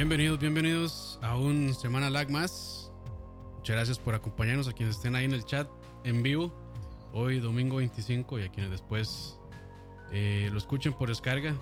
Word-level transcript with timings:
Bienvenidos, 0.00 0.38
bienvenidos 0.38 1.18
a 1.20 1.36
un 1.36 1.74
Semana 1.74 2.08
Lag 2.08 2.30
más. 2.30 2.90
Muchas 3.56 3.76
gracias 3.76 3.98
por 3.98 4.14
acompañarnos 4.14 4.66
a 4.66 4.72
quienes 4.72 4.96
estén 4.96 5.14
ahí 5.14 5.26
en 5.26 5.34
el 5.34 5.44
chat 5.44 5.68
en 6.04 6.22
vivo. 6.22 6.50
Hoy 7.12 7.38
domingo 7.38 7.76
25 7.76 8.38
y 8.38 8.44
a 8.44 8.48
quienes 8.48 8.70
después 8.70 9.38
eh, 10.10 10.48
lo 10.50 10.56
escuchen 10.56 10.94
por 10.94 11.10
descarga. 11.10 11.54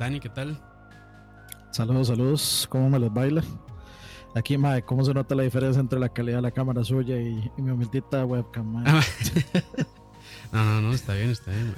Dani, 0.00 0.18
¿qué 0.18 0.28
tal? 0.28 0.60
Saludos, 1.70 2.08
saludos. 2.08 2.66
¿Cómo 2.68 2.90
me 2.90 2.98
los 2.98 3.14
baila? 3.14 3.44
Aquí, 4.34 4.58
mae, 4.58 4.82
¿cómo 4.82 5.04
se 5.04 5.14
nota 5.14 5.36
la 5.36 5.44
diferencia 5.44 5.78
entre 5.78 6.00
la 6.00 6.08
calidad 6.08 6.38
de 6.38 6.42
la 6.42 6.50
cámara 6.50 6.82
suya 6.82 7.20
y, 7.20 7.52
mi 7.56 7.70
humildita 7.70 8.24
webcam, 8.24 8.66
mae? 8.66 8.84
No, 10.52 10.64
no, 10.64 10.80
no, 10.80 10.94
está 10.94 11.14
bien, 11.14 11.30
está 11.30 11.52
bien, 11.52 11.74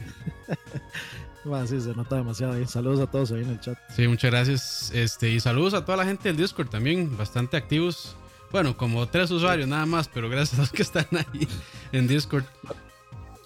sí, 1.67 1.81
se 1.81 1.95
nota 1.95 2.17
demasiado 2.17 2.55
ahí. 2.55 2.67
Saludos 2.67 3.01
a 3.01 3.07
todos 3.11 3.33
ahí 3.33 3.43
en 3.43 3.51
el 3.51 3.61
chat. 3.61 3.77
Sí, 3.95 4.09
muchas 4.09 4.31
gracias. 4.31 4.91
Este, 4.95 5.31
y 5.31 5.41
saludos 5.41 5.75
a 5.75 5.85
toda 5.85 5.99
la 5.99 6.05
gente 6.05 6.29
del 6.29 6.37
Discord 6.37 6.69
también, 6.69 7.17
bastante 7.17 7.57
activos. 7.57 8.17
Bueno, 8.51 8.77
como 8.77 9.07
tres 9.09 9.31
usuarios 9.31 9.69
nada 9.69 9.87
más, 9.87 10.09
pero 10.09 10.29
gracias 10.29 10.59
a 10.59 10.63
los 10.63 10.73
que 10.73 10.83
están 10.83 11.07
ahí 11.13 11.49
en 11.93 12.07
Discord. 12.07 12.45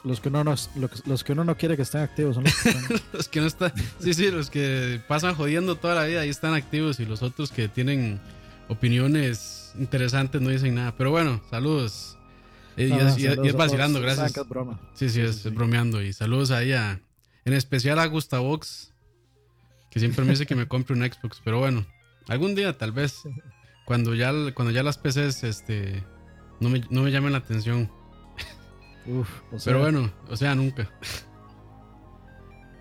Los 0.05 0.21
que, 0.21 0.29
uno 0.29 0.45
no, 0.45 0.55
los, 1.07 1.25
que 1.25 1.33
uno 1.33 1.43
no 1.43 1.57
quiere 1.57 1.75
que 1.75 1.83
estén 1.83 2.01
activos 2.01 2.37
son 2.37 2.45
los 2.45 2.55
que, 2.55 2.69
están. 2.69 3.01
los 3.13 3.29
que 3.29 3.41
no 3.41 3.47
están. 3.47 3.73
Sí, 3.99 4.15
sí, 4.15 4.31
los 4.31 4.51
que 4.51 5.01
pasan 5.09 5.35
jodiendo 5.35 5.75
toda 5.77 5.97
la 5.97 6.05
vida 6.05 6.21
ahí 6.21 6.29
están 6.29 6.55
activos 6.55 7.01
y 7.01 7.07
los 7.07 7.23
otros 7.23 7.51
que 7.51 7.67
tienen 7.67 8.21
opiniones 8.69 9.73
interesantes 9.79 10.41
no 10.41 10.51
dicen 10.51 10.77
nada. 10.77 10.95
Pero 10.97 11.11
bueno, 11.11 11.41
saludos. 11.51 12.16
Y, 12.77 12.93
es, 12.93 13.55
vacilando, 13.55 14.01
gracias. 14.01 14.35
Sí, 14.95 15.09
sí, 15.09 15.21
es, 15.21 15.53
bromeando. 15.53 16.03
Y 16.03 16.13
saludos 16.13 16.51
ahí 16.51 16.73
a, 16.73 17.01
en 17.45 17.53
especial 17.55 17.99
a 17.99 18.07
Gustavox, 18.07 18.93
que 19.91 19.99
siempre 19.99 20.25
me 20.25 20.33
dice 20.33 20.47
que 20.47 20.55
me 20.55 20.69
compre 20.69 20.95
un 20.95 21.03
Xbox. 21.03 21.41
Pero 21.43 21.59
bueno, 21.59 21.87
algún 22.29 22.55
día 22.55 22.77
tal 22.77 22.93
vez, 22.93 23.23
cuando 23.87 24.15
ya, 24.15 24.33
cuando 24.55 24.73
ya 24.73 24.83
las 24.83 24.99
PCs 24.99 25.45
este, 25.45 26.05
no, 26.61 26.69
me, 26.69 26.83
no 26.91 27.03
me 27.03 27.11
llamen 27.11 27.33
la 27.33 27.39
atención. 27.39 27.91
Pero 29.65 29.81
bueno, 29.81 30.13
o 30.29 30.37
sea, 30.37 30.55
nunca. 30.55 30.91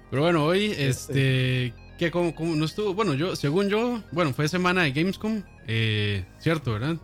Pero 0.09 0.24
bueno, 0.24 0.44
hoy, 0.46 0.74
este, 0.78 1.74
¿qué, 1.98 2.12
cómo, 2.12 2.34
no 2.40 2.66
estuvo? 2.66 2.94
Bueno, 2.94 3.14
yo, 3.14 3.36
según 3.36 3.70
yo, 3.70 4.02
bueno, 4.12 4.34
fue 4.34 4.48
semana 4.48 4.84
de 4.84 4.92
Gamescom, 4.92 5.42
eh, 5.68 6.26
cierto, 6.40 6.74
¿verdad? 6.74 6.98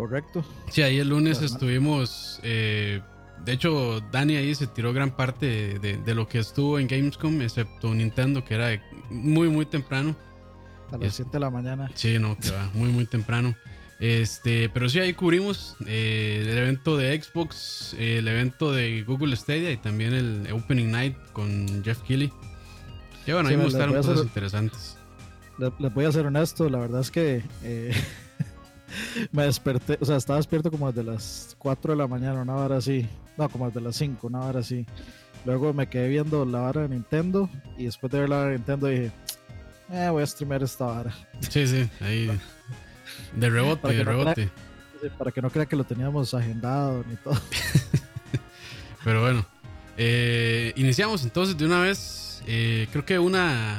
Correcto. 0.00 0.42
Sí, 0.70 0.80
ahí 0.80 0.98
el 0.98 1.10
lunes 1.10 1.42
estuvimos, 1.42 2.40
eh, 2.42 3.02
de 3.44 3.52
hecho, 3.52 4.00
Dani 4.10 4.36
ahí 4.36 4.54
se 4.54 4.66
tiró 4.66 4.94
gran 4.94 5.10
parte 5.10 5.78
de, 5.78 6.14
lo 6.14 6.26
que 6.26 6.38
estuvo 6.38 6.78
en 6.78 6.86
Gamescom, 6.86 7.42
excepto 7.42 7.92
Nintendo, 7.94 8.42
que 8.42 8.54
era 8.54 8.82
muy, 9.10 9.50
muy 9.50 9.66
temprano. 9.66 10.16
A 10.90 10.96
las 10.96 11.16
7 11.16 11.32
de 11.34 11.40
la 11.40 11.50
mañana. 11.50 11.90
Sí, 11.92 12.18
no, 12.18 12.34
que 12.38 12.50
va, 12.50 12.70
muy, 12.72 12.88
muy 12.88 13.04
temprano. 13.04 13.54
Este, 13.98 14.70
pero 14.70 14.88
sí, 14.88 15.00
ahí 15.00 15.12
cubrimos 15.12 15.76
eh, 15.86 16.46
el 16.48 16.56
evento 16.56 16.96
de 16.96 17.20
Xbox, 17.20 17.94
el 17.98 18.26
evento 18.26 18.72
de 18.72 19.02
Google 19.02 19.36
Stadia 19.36 19.70
y 19.70 19.76
también 19.76 20.14
el 20.14 20.50
Opening 20.50 20.90
Night 20.90 21.16
con 21.34 21.84
Jeff 21.84 22.00
Keighley. 22.04 22.32
Y 23.26 23.32
bueno, 23.32 23.50
ahí 23.50 23.56
mostraron 23.58 23.96
cosas 23.96 24.22
interesantes. 24.22 24.96
Les 25.78 25.92
voy 25.92 26.06
a 26.06 26.12
ser 26.12 26.24
honesto, 26.24 26.70
la 26.70 26.78
verdad 26.78 27.02
es 27.02 27.10
que 27.10 27.42
eh, 27.62 27.92
me 29.32 29.44
desperté, 29.44 29.98
o 30.00 30.04
sea, 30.04 30.16
estaba 30.16 30.38
despierto 30.38 30.70
como 30.70 30.90
desde 30.90 31.10
las 31.10 31.56
4 31.58 31.92
de 31.92 31.98
la 31.98 32.06
mañana, 32.06 32.42
una 32.42 32.56
hora 32.56 32.76
así. 32.76 33.06
No, 33.36 33.48
como 33.48 33.66
desde 33.66 33.80
las 33.80 33.96
5, 33.96 34.26
una 34.26 34.40
hora 34.40 34.60
así. 34.60 34.86
Luego 35.44 35.72
me 35.72 35.88
quedé 35.88 36.08
viendo 36.08 36.44
la 36.44 36.60
vara 36.60 36.82
de 36.82 36.90
Nintendo 36.90 37.48
y 37.78 37.84
después 37.84 38.12
de 38.12 38.20
ver 38.20 38.28
la 38.28 38.36
vara 38.36 38.50
de 38.50 38.56
Nintendo 38.56 38.86
dije, 38.88 39.10
eh, 39.92 40.08
voy 40.10 40.22
a 40.22 40.26
streamear 40.26 40.62
esta 40.62 40.84
vara. 40.86 41.14
Sí, 41.48 41.66
sí, 41.66 41.88
ahí. 42.00 42.30
De 43.34 43.50
rebote, 43.50 43.88
de 43.88 44.04
rebote. 44.04 44.50
para 45.18 45.30
que 45.30 45.42
no 45.42 45.50
crea 45.50 45.66
que 45.66 45.76
lo 45.76 45.84
teníamos 45.84 46.32
agendado 46.34 47.04
ni 47.08 47.16
todo. 47.16 47.38
Pero 49.04 49.20
bueno, 49.20 49.44
eh, 49.96 50.72
iniciamos 50.76 51.22
entonces 51.24 51.56
de 51.56 51.64
una 51.64 51.80
vez. 51.80 52.42
Eh, 52.46 52.88
creo 52.90 53.04
que 53.04 53.18
una. 53.18 53.78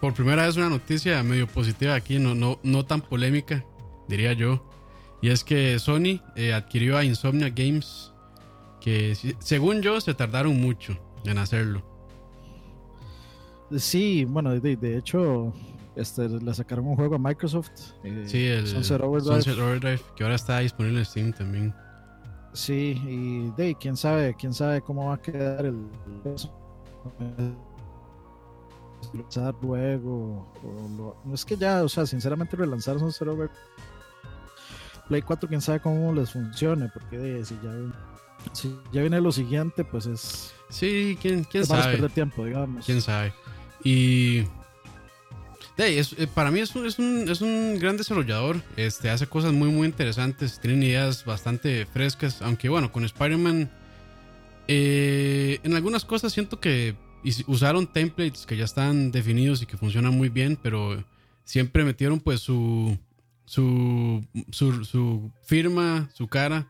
Por 0.00 0.14
primera 0.14 0.46
vez, 0.46 0.56
una 0.56 0.68
noticia 0.68 1.22
medio 1.22 1.46
positiva 1.46 1.94
aquí, 1.94 2.18
no, 2.18 2.34
no, 2.34 2.58
no 2.62 2.84
tan 2.84 3.00
polémica, 3.00 3.64
diría 4.12 4.32
yo. 4.32 4.62
Y 5.20 5.30
es 5.30 5.44
que 5.44 5.78
Sony 5.78 6.20
eh, 6.36 6.52
adquirió 6.52 6.96
a 6.96 7.04
Insomnia 7.04 7.50
Games, 7.50 8.12
que 8.80 9.14
según 9.38 9.82
yo 9.82 10.00
se 10.00 10.14
tardaron 10.14 10.60
mucho 10.60 10.98
en 11.24 11.38
hacerlo. 11.38 11.82
Sí, 13.76 14.24
bueno, 14.24 14.58
de 14.58 14.96
hecho, 14.96 15.52
este, 15.94 16.28
le 16.28 16.54
sacaron 16.54 16.86
un 16.86 16.96
juego 16.96 17.16
a 17.16 17.18
Microsoft. 17.18 17.70
Eh, 18.04 18.24
sí, 18.26 18.46
el 18.46 18.66
Sunset 18.66 19.00
Overdrive. 19.00 20.00
que 20.16 20.24
ahora 20.24 20.36
está 20.36 20.58
disponible 20.58 21.00
en 21.00 21.04
Steam 21.04 21.32
también. 21.32 21.74
Sí, 22.52 23.00
y 23.06 23.50
de 23.56 23.74
quién 23.76 23.96
sabe, 23.96 24.34
quién 24.38 24.52
sabe 24.52 24.82
cómo 24.82 25.06
va 25.06 25.14
a 25.14 25.22
quedar 25.22 25.64
el 25.64 25.86
lanzar 29.14 29.54
luego 29.60 30.46
no 31.24 31.34
es 31.34 31.44
que 31.44 31.56
ya, 31.56 31.82
o 31.82 31.88
sea, 31.88 32.06
sinceramente 32.06 32.56
relanzar 32.56 32.98
Sunset 32.98 33.26
Overdrive 33.26 33.52
Play 35.12 35.20
4 35.20 35.46
quién 35.46 35.60
sabe 35.60 35.78
cómo 35.80 36.10
les 36.14 36.30
funcione, 36.30 36.88
porque 36.88 37.18
de, 37.18 37.44
si 37.44 37.54
ya 37.62 37.70
si 38.54 38.74
ya 38.92 39.02
viene 39.02 39.20
lo 39.20 39.30
siguiente, 39.30 39.84
pues 39.84 40.06
es 40.06 40.54
Sí, 40.70 41.18
quién, 41.20 41.44
quién 41.44 41.66
sabe. 41.66 41.92
perder 41.92 42.10
tiempo, 42.12 42.46
digamos. 42.46 42.86
Quién 42.86 43.02
sabe. 43.02 43.34
Y 43.84 44.44
eh, 45.76 46.02
para 46.34 46.50
mí 46.50 46.60
es 46.60 46.74
un, 46.74 46.86
es, 46.86 46.98
un, 46.98 47.28
es 47.28 47.42
un, 47.42 47.78
gran 47.78 47.98
desarrollador. 47.98 48.62
Este, 48.78 49.10
hace 49.10 49.26
cosas 49.26 49.52
muy, 49.52 49.68
muy 49.68 49.86
interesantes. 49.86 50.58
Tiene 50.60 50.86
ideas 50.86 51.26
bastante 51.26 51.84
frescas. 51.84 52.40
Aunque 52.40 52.70
bueno, 52.70 52.90
con 52.90 53.04
Spider-Man. 53.04 53.70
Eh, 54.66 55.60
en 55.62 55.74
algunas 55.74 56.06
cosas 56.06 56.32
siento 56.32 56.58
que 56.58 56.96
usaron 57.46 57.86
templates 57.86 58.46
que 58.46 58.56
ya 58.56 58.64
están 58.64 59.12
definidos 59.12 59.60
y 59.60 59.66
que 59.66 59.76
funcionan 59.76 60.14
muy 60.16 60.30
bien. 60.30 60.58
Pero 60.62 61.04
siempre 61.44 61.84
metieron 61.84 62.18
pues 62.18 62.40
su, 62.40 62.96
su, 63.44 64.24
su, 64.50 64.84
su 64.84 65.30
firma, 65.42 66.08
su 66.14 66.28
cara. 66.28 66.68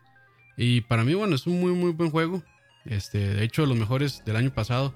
Y 0.56 0.83
para 0.83 1.05
mí, 1.05 1.15
bueno, 1.15 1.34
es 1.34 1.47
un 1.47 1.60
muy, 1.60 1.72
muy 1.72 1.93
buen 1.93 2.10
juego. 2.10 2.43
Este, 2.84 3.19
de 3.19 3.44
hecho, 3.44 3.66
los 3.66 3.77
mejores 3.77 4.25
del 4.25 4.37
año 4.37 4.53
pasado. 4.53 4.94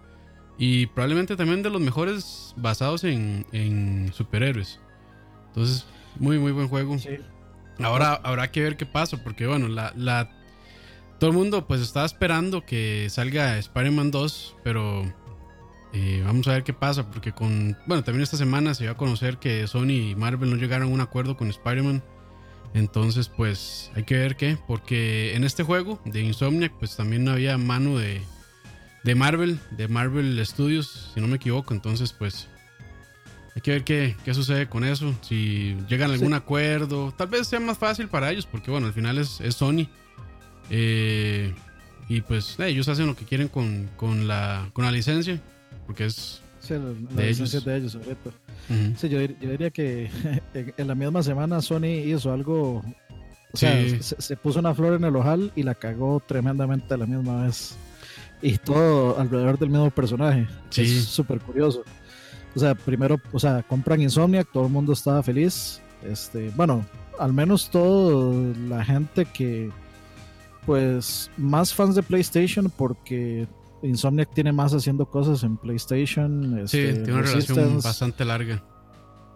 Y 0.58 0.86
probablemente 0.86 1.36
también 1.36 1.62
de 1.62 1.70
los 1.70 1.80
mejores 1.80 2.54
basados 2.56 3.04
en, 3.04 4.10
superhéroes. 4.14 4.80
Entonces, 5.48 5.86
muy, 6.18 6.38
muy 6.38 6.52
buen 6.52 6.68
juego. 6.68 6.96
Ahora 7.78 8.14
habrá 8.22 8.50
que 8.50 8.62
ver 8.62 8.76
qué 8.76 8.86
pasa, 8.86 9.22
porque 9.22 9.46
bueno, 9.46 9.68
la, 9.68 9.92
la, 9.96 10.30
todo 11.18 11.30
el 11.30 11.36
mundo 11.36 11.66
pues 11.66 11.82
estaba 11.82 12.06
esperando 12.06 12.64
que 12.64 13.08
salga 13.10 13.58
Spider-Man 13.58 14.10
2, 14.10 14.56
pero 14.64 15.04
eh, 15.92 16.22
vamos 16.24 16.46
a 16.48 16.52
ver 16.52 16.64
qué 16.64 16.72
pasa, 16.72 17.10
porque 17.10 17.32
con, 17.32 17.76
bueno, 17.86 18.04
también 18.04 18.22
esta 18.22 18.36
semana 18.36 18.74
se 18.74 18.86
va 18.86 18.92
a 18.92 18.96
conocer 18.96 19.38
que 19.38 19.66
Sony 19.66 20.10
y 20.10 20.14
Marvel 20.14 20.50
no 20.50 20.56
llegaron 20.56 20.88
a 20.88 20.92
un 20.92 21.00
acuerdo 21.00 21.36
con 21.36 21.48
Spider-Man. 21.48 22.02
Entonces, 22.74 23.28
pues 23.28 23.90
hay 23.94 24.04
que 24.04 24.16
ver 24.16 24.36
qué, 24.36 24.58
porque 24.66 25.34
en 25.34 25.44
este 25.44 25.62
juego 25.62 26.00
de 26.04 26.20
Insomniac, 26.20 26.72
pues 26.78 26.96
también 26.96 27.24
no 27.24 27.30
había 27.30 27.56
mano 27.56 27.96
de, 27.98 28.20
de 29.02 29.14
Marvel, 29.14 29.58
de 29.70 29.88
Marvel 29.88 30.44
Studios, 30.44 31.12
si 31.14 31.20
no 31.20 31.28
me 31.28 31.36
equivoco. 31.36 31.72
Entonces, 31.72 32.12
pues 32.12 32.48
hay 33.54 33.62
que 33.62 33.70
ver 33.70 33.84
qué, 33.84 34.16
qué 34.24 34.34
sucede 34.34 34.68
con 34.68 34.84
eso. 34.84 35.14
Si 35.22 35.74
llegan 35.88 36.10
a 36.10 36.14
algún 36.14 36.34
acuerdo, 36.34 37.14
tal 37.16 37.28
vez 37.28 37.46
sea 37.46 37.60
más 37.60 37.78
fácil 37.78 38.08
para 38.08 38.30
ellos, 38.30 38.44
porque 38.44 38.70
bueno, 38.70 38.88
al 38.88 38.92
final 38.92 39.16
es, 39.16 39.40
Sony. 39.54 39.88
Eh, 40.68 41.54
y 42.08 42.20
pues 42.20 42.60
eh, 42.60 42.68
ellos 42.68 42.88
hacen 42.88 43.06
lo 43.06 43.16
que 43.16 43.24
quieren 43.24 43.48
con, 43.48 43.88
con, 43.96 44.28
la, 44.28 44.68
con 44.74 44.84
la 44.84 44.90
licencia, 44.90 45.40
porque 45.86 46.06
es 46.06 46.42
de 46.68 47.28
ellos. 47.28 47.64
de 47.64 47.76
ellos, 47.76 47.98
sí, 48.96 49.08
yo, 49.08 49.18
diría 49.20 49.70
que 49.70 50.10
en 50.76 50.88
la 50.88 50.94
misma 50.94 51.22
semana 51.22 51.62
Sony 51.62 52.02
hizo 52.04 52.32
algo. 52.32 52.82
O 53.52 53.56
sea, 53.56 53.72
se, 54.00 54.20
se, 54.20 54.36
puso 54.36 54.58
una 54.58 54.74
flor 54.74 54.94
en 54.94 55.04
el 55.04 55.16
ojal 55.16 55.50
y 55.56 55.62
la 55.62 55.74
cagó 55.74 56.20
tremendamente 56.26 56.92
a 56.92 56.96
la 56.98 57.06
misma 57.06 57.44
vez 57.44 57.76
y 58.42 58.58
todo 58.58 59.18
alrededor 59.18 59.58
del 59.58 59.70
mismo 59.70 59.90
personaje. 59.90 60.46
Es 60.76 61.04
súper 61.04 61.40
curioso. 61.40 61.82
O 62.54 62.58
sea, 62.58 62.74
primero, 62.74 63.20
o 63.32 63.38
sea, 63.38 63.62
compran 63.62 64.00
Insomniac, 64.00 64.50
todo 64.52 64.66
el 64.66 64.72
mundo 64.72 64.92
estaba 64.92 65.22
feliz. 65.22 65.80
Este, 66.02 66.50
bueno, 66.56 66.84
al 67.18 67.32
menos 67.32 67.70
toda 67.70 68.54
la 68.68 68.84
gente 68.84 69.24
que, 69.26 69.70
pues, 70.64 71.30
más 71.36 71.74
fans 71.74 71.94
de 71.94 72.02
PlayStation, 72.02 72.70
porque 72.76 73.46
Insomniac 73.82 74.32
tiene 74.32 74.52
más 74.52 74.72
haciendo 74.72 75.06
cosas 75.06 75.42
en 75.42 75.56
PlayStation. 75.56 76.58
Este, 76.58 76.94
sí, 76.94 76.94
tiene 76.94 77.12
una 77.12 77.22
relación 77.22 77.80
bastante 77.82 78.24
larga. 78.24 78.64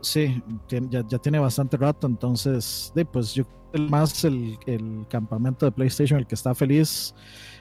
Sí, 0.00 0.42
ya, 0.68 1.06
ya, 1.06 1.18
tiene 1.18 1.38
bastante 1.38 1.76
rato, 1.76 2.06
entonces, 2.06 2.90
de, 2.94 3.04
pues 3.04 3.34
yo 3.34 3.44
más 3.78 4.24
el, 4.24 4.58
el 4.66 5.06
campamento 5.08 5.66
de 5.66 5.72
PlayStation 5.72 6.18
el 6.18 6.26
que 6.26 6.34
está 6.34 6.54
feliz 6.54 7.14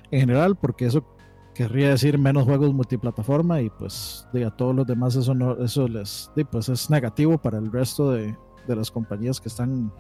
en 0.10 0.22
general, 0.22 0.56
porque 0.56 0.86
eso 0.86 1.06
querría 1.54 1.90
decir 1.90 2.18
menos 2.18 2.46
juegos 2.46 2.74
multiplataforma 2.74 3.62
y 3.62 3.70
pues 3.70 4.26
a 4.34 4.50
todos 4.50 4.74
los 4.74 4.88
demás 4.88 5.16
eso 5.18 5.34
no 5.34 5.62
eso 5.62 5.90
les 5.90 6.32
pues 6.50 6.70
es 6.70 6.90
negativo 6.90 7.38
para 7.38 7.58
el 7.58 7.70
resto 7.70 8.12
de, 8.12 8.34
de 8.66 8.76
las 8.78 8.90
compañías 8.90 9.42
que 9.42 9.50
están 9.50 9.92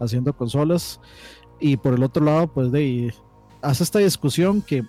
haciendo 0.00 0.36
consolas 0.36 1.00
y 1.60 1.76
por 1.76 1.94
el 1.94 2.02
otro 2.02 2.24
lado 2.24 2.52
pues 2.52 2.72
de 2.72 3.14
hace 3.62 3.84
esta 3.84 4.00
discusión 4.00 4.60
que 4.60 4.84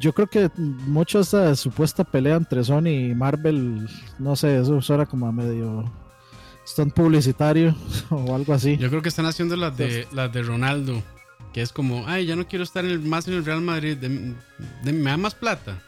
yo 0.00 0.12
creo 0.12 0.26
que 0.26 0.50
mucho 0.56 1.20
esta 1.20 1.54
supuesta 1.56 2.04
pelea 2.04 2.36
entre 2.36 2.64
Sony 2.64 3.10
y 3.10 3.14
Marvel, 3.14 3.88
no 4.18 4.36
sé, 4.36 4.60
eso 4.60 4.80
suena 4.82 5.06
como 5.06 5.26
a 5.26 5.32
medio 5.32 5.90
stunt 6.66 6.94
publicitario 6.94 7.76
o 8.10 8.34
algo 8.34 8.54
así. 8.54 8.76
Yo 8.76 8.88
creo 8.90 9.02
que 9.02 9.08
están 9.08 9.26
haciendo 9.26 9.56
las 9.56 9.76
de, 9.76 10.06
las 10.12 10.32
de 10.32 10.42
Ronaldo, 10.42 11.02
que 11.52 11.62
es 11.62 11.72
como, 11.72 12.06
ay, 12.06 12.26
ya 12.26 12.36
no 12.36 12.46
quiero 12.46 12.64
estar 12.64 12.84
más 12.84 13.28
en 13.28 13.34
el 13.34 13.44
Real 13.44 13.60
Madrid, 13.60 13.96
me 14.82 15.10
da 15.10 15.16
más 15.16 15.34
plata. 15.34 15.80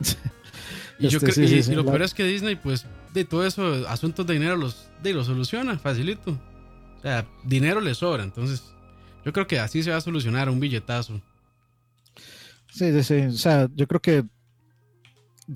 y, 0.98 1.08
yo 1.08 1.18
este, 1.22 1.44
y, 1.44 1.74
lo 1.74 1.84
peor 1.84 2.02
es 2.02 2.14
que 2.14 2.24
Disney, 2.24 2.56
pues, 2.56 2.86
de 3.14 3.24
todo 3.24 3.46
eso, 3.46 3.88
asuntos 3.88 4.26
de 4.26 4.34
dinero 4.34 4.56
los, 4.56 4.88
de, 5.02 5.14
los 5.14 5.26
soluciona, 5.26 5.78
facilito. 5.78 6.32
O 6.98 7.02
sea, 7.02 7.26
dinero 7.44 7.80
le 7.80 7.94
sobra, 7.94 8.24
entonces 8.24 8.74
yo 9.24 9.32
creo 9.32 9.46
que 9.46 9.58
así 9.60 9.82
se 9.82 9.90
va 9.90 9.96
a 9.96 10.00
solucionar 10.00 10.50
un 10.50 10.60
billetazo. 10.60 11.20
Sí, 12.78 12.92
sí, 12.92 13.02
sí. 13.02 13.26
O 13.26 13.32
sea, 13.32 13.68
yo 13.74 13.88
creo 13.88 14.00
que 14.00 14.24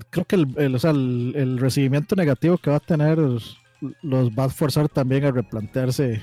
creo 0.09 0.25
que 0.25 0.35
el, 0.35 0.75
o 0.75 0.79
sea, 0.79 0.91
el, 0.91 1.57
recibimiento 1.57 2.15
negativo 2.15 2.57
que 2.57 2.69
va 2.69 2.77
a 2.77 2.81
tener 2.81 3.17
los 3.17 4.29
va 4.31 4.45
a 4.45 4.49
forzar 4.49 4.89
también 4.89 5.23
a 5.23 5.31
replantearse 5.31 6.21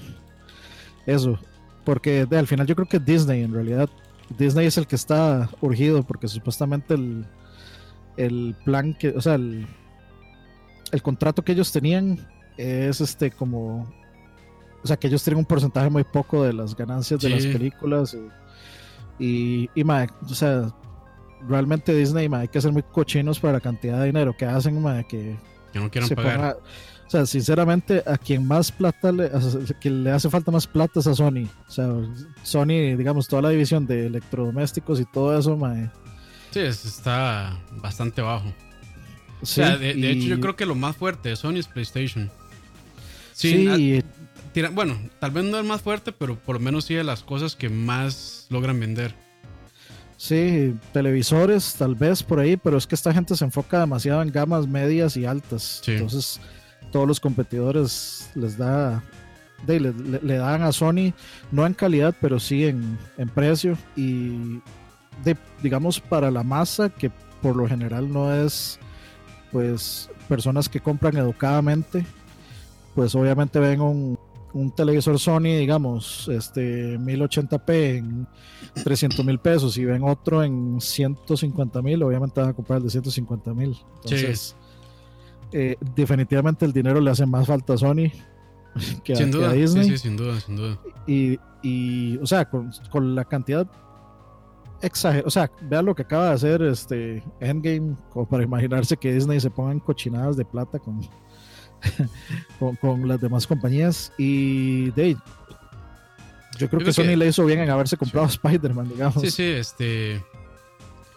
eso. 1.07 1.39
Porque 1.85 2.27
al 2.31 2.47
final 2.47 2.67
yo 2.67 2.75
creo 2.75 2.89
que 2.89 2.99
Disney, 2.99 3.43
en 3.43 3.55
realidad, 3.55 3.89
Disney 4.39 4.67
es 4.67 4.77
el 4.77 4.87
que 4.87 4.97
está 4.97 5.49
urgido 5.63 6.03
porque 6.03 6.29
supuestamente 6.29 6.95
el, 6.95 7.25
el 8.19 8.55
plan 8.65 8.93
que, 8.93 9.09
o 9.09 9.21
sea, 9.23 9.37
el, 9.37 9.67
el 10.93 11.03
contrato 11.03 11.43
que 11.43 11.53
ellos 11.53 11.73
tenían 11.73 12.29
es 12.59 13.01
este 13.01 13.31
como, 13.31 13.91
o 14.83 14.87
sea, 14.87 14.99
que 14.99 15.07
ellos 15.07 15.25
tienen 15.25 15.39
un 15.39 15.47
porcentaje 15.47 15.89
muy 15.89 16.05
poco 16.05 16.45
de 16.45 16.53
las 16.53 16.77
ganancias 16.77 17.21
de 17.21 17.31
las 17.31 17.47
películas 17.47 18.15
y, 19.19 19.71
y, 19.75 19.83
o 19.83 20.35
sea, 20.35 20.71
realmente 21.49 21.95
Disney 21.95 22.29
hay 22.33 22.49
que 22.49 22.61
ser 22.61 22.73
muy 22.73 22.83
cochinos 22.83 23.41
para 23.41 23.55
la 23.55 23.61
cantidad 23.61 23.99
de 24.01 24.07
dinero 24.07 24.37
que 24.37 24.45
hacen, 24.45 24.83
que, 25.09 25.37
que 25.73 25.79
no 25.79 25.91
quieran 25.91 26.11
pagar. 26.11 26.59
o 27.07 27.11
sea, 27.11 27.27
sinceramente, 27.27 28.03
a 28.07 28.17
quien 28.17 28.47
más 28.47 28.71
plata 28.71 29.13
le, 29.13 29.31
que 29.81 29.91
le 29.91 30.11
hace 30.11 30.31
falta 30.31 30.51
más 30.51 30.67
plata 30.67 31.01
es 31.01 31.07
a 31.07 31.15
Sony. 31.15 31.47
O 31.69 31.71
sea, 31.71 31.89
Sony, 32.43 32.97
digamos, 32.97 33.29
toda 33.29 33.43
la 33.43 33.51
división 33.51 33.87
de 33.87 34.07
electrodomésticos 34.07 35.01
y 35.01 35.05
todo 35.05 35.39
eso, 35.39 35.57
mae. 35.57 35.91
Sí, 36.51 36.61
está 36.61 37.59
bastante 37.77 38.23
bajo. 38.23 38.53
o 39.41 39.47
sea, 39.47 39.77
de, 39.77 39.91
hecho, 40.11 40.27
yo 40.27 40.41
creo 40.41 40.57
que 40.57 40.67
lo 40.67 40.75
más 40.75 40.97
fuerte 40.97 41.29
de 41.31 41.37
Sony 41.37 41.57
es 41.57 41.69
PlayStation. 41.69 42.31
Sí, 43.33 44.03
bueno, 44.73 44.99
tal 45.19 45.31
vez 45.31 45.45
no 45.45 45.59
es 45.59 45.65
más 45.65 45.81
fuerte, 45.81 46.13
pero 46.13 46.37
por 46.37 46.57
lo 46.57 46.61
menos 46.61 46.85
sí 46.85 46.95
de 46.95 47.05
las 47.05 47.23
cosas 47.23 47.57
que 47.57 47.69
más 47.69 48.47
logran 48.51 48.79
vender. 48.81 49.15
Sí, 50.21 50.77
televisores 50.93 51.77
tal 51.79 51.95
vez 51.95 52.23
por 52.23 52.41
ahí, 52.41 52.59
pero 52.59 52.77
es 52.77 52.87
que 52.87 52.95
esta 52.95 53.11
gente 53.11 53.35
se 53.35 53.43
enfoca 53.43 53.81
demasiado 53.81 54.21
en 54.21 54.31
gamas 54.31 54.67
medias 54.67 55.17
y 55.17 55.25
altas. 55.25 55.81
Entonces, 55.87 56.39
todos 56.93 57.09
los 57.09 57.19
competidores 57.19 58.31
les 58.35 58.59
da, 58.59 59.03
le, 59.67 60.37
dan 60.37 60.63
a 60.63 60.73
Sony, 60.73 61.15
no 61.51 61.65
en 61.65 61.73
calidad, 61.73 62.15
pero 62.21 62.39
sí 62.39 62.67
en, 62.67 62.99
precio. 63.35 63.79
Y 63.97 64.61
digamos 65.63 65.99
para 66.01 66.31
la 66.31 66.43
masa, 66.43 66.91
que 66.91 67.11
por 67.41 67.57
lo 67.57 67.67
general 67.67 68.13
no 68.13 68.31
es 68.31 68.79
pues 69.51 70.11
personas 70.29 70.69
que 70.69 70.81
compran 70.81 71.17
educadamente, 71.17 72.05
pues 72.95 73.15
obviamente 73.15 73.59
ven 73.59 73.81
un, 73.81 74.19
un 74.53 74.71
televisor 74.71 75.19
Sony, 75.19 75.59
digamos, 75.59 76.29
este 76.29 76.99
1080p 76.99 77.97
en 77.99 78.29
300 78.83 79.25
mil 79.25 79.39
pesos 79.39 79.77
y 79.79 79.85
ven 79.85 80.03
otro 80.03 80.43
en 80.43 80.81
150 80.81 81.83
mil, 81.83 82.03
obviamente 82.03 82.41
van 82.41 82.51
a 82.51 82.53
comprar 82.53 82.79
el 82.79 82.85
de 82.85 82.91
150 82.91 83.55
mil. 83.55 83.77
Entonces, 84.05 84.57
eh, 85.53 85.77
definitivamente 85.95 86.65
el 86.65 86.73
dinero 86.73 87.01
le 87.01 87.11
hace 87.11 87.27
más 87.27 87.47
falta 87.47 87.75
a 87.75 87.79
Sony 87.79 88.11
que, 89.05 89.15
a, 89.15 89.53
Disney. 89.53 89.91
Sí, 89.91 89.99
sin 89.99 90.17
duda, 90.17 90.41
sin 90.41 90.57
duda. 90.57 90.79
Y, 91.07 91.39
y 91.63 92.17
o 92.19 92.27
sea, 92.27 92.45
con, 92.49 92.71
con 92.91 93.15
la 93.15 93.25
cantidad 93.25 93.69
exagerada, 94.83 95.27
o 95.27 95.31
sea, 95.31 95.51
vean 95.63 95.85
lo 95.85 95.95
que 95.95 96.03
acaba 96.03 96.29
de 96.29 96.35
hacer 96.35 96.63
este 96.63 97.23
Endgame, 97.41 97.97
como 98.11 98.29
para 98.29 98.43
imaginarse 98.43 98.97
que 98.97 99.13
Disney 99.13 99.41
se 99.41 99.51
ponga 99.51 99.73
en 99.73 99.81
cochinadas 99.81 100.37
de 100.37 100.45
plata 100.45 100.79
con 100.79 101.01
con, 102.81 103.09
las 103.09 103.21
demás 103.21 103.47
compañías. 103.47 104.13
Y 104.19 104.91
Dave, 104.91 105.17
yo 106.59 106.69
creo 106.69 106.85
que 106.85 106.93
Sony 106.93 107.17
le 107.17 107.29
hizo 107.29 107.45
bien 107.45 107.61
en 107.61 107.71
haberse 107.71 107.97
comprado 107.97 108.27
Spider-Man, 108.29 108.89
digamos. 108.89 109.21
Sí, 109.21 109.31
sí, 109.31 109.45
este. 109.45 110.23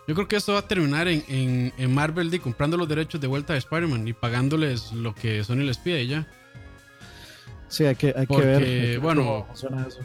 Yo 0.07 0.15
creo 0.15 0.27
que 0.27 0.35
esto 0.35 0.53
va 0.53 0.59
a 0.59 0.67
terminar 0.67 1.07
en, 1.07 1.73
en, 1.77 1.93
Marvel 1.93 2.29
de 2.29 2.39
comprando 2.39 2.75
los 2.75 2.89
derechos 2.89 3.21
de 3.21 3.27
vuelta 3.27 3.53
de 3.53 3.59
Spider-Man 3.59 4.05
y 4.05 4.11
pagándoles 4.11 4.91
lo 4.91 5.15
que 5.15 5.43
Sony 5.45 5.63
les 5.63 5.77
pide 5.77 6.05
ya. 6.07 6.27
Sí, 7.69 7.85
hay 7.85 7.95
que, 7.95 8.13
hay 8.15 8.27
que 8.27 8.37
ver. 8.37 8.99
bueno, 8.99 9.47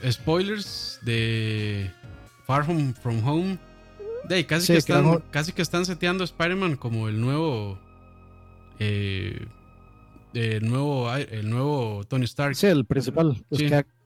spoilers 0.09 1.01
de 1.03 1.91
Far 2.47 2.65
From, 2.65 2.95
From 2.95 3.27
Home. 3.27 3.59
De, 4.29 4.47
casi, 4.47 4.73
que 4.73 4.79
están, 4.79 5.23
casi 5.31 5.53
que 5.53 5.63
están 5.63 5.85
seteando 5.85 6.23
Spider-Man 6.23 6.77
como 6.77 7.09
el 7.09 7.21
nuevo 7.21 7.79
eh, 8.79 9.47
el 10.35 10.69
nuevo, 10.69 11.13
el 11.15 11.49
nuevo 11.49 12.05
Tony 12.09 12.25
Stark. 12.25 12.55
Sí, 12.55 12.67
el 12.67 12.85
principal, 12.85 13.45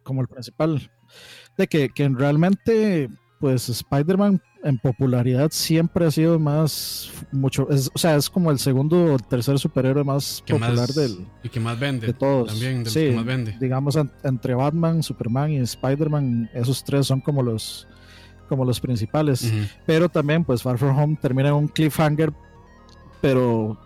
como 0.03 0.23
el 0.23 0.29
principal. 0.29 0.91
De 1.57 1.67
que, 1.67 1.89
que 1.91 2.09
realmente, 2.09 3.09
pues 3.41 3.69
Spider-Man 3.69 4.41
en 4.65 4.79
popularidad 4.79 5.51
siempre 5.51 6.07
ha 6.07 6.11
sido 6.11 6.39
más, 6.39 7.11
mucho, 7.33 7.67
o 7.69 7.99
sea, 7.99 8.17
es 8.17 8.31
como 8.31 8.51
el 8.51 8.59
segundo 8.59 9.15
o 9.15 9.19
tercer 9.19 9.59
superhéroe 9.59 10.05
más 10.05 10.43
popular 10.47 10.89
del... 10.89 11.27
Y 11.43 11.49
que 11.49 11.61
más 11.61 11.79
vende. 11.79 12.07
De 12.07 12.13
todos. 12.13 12.49
También, 12.49 12.87
sí, 12.87 13.09
que 13.09 13.13
más 13.13 13.25
vende. 13.25 13.57
Digamos, 13.61 13.99
entre 14.23 14.55
Batman, 14.55 15.03
Superman 15.03 15.51
y 15.53 15.59
Spider-Man, 15.59 16.51
esos 16.55 16.85
tres 16.85 17.07
son 17.07 17.21
como 17.21 17.43
los 17.43 17.87
como 18.49 18.67
los 18.67 18.81
principales. 18.81 19.51
Pero 19.87 20.11
también, 20.11 20.45
pues 20.45 20.63
Far 20.63 20.77
From 20.77 20.99
Home 20.99 21.19
termina 21.21 21.49
en 21.49 21.55
un 21.55 21.69
cliffhanger, 21.69 22.35
pero 23.23 23.79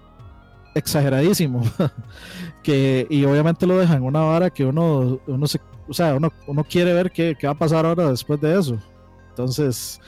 exageradísimo. 0.77 1.63
que, 2.63 3.07
y 3.09 3.25
obviamente 3.25 3.67
lo 3.67 3.79
dejan 3.79 4.03
una 4.03 4.21
vara 4.21 4.51
que 4.51 4.65
uno, 4.65 5.21
uno 5.27 5.47
se, 5.47 5.61
o 5.89 5.95
sea, 5.95 6.15
uno, 6.15 6.33
uno 6.47 6.65
quiere 6.65 6.93
ver 6.93 7.11
qué, 7.11 7.37
qué, 7.39 7.47
va 7.47 7.55
a 7.55 7.59
pasar 7.59 7.87
ahora 7.87 8.11
después 8.11 8.41
de 8.41 8.59
eso. 8.59 8.79
Entonces, 9.31 10.01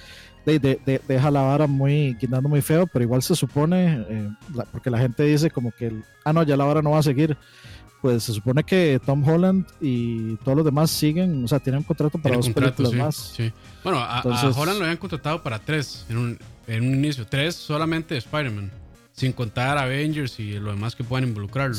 de, 0.45 1.01
deja 1.07 1.31
la 1.31 1.43
vara 1.43 1.67
muy, 1.67 2.17
quitando 2.19 2.49
muy 2.49 2.63
feo, 2.63 2.87
pero 2.87 3.05
igual 3.05 3.23
se 3.23 3.35
supone, 3.35 4.05
eh, 4.09 4.31
porque 4.73 4.91
la 4.91 4.99
gente 4.99 5.23
dice 5.25 5.51
como 5.51 5.71
que, 5.73 5.93
ah, 6.25 6.33
no, 6.33 6.43
ya 6.43 6.57
la 6.57 6.65
vara 6.65 6.83
no 6.83 6.91
va 6.91 6.99
a 6.99 7.03
seguir. 7.03 7.37
Pues 8.01 8.23
se 8.23 8.33
supone 8.33 8.63
que 8.63 9.01
Tom 9.05 9.29
Holland 9.29 9.67
y 9.81 10.37
todos 10.37 10.57
los 10.57 10.65
demás 10.65 10.89
siguen, 10.89 11.45
o 11.45 11.49
sea, 11.49 11.59
tienen 11.59 11.79
un 11.79 11.85
contrato 11.85 12.17
para 12.17 12.37
dos 12.37 12.49
películas 12.49 12.93
más. 12.93 13.37
Bueno, 13.83 13.99
a, 13.99 14.21
Holland 14.23 14.79
lo 14.79 14.85
habían 14.85 14.99
contratado 14.99 15.43
para 15.43 15.59
tres 15.59 16.07
en 16.09 16.17
un, 16.17 16.39
en 16.69 16.87
un 16.87 16.95
inicio, 16.95 17.27
tres 17.27 17.57
solamente 17.57 18.15
de 18.15 18.19
Spider-Man 18.19 18.71
sin 19.19 19.33
contar 19.33 19.77
Avengers 19.79 20.39
y 20.39 20.61
lo 20.61 20.71
demás 20.71 20.95
que 20.95 21.03
puedan 21.03 21.29
involucrarlo. 21.29 21.77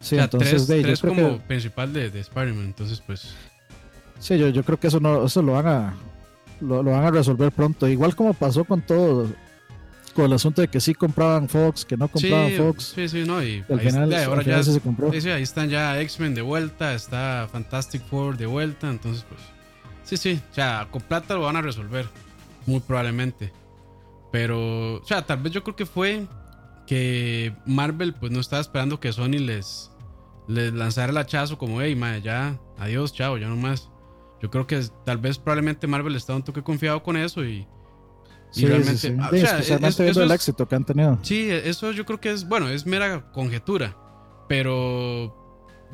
Sí, 0.00 0.16
entonces, 0.16 0.66
tres, 0.66 1.00
como 1.00 1.38
principal 1.40 1.92
de, 1.92 2.10
de 2.10 2.20
Spider-Man, 2.20 2.64
entonces 2.64 3.02
pues... 3.06 3.34
Sí, 4.18 4.38
yo, 4.38 4.48
yo 4.48 4.64
creo 4.64 4.80
que 4.80 4.86
eso 4.86 4.98
no 4.98 5.26
eso 5.26 5.42
lo 5.42 5.52
van 5.52 5.66
a 5.66 5.94
lo, 6.60 6.82
van 6.82 7.04
a 7.04 7.10
resolver 7.10 7.52
pronto. 7.52 7.86
Igual 7.86 8.16
como 8.16 8.32
pasó 8.32 8.64
con 8.64 8.80
todo, 8.80 9.28
con 10.14 10.24
el 10.24 10.32
asunto 10.32 10.62
de 10.62 10.68
que 10.68 10.80
sí 10.80 10.94
compraban 10.94 11.48
Fox, 11.48 11.84
que 11.84 11.96
no 11.96 12.08
compraban 12.08 12.50
Fox. 12.52 12.94
Sí, 12.94 13.08
sí, 13.08 13.24
no, 13.26 13.42
y 13.42 13.62
al 13.68 13.80
final, 13.80 14.14
ahora 14.14 14.42
ya 14.42 14.62
se 14.62 14.80
compró. 14.80 15.12
Sí, 15.12 15.28
ahí 15.28 15.42
están 15.42 15.68
ya 15.68 16.00
X-Men 16.00 16.34
de 16.34 16.42
vuelta, 16.42 16.94
está 16.94 17.46
Fantastic 17.52 18.02
Four 18.06 18.38
de 18.38 18.46
vuelta, 18.46 18.88
entonces 18.88 19.24
pues 19.28 19.40
sí, 20.04 20.16
sí, 20.16 20.40
o 20.50 20.54
sea, 20.54 20.88
con 20.90 21.02
plata 21.02 21.34
lo 21.34 21.42
van 21.42 21.56
a 21.56 21.62
resolver, 21.62 22.06
muy 22.64 22.80
probablemente. 22.80 23.52
Pero, 24.32 24.94
o 24.94 25.04
sea, 25.04 25.22
tal 25.26 25.42
vez 25.42 25.52
yo 25.52 25.62
creo 25.62 25.76
que 25.76 25.86
fue 25.86 26.26
que 26.86 27.54
Marvel 27.66 28.14
pues 28.14 28.32
no 28.32 28.40
estaba 28.40 28.62
esperando 28.62 28.98
que 28.98 29.12
Sony 29.12 29.38
les, 29.38 29.92
les 30.48 30.72
lanzara 30.72 31.12
el 31.12 31.18
hachazo 31.18 31.58
como, 31.58 31.82
hey, 31.82 31.94
madre, 31.94 32.22
ya, 32.22 32.58
adiós, 32.78 33.12
chao, 33.12 33.36
ya 33.36 33.48
no 33.48 33.56
más. 33.56 33.90
Yo 34.40 34.50
creo 34.50 34.66
que 34.66 34.82
tal 35.04 35.18
vez 35.18 35.38
probablemente 35.38 35.86
Marvel 35.86 36.16
estaba 36.16 36.38
un 36.38 36.42
toque 36.42 36.62
confiado 36.62 37.02
con 37.02 37.16
eso 37.16 37.44
y, 37.44 37.66
y 38.54 38.66
realmente... 38.66 38.96
Sí, 38.96 39.08
o 39.12 39.30
sea, 39.30 39.50
especialmente 39.58 40.02
viendo 40.02 40.22
el 40.22 40.30
éxito 40.32 40.66
que 40.66 40.74
han 40.74 40.84
tenido. 40.84 41.18
Sí, 41.22 41.48
eso 41.50 41.92
yo 41.92 42.04
creo 42.06 42.18
que 42.18 42.32
es, 42.32 42.48
bueno, 42.48 42.68
es 42.68 42.86
mera 42.86 43.30
conjetura, 43.32 43.96
pero... 44.48 45.38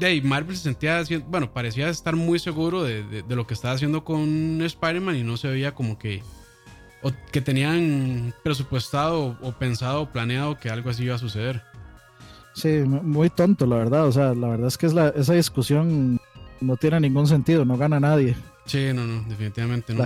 Hey, 0.00 0.22
Marvel 0.22 0.56
se 0.56 0.62
sentía, 0.62 1.02
bueno, 1.26 1.52
parecía 1.52 1.88
estar 1.88 2.14
muy 2.14 2.38
seguro 2.38 2.84
de, 2.84 3.02
de, 3.02 3.24
de 3.24 3.36
lo 3.36 3.48
que 3.48 3.54
estaba 3.54 3.74
haciendo 3.74 4.04
con 4.04 4.62
Spider-Man 4.62 5.16
y 5.16 5.24
no 5.24 5.36
se 5.36 5.48
veía 5.48 5.74
como 5.74 5.98
que 5.98 6.22
o 7.02 7.12
que 7.32 7.40
tenían 7.40 8.34
presupuestado 8.42 9.36
o 9.40 9.52
pensado 9.52 10.02
o 10.02 10.08
planeado 10.08 10.58
que 10.58 10.70
algo 10.70 10.90
así 10.90 11.04
iba 11.04 11.14
a 11.14 11.18
suceder. 11.18 11.62
Sí, 12.54 12.68
muy 12.84 13.30
tonto, 13.30 13.66
la 13.66 13.76
verdad. 13.76 14.06
O 14.06 14.12
sea, 14.12 14.34
la 14.34 14.48
verdad 14.48 14.66
es 14.66 14.76
que 14.76 14.86
es 14.86 14.92
la, 14.92 15.08
esa 15.10 15.34
discusión 15.34 16.20
no 16.60 16.76
tiene 16.76 17.00
ningún 17.00 17.26
sentido, 17.26 17.64
no 17.64 17.76
gana 17.76 18.00
nadie. 18.00 18.36
Sí, 18.66 18.90
no, 18.92 19.06
no, 19.06 19.22
definitivamente 19.28 19.94
no. 19.94 20.04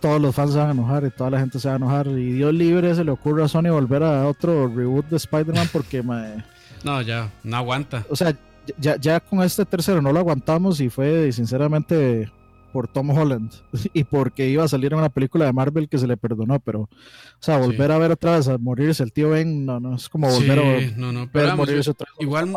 todos 0.00 0.20
los 0.20 0.34
fans 0.34 0.52
se 0.52 0.58
van 0.58 0.68
a 0.68 0.72
enojar 0.72 1.04
y 1.04 1.10
toda 1.10 1.30
la 1.30 1.40
gente 1.40 1.58
se 1.58 1.68
va 1.68 1.74
a 1.74 1.76
enojar. 1.78 2.08
Y 2.08 2.32
Dios 2.32 2.52
libre 2.52 2.94
se 2.94 3.04
le 3.04 3.10
ocurre 3.10 3.44
a 3.44 3.48
Sony 3.48 3.70
volver 3.70 4.02
a 4.02 4.26
otro 4.26 4.68
reboot 4.68 5.06
de 5.06 5.16
Spider-Man 5.16 5.68
porque... 5.72 6.02
no, 6.84 7.02
ya, 7.02 7.30
no 7.42 7.56
aguanta. 7.56 8.04
O 8.10 8.16
sea, 8.16 8.36
ya, 8.78 8.96
ya 8.96 9.20
con 9.20 9.42
este 9.42 9.64
tercero 9.64 10.02
no 10.02 10.12
lo 10.12 10.18
aguantamos 10.18 10.80
y 10.80 10.90
fue 10.90 11.32
sinceramente 11.32 12.30
por 12.76 12.88
Tom 12.88 13.08
Holland 13.08 13.50
y 13.94 14.04
porque 14.04 14.50
iba 14.50 14.62
a 14.62 14.68
salir 14.68 14.92
en 14.92 14.98
una 14.98 15.08
película 15.08 15.46
de 15.46 15.52
Marvel 15.54 15.88
que 15.88 15.96
se 15.96 16.06
le 16.06 16.18
perdonó, 16.18 16.60
pero, 16.60 16.82
o 16.82 16.88
sea, 17.40 17.56
volver 17.56 17.90
a 17.90 17.96
ver 17.96 18.10
otra 18.10 18.36
vez 18.36 18.48
a 18.48 18.58
morirse 18.58 19.02
el 19.02 19.14
tío 19.14 19.30
Ben, 19.30 19.64
no, 19.64 19.80
no, 19.80 19.96
es 19.96 20.10
como 20.10 20.28
volver 20.28 20.58
a 20.58 20.96
no, 20.98 21.10
no, 21.10 21.32
pero 21.32 21.56
morirse 21.56 21.92
otra 21.92 22.06
vez. 22.10 22.20
Igual, 22.20 22.52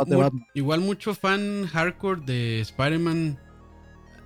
igual 0.54 0.82
mucho 0.82 1.16
fan 1.16 1.68
hardcore 1.68 2.20
de 2.26 2.60
Spider-Man 2.60 3.40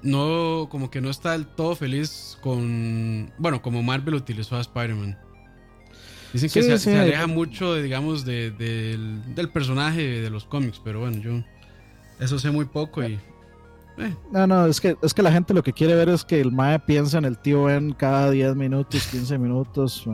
no, 0.01 0.67
como 0.71 0.89
que 0.89 0.99
no 0.99 1.11
está 1.11 1.33
del 1.33 1.45
todo 1.45 1.75
feliz 1.75 2.39
con, 2.41 3.31
bueno, 3.37 3.61
como 3.61 3.83
Marvel 3.83 4.15
utilizó 4.15 4.55
a 4.55 4.61
Spider-Man. 4.61 5.15
Dicen 6.33 6.49
que 6.49 6.79
se, 6.79 6.99
aleja 6.99 7.27
mucho, 7.27 7.75
digamos, 7.75 8.25
de, 8.25 8.49
del, 8.49 9.49
personaje 9.49 10.21
de 10.21 10.31
los 10.31 10.45
cómics, 10.45 10.81
pero 10.83 11.01
bueno, 11.01 11.21
yo 11.21 11.43
eso 12.19 12.39
sé 12.39 12.49
muy 12.49 12.65
poco 12.65 13.03
y... 13.03 13.19
Eh. 13.97 14.15
No, 14.31 14.47
no, 14.47 14.65
es 14.65 14.81
que, 14.81 14.97
es 15.01 15.13
que 15.13 15.21
la 15.21 15.31
gente 15.31 15.53
lo 15.53 15.63
que 15.63 15.73
quiere 15.73 15.95
ver 15.95 16.09
es 16.09 16.23
que 16.25 16.41
el 16.41 16.51
Mae 16.51 16.79
piensa 16.79 17.17
en 17.17 17.25
el 17.25 17.37
tío 17.37 17.65
Ben 17.65 17.93
cada 17.93 18.31
10 18.31 18.55
minutos, 18.55 19.07
15 19.07 19.37
minutos. 19.37 20.05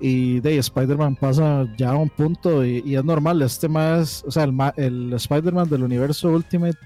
Y 0.00 0.40
de 0.40 0.56
Spider-Man 0.56 1.16
pasa 1.16 1.66
ya 1.76 1.90
a 1.90 1.96
un 1.96 2.08
punto 2.08 2.64
y, 2.64 2.96
es 2.96 3.04
normal. 3.04 3.42
Este 3.42 3.68
más, 3.68 4.24
o 4.26 4.30
sea, 4.30 4.44
el, 4.44 4.54
el 4.76 5.12
Spider-Man 5.12 5.68
del 5.68 5.82
universo 5.82 6.30
Ultimate 6.30 6.78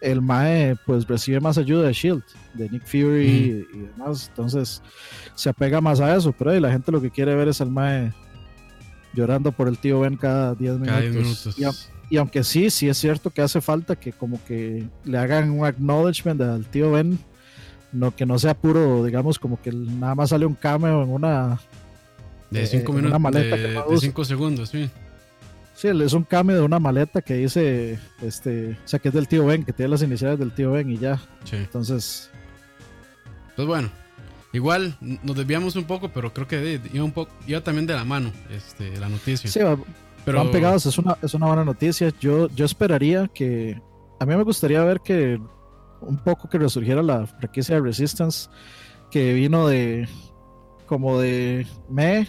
el 0.00 0.22
Mae 0.22 0.76
pues 0.86 1.06
recibe 1.06 1.40
más 1.40 1.58
ayuda 1.58 1.86
de 1.86 1.92
Shield, 1.92 2.22
de 2.54 2.68
Nick 2.68 2.84
Fury 2.84 3.26
y, 3.26 3.78
demás, 3.78 4.28
entonces 4.28 4.82
se 5.34 5.48
apega 5.48 5.80
más 5.80 6.00
a 6.00 6.16
eso, 6.16 6.32
pero 6.32 6.58
la 6.58 6.70
gente 6.70 6.92
lo 6.92 7.00
que 7.00 7.10
quiere 7.10 7.34
ver 7.34 7.48
es 7.48 7.60
al 7.60 7.70
Mae 7.70 8.12
llorando 9.12 9.52
por 9.52 9.68
el 9.68 9.78
tío 9.78 10.00
Ben 10.00 10.16
cada 10.16 10.54
10 10.54 10.78
minutos. 10.78 11.58
Y, 11.58 11.64
aunque 12.16 12.42
sí, 12.44 12.70
sí 12.70 12.88
es 12.88 12.98
cierto 12.98 13.30
que 13.30 13.42
hace 13.42 13.60
falta 13.60 13.96
que 13.96 14.12
como 14.12 14.42
que 14.44 14.84
le 15.04 15.18
hagan 15.18 15.50
un 15.50 15.64
acknowledgement 15.64 16.40
al 16.40 16.66
tío 16.66 16.92
Ben, 16.92 17.18
no 17.92 18.14
que 18.14 18.26
no 18.26 18.38
sea 18.38 18.54
puro, 18.54 19.04
digamos, 19.04 19.38
como 19.38 19.60
que 19.60 19.72
nada 19.72 20.14
más 20.14 20.30
sale 20.30 20.46
un 20.46 20.54
cameo 20.54 21.02
en 21.02 21.10
una... 21.10 21.60
De 22.50 22.66
5 22.66 22.92
eh, 22.92 22.94
minutos, 22.96 23.32
de 23.32 23.98
5 24.00 24.24
segundos, 24.24 24.68
sí. 24.70 24.90
Sí, 25.80 25.88
es 25.88 26.12
un 26.12 26.24
cambio 26.24 26.56
de 26.56 26.62
una 26.62 26.78
maleta 26.78 27.22
que 27.22 27.34
dice, 27.34 27.98
este, 28.20 28.72
o 28.84 28.88
sea, 28.88 28.98
que 28.98 29.08
es 29.08 29.14
del 29.14 29.28
tío 29.28 29.46
Ben, 29.46 29.64
que 29.64 29.72
tiene 29.72 29.88
las 29.88 30.02
iniciales 30.02 30.38
del 30.38 30.52
tío 30.52 30.72
Ben 30.72 30.90
y 30.90 30.98
ya. 30.98 31.18
Sí. 31.44 31.56
Entonces. 31.56 32.28
Pues 33.56 33.66
bueno, 33.66 33.88
igual 34.52 34.94
nos 35.00 35.34
desviamos 35.34 35.76
un 35.76 35.84
poco, 35.84 36.10
pero 36.10 36.34
creo 36.34 36.46
que 36.46 36.80
iba 36.92 37.02
un 37.02 37.12
poco, 37.12 37.32
iba 37.46 37.62
también 37.62 37.86
de 37.86 37.94
la 37.94 38.04
mano, 38.04 38.30
este, 38.50 38.98
la 39.00 39.08
noticia. 39.08 39.48
Sí, 39.48 39.60
pero... 40.24 40.38
van 40.38 40.50
pegados, 40.50 40.86
es 40.86 40.98
una, 40.98 41.16
es 41.22 41.34
una 41.34 41.46
buena 41.46 41.64
noticia. 41.64 42.12
Yo, 42.20 42.48
yo 42.48 42.64
esperaría 42.64 43.28
que, 43.28 43.80
a 44.18 44.26
mí 44.26 44.34
me 44.36 44.42
gustaría 44.42 44.82
ver 44.84 45.00
que 45.00 45.40
un 46.00 46.16
poco 46.18 46.48
que 46.48 46.58
resurgiera 46.58 47.02
la 47.02 47.26
franquicia 47.26 47.76
de 47.76 47.82
Resistance, 47.82 48.48
que 49.10 49.32
vino 49.34 49.66
de, 49.66 50.08
como 50.86 51.20
de 51.20 51.66
me 51.88 52.28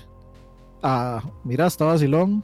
a, 0.83 1.21
mira, 1.43 1.67
está 1.67 1.85
vacilón 1.85 2.43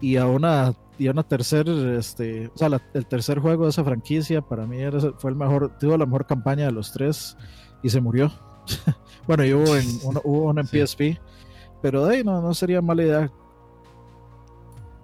y 0.00 0.16
a 0.16 0.26
una 0.26 0.74
y 0.98 1.08
a 1.08 1.12
una 1.12 1.22
tercer 1.22 1.68
este 1.68 2.48
o 2.54 2.58
sea 2.58 2.68
el 2.94 3.06
tercer 3.06 3.38
juego 3.38 3.64
de 3.64 3.70
esa 3.70 3.84
franquicia 3.84 4.42
para 4.42 4.66
mí 4.66 4.80
era, 4.80 5.00
fue 5.18 5.30
el 5.30 5.36
mejor 5.36 5.78
tuvo 5.78 5.96
la 5.96 6.04
mejor 6.04 6.26
campaña 6.26 6.66
de 6.66 6.72
los 6.72 6.92
tres 6.92 7.36
y 7.82 7.88
se 7.88 8.00
murió 8.00 8.30
bueno 9.26 9.44
y 9.44 9.54
hubo 9.54 9.76
en 9.76 9.86
uno, 10.04 10.20
hubo 10.24 10.50
en 10.50 10.66
PSP 10.66 11.18
pero 11.80 12.04
de 12.04 12.16
ahí 12.16 12.24
no, 12.24 12.42
no 12.42 12.52
sería 12.52 12.82
mala 12.82 13.02
idea 13.02 13.32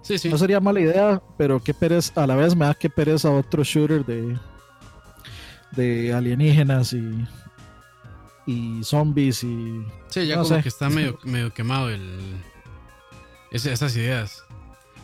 sí, 0.01 0.17
sí. 0.17 0.29
no 0.29 0.37
sería 0.37 0.59
mala 0.59 0.79
idea 0.79 1.21
pero 1.37 1.61
qué 1.61 1.73
pereza 1.73 2.23
a 2.23 2.27
la 2.27 2.35
vez 2.35 2.55
me 2.55 2.65
da 2.65 2.73
que 2.73 2.89
pereza 2.89 3.31
otro 3.31 3.63
shooter 3.63 4.05
de 4.05 4.37
de 5.71 6.13
alienígenas 6.13 6.93
y 6.93 7.25
y 8.45 8.83
zombies 8.83 9.43
y 9.43 9.83
sí 10.09 10.25
ya 10.27 10.41
como 10.41 10.61
que 10.61 10.69
está 10.69 10.89
medio 10.91 11.19
medio 11.23 11.53
quemado 11.53 11.89
el 11.89 12.01
esas 13.51 13.95
ideas 13.95 14.43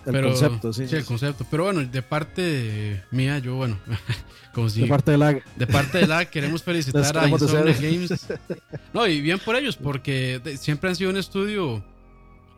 el 0.05 0.21
concepto, 0.21 0.73
sí. 0.73 0.87
Sí, 0.87 0.95
el 0.95 1.05
concepto. 1.05 1.45
Pero 1.49 1.65
bueno, 1.65 1.83
de 1.83 2.01
parte 2.01 3.03
mía, 3.11 3.39
yo, 3.39 3.55
bueno, 3.55 3.79
como 4.53 4.69
si, 4.69 4.81
De 4.81 4.87
parte 4.87 5.11
de 5.11 5.17
la... 5.17 5.33
De 5.33 5.67
parte 5.67 5.99
de 5.99 6.07
la 6.07 6.25
queremos 6.25 6.63
felicitar 6.63 7.17
a 7.17 7.27
Insomnia 7.27 7.75
Games. 7.79 8.27
No, 8.93 9.07
y 9.07 9.21
bien 9.21 9.39
por 9.39 9.55
ellos, 9.55 9.77
porque 9.77 10.41
siempre 10.59 10.89
han 10.89 10.95
sido 10.95 11.09
un 11.09 11.17
estudio, 11.17 11.83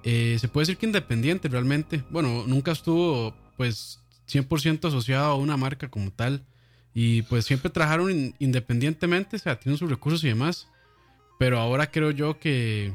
eh, 0.05 0.38
se 0.39 0.47
puede 0.47 0.63
decir 0.63 0.77
que 0.77 0.85
independiente 0.85 1.50
realmente. 1.50 2.03
Bueno, 2.12 2.45
nunca 2.47 2.71
estuvo, 2.71 3.35
pues, 3.57 4.00
100% 4.27 4.88
asociado 4.88 5.31
a 5.31 5.35
una 5.35 5.57
marca 5.57 5.89
como 5.89 6.12
tal. 6.12 6.45
Y 6.93 7.24
pues 7.24 7.45
siempre 7.45 7.69
trabajaron 7.69 8.33
independientemente, 8.39 9.35
o 9.35 9.39
sea, 9.39 9.59
tienen 9.59 9.77
sus 9.77 9.89
recursos 9.89 10.24
y 10.24 10.29
demás. 10.29 10.69
Pero 11.38 11.59
ahora 11.59 11.91
creo 11.91 12.12
yo 12.12 12.39
que 12.39 12.93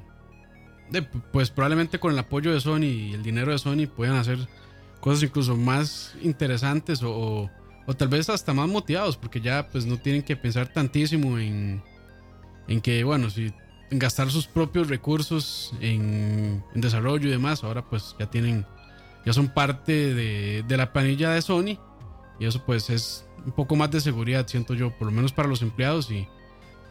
pues 1.33 1.51
probablemente 1.51 2.01
con 2.01 2.13
el 2.13 2.19
apoyo 2.19 2.53
de 2.53 2.61
Sony 2.61 2.85
y 2.85 3.13
el 3.13 3.23
dinero 3.23 3.53
de 3.53 3.59
Sony 3.59 3.87
puedan 3.87 4.17
hacer 4.17 4.39
cosas 5.01 5.23
incluso 5.23 5.57
más 5.57 6.17
interesantes 6.23 7.03
o, 7.03 7.49
o, 7.87 7.95
tal 7.95 8.09
vez 8.09 8.29
hasta 8.29 8.53
más 8.53 8.69
motivados 8.69 9.17
porque 9.17 9.41
ya 9.41 9.69
pues 9.69 9.87
no 9.87 9.99
tienen 9.99 10.23
que 10.23 10.37
pensar 10.37 10.73
tantísimo 10.73 11.39
en, 11.39 11.81
en 12.67 12.81
que 12.81 13.05
bueno, 13.05 13.31
si 13.31 13.53
gastar 13.91 14.31
sus 14.31 14.47
propios 14.47 14.89
recursos 14.89 15.75
en, 15.81 16.63
desarrollo 16.75 17.29
y 17.29 17.31
demás, 17.31 17.65
ahora 17.65 17.83
pues 17.83 18.15
ya 18.19 18.31
tienen, 18.31 18.67
ya 19.25 19.33
son 19.33 19.49
parte 19.49 20.15
de, 20.15 20.65
de 20.67 20.77
la 20.77 20.93
planilla 20.93 21.31
de 21.31 21.43
Sony 21.43 21.79
y 22.39 22.47
eso 22.47 22.65
pues 22.65 22.91
es 22.91 23.27
un 23.45 23.53
poco 23.53 23.77
más 23.77 23.91
de 23.91 24.01
seguridad, 24.01 24.47
siento 24.47 24.75
yo, 24.75 24.91
por 24.97 25.07
lo 25.09 25.13
menos 25.13 25.33
para 25.33 25.49
los 25.49 25.63
empleados 25.63 26.11
y 26.11 26.27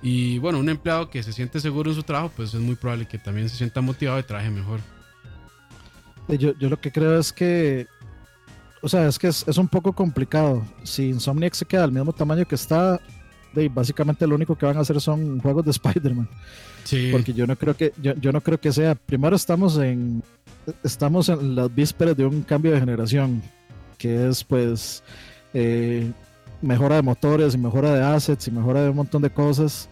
y 0.02 0.40
bueno, 0.40 0.60
un 0.60 0.70
empleado 0.70 1.10
que 1.10 1.22
se 1.24 1.34
siente 1.34 1.60
seguro 1.60 1.90
en 1.90 1.96
su 1.96 2.04
trabajo, 2.04 2.32
pues 2.36 2.54
es 2.54 2.62
muy 2.62 2.76
probable 2.76 3.08
que 3.08 3.18
también 3.18 3.50
se 3.50 3.58
sienta 3.58 3.82
motivado 3.82 4.20
y 4.20 4.24
trabaje 4.24 4.50
mejor. 4.50 4.80
Yo, 6.30 6.58
yo 6.58 6.70
lo 6.70 6.80
que 6.80 6.92
creo 6.92 7.20
es 7.20 7.34
que, 7.34 7.88
o 8.82 8.88
sea, 8.88 9.08
es 9.08 9.20
que 9.20 9.28
es, 9.28 9.58
un 9.58 9.68
poco 9.68 9.94
complicado. 9.94 10.64
Si 10.84 11.10
Insomniac 11.10 11.54
se 11.54 11.66
queda 11.66 11.84
al 11.84 11.92
mismo 11.92 12.14
tamaño 12.14 12.46
que 12.46 12.56
está, 12.56 13.02
de, 13.54 13.70
básicamente 13.70 14.28
lo 14.28 14.36
único 14.36 14.56
que 14.56 14.66
van 14.66 14.78
a 14.78 14.82
hacer 14.82 15.00
son 15.02 15.40
juegos 15.40 15.66
de 15.66 15.72
Spider-Man. 15.80 16.28
Sí. 16.84 17.10
Porque 17.12 17.34
yo 17.34 17.46
no 17.46 17.56
creo 17.56 17.76
que, 17.76 17.94
yo, 18.02 18.14
yo 18.16 18.32
no 18.32 18.42
creo 18.42 18.60
que 18.60 18.72
sea. 18.72 18.96
Primero 18.96 19.36
estamos 19.36 19.78
en, 19.78 20.24
estamos 20.84 21.30
en 21.30 21.56
las 21.56 21.74
vísperas 21.74 22.16
de 22.16 22.26
un 22.26 22.42
cambio 22.42 22.72
de 22.72 22.80
generación, 22.80 23.42
que 23.98 24.28
es 24.28 24.44
pues 24.44 25.04
eh, 25.54 26.12
mejora 26.62 26.96
de 26.96 27.02
motores 27.02 27.56
y 27.56 27.58
mejora 27.58 27.94
de 27.94 28.04
assets 28.04 28.48
y 28.48 28.52
mejora 28.52 28.84
de 28.84 28.90
un 28.90 28.96
montón 28.96 29.22
de 29.22 29.30
cosas. 29.30 29.90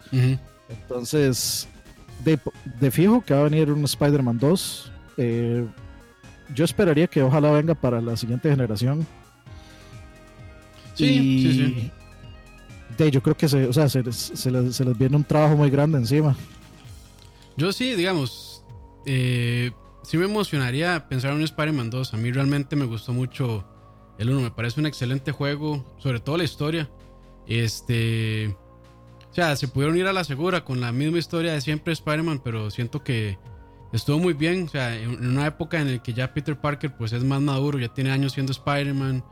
Entonces, 0.70 1.68
de, 2.24 2.92
fijo 2.92 3.22
que 3.22 3.34
va 3.34 3.42
a 3.42 3.44
venir 3.44 3.72
un 3.72 3.84
Spider-Man 3.84 4.38
2. 4.40 4.92
Eh, 5.18 5.66
yo 6.54 6.66
esperaría 6.66 7.08
que 7.08 7.22
ojalá 7.24 7.52
venga 7.52 7.76
para 7.76 8.02
la 8.02 8.16
siguiente 8.16 8.50
generación. 8.50 9.06
Sí, 10.94 11.14
sí, 11.44 11.92
De, 12.98 13.12
yo 13.12 13.22
creo 13.22 13.36
que 13.36 13.50
se, 13.50 13.67
o 13.67 13.74
sea, 13.74 13.89
se, 13.89 14.03
les, 14.03 14.98
viene 14.98 15.15
un 15.15 15.24
trabajo 15.24 15.56
muy 15.56 15.70
grande 15.70 15.98
encima. 15.98 16.36
Yo 17.58 17.72
sí, 17.72 17.96
digamos, 17.96 18.63
eh, 19.06 19.72
sí 20.03 20.17
me 20.17 20.25
emocionaría 20.25 21.08
pensar 21.10 21.32
en 21.32 21.38
un 21.38 21.44
Spider-Man 21.44 21.89
2. 21.89 22.13
A 22.13 22.17
mí 22.17 22.32
realmente 22.32 22.75
me 22.75 22.86
gustó 22.86 23.13
mucho 23.13 23.65
el 24.17 24.29
1 24.29 24.41
me 24.41 24.51
parece 24.51 24.79
un 24.79 24.88
excelente 24.88 25.32
juego, 25.32 25.86
sobre 25.98 26.20
todo 26.20 26.38
la 26.38 26.44
historia. 26.44 26.89
Este. 27.46 28.56
O 29.29 29.34
sea, 29.34 29.56
se 29.56 29.67
pudieron 29.67 29.98
ir 29.98 30.08
a 30.08 30.13
la 30.13 30.24
segura 30.24 30.63
con 30.63 30.82
la 30.82 30.91
misma 30.91 31.20
historia 31.20 31.53
de 31.53 31.62
siempre 31.62 31.94
Spider-Man, 31.94 32.41
pero 32.44 32.72
siento 32.72 33.03
que 33.03 33.38
estuvo 33.94 34.17
muy 34.17 34.34
bien. 34.34 34.63
O 34.63 34.70
sea, 34.70 34.96
en 34.96 35.25
una 35.25 35.46
época 35.46 35.79
en 35.79 35.91
la 35.91 36.01
que 36.01 36.13
ya 36.13 36.34
Peter 36.34 36.60
Parker 36.60 36.96
pues 36.98 37.13
es 37.13 37.24
más 37.24 37.41
maduro, 37.41 37.77
ya 37.77 37.94
tiene 37.94 38.12
años 38.12 38.34
siendo 38.34 38.51
Spider-Man. 38.51 39.24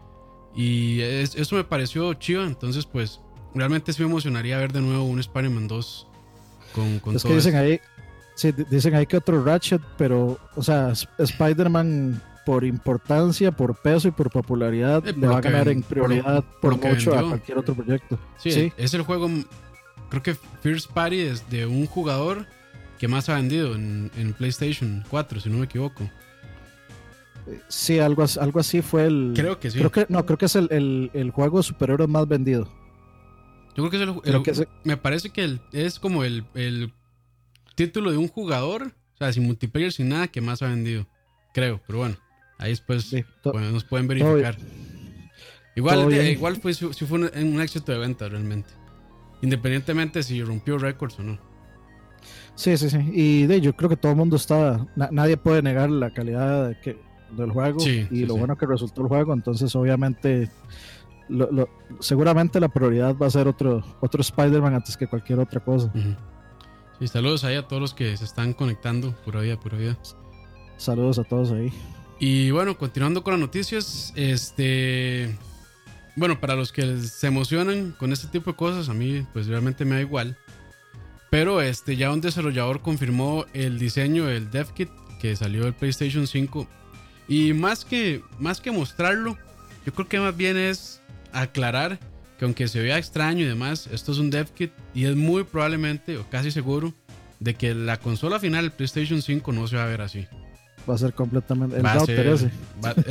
Y 0.55 1.01
eso 1.01 1.55
me 1.55 1.63
pareció 1.63 2.13
chido. 2.13 2.45
Entonces, 2.45 2.85
pues, 2.85 3.21
realmente 3.55 3.93
sí 3.93 4.01
me 4.03 4.09
emocionaría 4.09 4.57
ver 4.57 4.71
de 4.71 4.81
nuevo 4.81 5.05
un 5.05 5.19
Spider-Man 5.19 5.67
2 5.67 6.07
con, 6.74 7.00
con 7.00 7.15
es 7.15 7.24
que 7.24 7.33
dicen 7.33 7.55
ahí, 7.55 7.79
sí, 8.35 8.53
dicen 8.69 8.93
ahí 8.95 9.05
que 9.05 9.17
otro 9.17 9.43
Ratchet, 9.43 9.81
pero, 9.97 10.38
o 10.55 10.62
sea, 10.62 10.91
Spider-Man 11.17 12.21
por 12.45 12.63
importancia, 12.63 13.51
por 13.51 13.75
peso 13.75 14.09
y 14.09 14.12
por 14.12 14.29
popularidad, 14.29 15.03
le 15.03 15.27
va 15.27 15.38
a 15.38 15.41
ganar 15.41 15.69
en 15.69 15.81
prioridad 15.81 16.43
por, 16.62 16.77
mucho 16.77 17.17
a 17.17 17.27
cualquier 17.27 17.57
otro 17.57 17.74
proyecto. 17.74 18.19
Sí, 18.38 18.71
es 18.77 18.93
el 18.93 19.01
juego, 19.01 19.29
creo 20.09 20.21
que 20.21 20.35
First 20.62 20.91
Party 20.91 21.21
es 21.21 21.50
de 21.50 21.65
un 21.65 21.88
jugador 21.88 22.45
que 23.00 23.07
más 23.07 23.29
ha 23.29 23.35
vendido 23.35 23.74
en, 23.74 24.12
en 24.17 24.33
PlayStation 24.33 25.03
4, 25.09 25.39
si 25.39 25.50
no 25.50 25.57
me 25.57 25.65
equivoco. 25.65 26.07
Sí, 27.67 28.00
algo, 28.00 28.25
algo 28.41 28.59
así 28.59 28.81
fue 28.81 29.05
el. 29.05 29.33
Creo 29.35 29.59
que 29.59 29.69
sí. 29.69 29.77
Creo 29.77 29.91
que, 29.91 30.05
no, 30.09 30.25
creo 30.25 30.38
que 30.38 30.45
es 30.45 30.55
el, 30.55 30.67
el, 30.71 31.12
el 31.13 31.31
juego 31.31 31.57
de 31.57 31.63
superhéroes 31.63 32.09
más 32.09 32.27
vendido. 32.27 32.67
Yo 33.75 33.89
creo 33.89 34.44
que 34.44 34.51
es 34.51 34.60
el. 34.60 34.67
me 34.84 34.98
parece 34.98 35.29
que 35.29 35.60
es 35.74 36.00
como 36.00 36.24
el, 36.24 36.46
el, 36.53 36.94
título 37.75 38.12
de 38.12 38.17
un 38.17 38.29
jugador, 38.29 38.94
o 39.15 39.17
sea, 39.17 39.34
sin 39.34 39.44
multiplayer, 39.44 39.91
sin 39.91 40.10
nada, 40.10 40.27
que 40.27 40.39
más 40.39 40.62
ha 40.62 40.67
vendido. 40.67 41.08
Creo, 41.53 41.82
pero 41.86 42.00
bueno, 42.00 42.15
ahí 42.58 42.70
después 42.70 43.13
pues, 43.44 43.72
nos 43.72 43.84
pueden 43.84 44.08
verificar. 44.08 44.58
Igual, 45.75 46.13
igual 46.13 46.55
fue, 46.55 46.74
si 46.74 47.05
fue 47.05 47.20
un, 47.20 47.62
éxito 47.62 47.91
de 47.91 47.98
venta 47.98 48.29
realmente. 48.29 48.70
Independientemente 49.41 50.24
si 50.24 50.41
rompió 50.41 50.77
récords 50.77 51.20
o 51.20 51.24
no. 51.24 51.38
Sí, 52.55 52.77
sí, 52.77 52.89
sí. 52.89 52.98
Y 53.12 53.46
de, 53.46 53.60
yo 53.60 53.75
creo 53.75 53.89
que 53.89 53.98
todo 53.98 54.13
el 54.13 54.17
mundo 54.17 54.38
está. 54.38 54.88
nadie 54.96 55.36
puede 55.36 55.62
negar 55.62 55.89
la 55.89 56.12
calidad 56.12 56.70
de 56.70 56.79
que, 56.79 56.98
del 57.32 57.51
juego 57.51 57.79
y 57.86 58.25
lo 58.25 58.38
bueno 58.38 58.58
que 58.58 58.65
resultó 58.65 59.01
el 59.01 59.10
juego. 59.10 59.34
Entonces, 59.34 59.75
obviamente, 59.75 60.50
seguramente 62.00 62.60
la 62.60 62.70
prioridad 62.70 63.15
va 63.15 63.27
a 63.27 63.29
ser 63.29 63.48
otro, 63.48 63.84
otro 64.00 64.22
Spider-Man 64.22 64.75
antes 64.75 64.98
que 64.98 65.08
cualquier 65.08 65.39
otra 65.39 65.60
cosa. 65.60 65.91
Sí, 67.00 67.08
saludos 67.08 67.44
ahí 67.44 67.55
a 67.55 67.67
todos 67.67 67.82
los 67.82 67.94
que 67.94 68.15
se 68.17 68.24
están 68.24 68.53
conectando. 68.53 69.12
Pura 69.25 69.41
vida, 69.41 69.60
pura 69.60 69.77
vida. 69.77 69.98
Saludos 70.77 71.20
a 71.20 71.24
todos 71.24 71.51
ahí. 71.51 71.72
Y 72.20 72.51
bueno, 72.51 72.77
continuando 72.77 73.24
con 73.24 73.34
las 73.34 73.39
noticias, 73.39 74.13
este. 74.15 75.36
Bueno, 76.15 76.39
para 76.39 76.55
los 76.55 76.72
que 76.72 77.00
se 77.00 77.27
emocionan 77.27 77.91
con 77.91 78.13
este 78.13 78.27
tipo 78.27 78.51
de 78.51 78.58
cosas, 78.58 78.88
a 78.88 78.94
mí 78.94 79.25
pues 79.34 79.48
realmente 79.48 79.84
me 79.84 79.96
da 79.96 80.01
igual. 80.01 80.38
Pero 81.29 81.62
este, 81.62 81.98
ya 81.98 82.12
un 82.12 82.22
desarrollador 82.22 82.82
confirmó 82.82 83.46
el 83.53 83.77
diseño 83.77 84.25
del 84.25 84.50
DevKit 84.50 84.89
que 85.20 85.36
salió 85.36 85.63
del 85.65 85.74
PlayStation 85.74 86.27
5 86.27 86.67
y 87.27 87.53
más 87.53 87.86
que, 87.86 88.22
más 88.39 88.62
que 88.62 88.72
mostrarlo, 88.72 89.38
yo 89.86 89.94
creo 89.94 90.08
que 90.08 90.20
más 90.20 90.36
bien 90.36 90.58
es 90.58 91.01
aclarar 91.42 92.00
que 92.38 92.46
aunque 92.46 92.68
se 92.68 92.82
vea 92.82 92.98
extraño 92.98 93.46
y 93.46 93.48
demás, 93.48 93.88
esto 93.92 94.12
es 94.12 94.18
un 94.18 94.30
dev 94.30 94.50
kit 94.51 94.72
y 94.94 95.06
es 95.06 95.15
muy 95.15 95.44
probablemente 95.44 96.18
o 96.18 96.30
casi 96.30 96.51
seguro 96.51 96.94
de 97.39 97.56
que 97.56 97.74
la 97.74 97.98
consola 97.98 98.39
final, 98.39 98.65
el 98.65 98.72
PlayStation 98.72 99.22
5, 99.22 99.51
no 99.51 99.68
se 99.68 99.77
va 99.77 99.84
a 99.84 99.88
ver 99.88 100.01
así. 100.01 100.27
Va 100.89 100.96
a 100.96 100.98
ser 100.98 101.13
completamente 101.13 101.77
el 101.77 101.84
router 101.84 102.27
ese. 102.27 102.51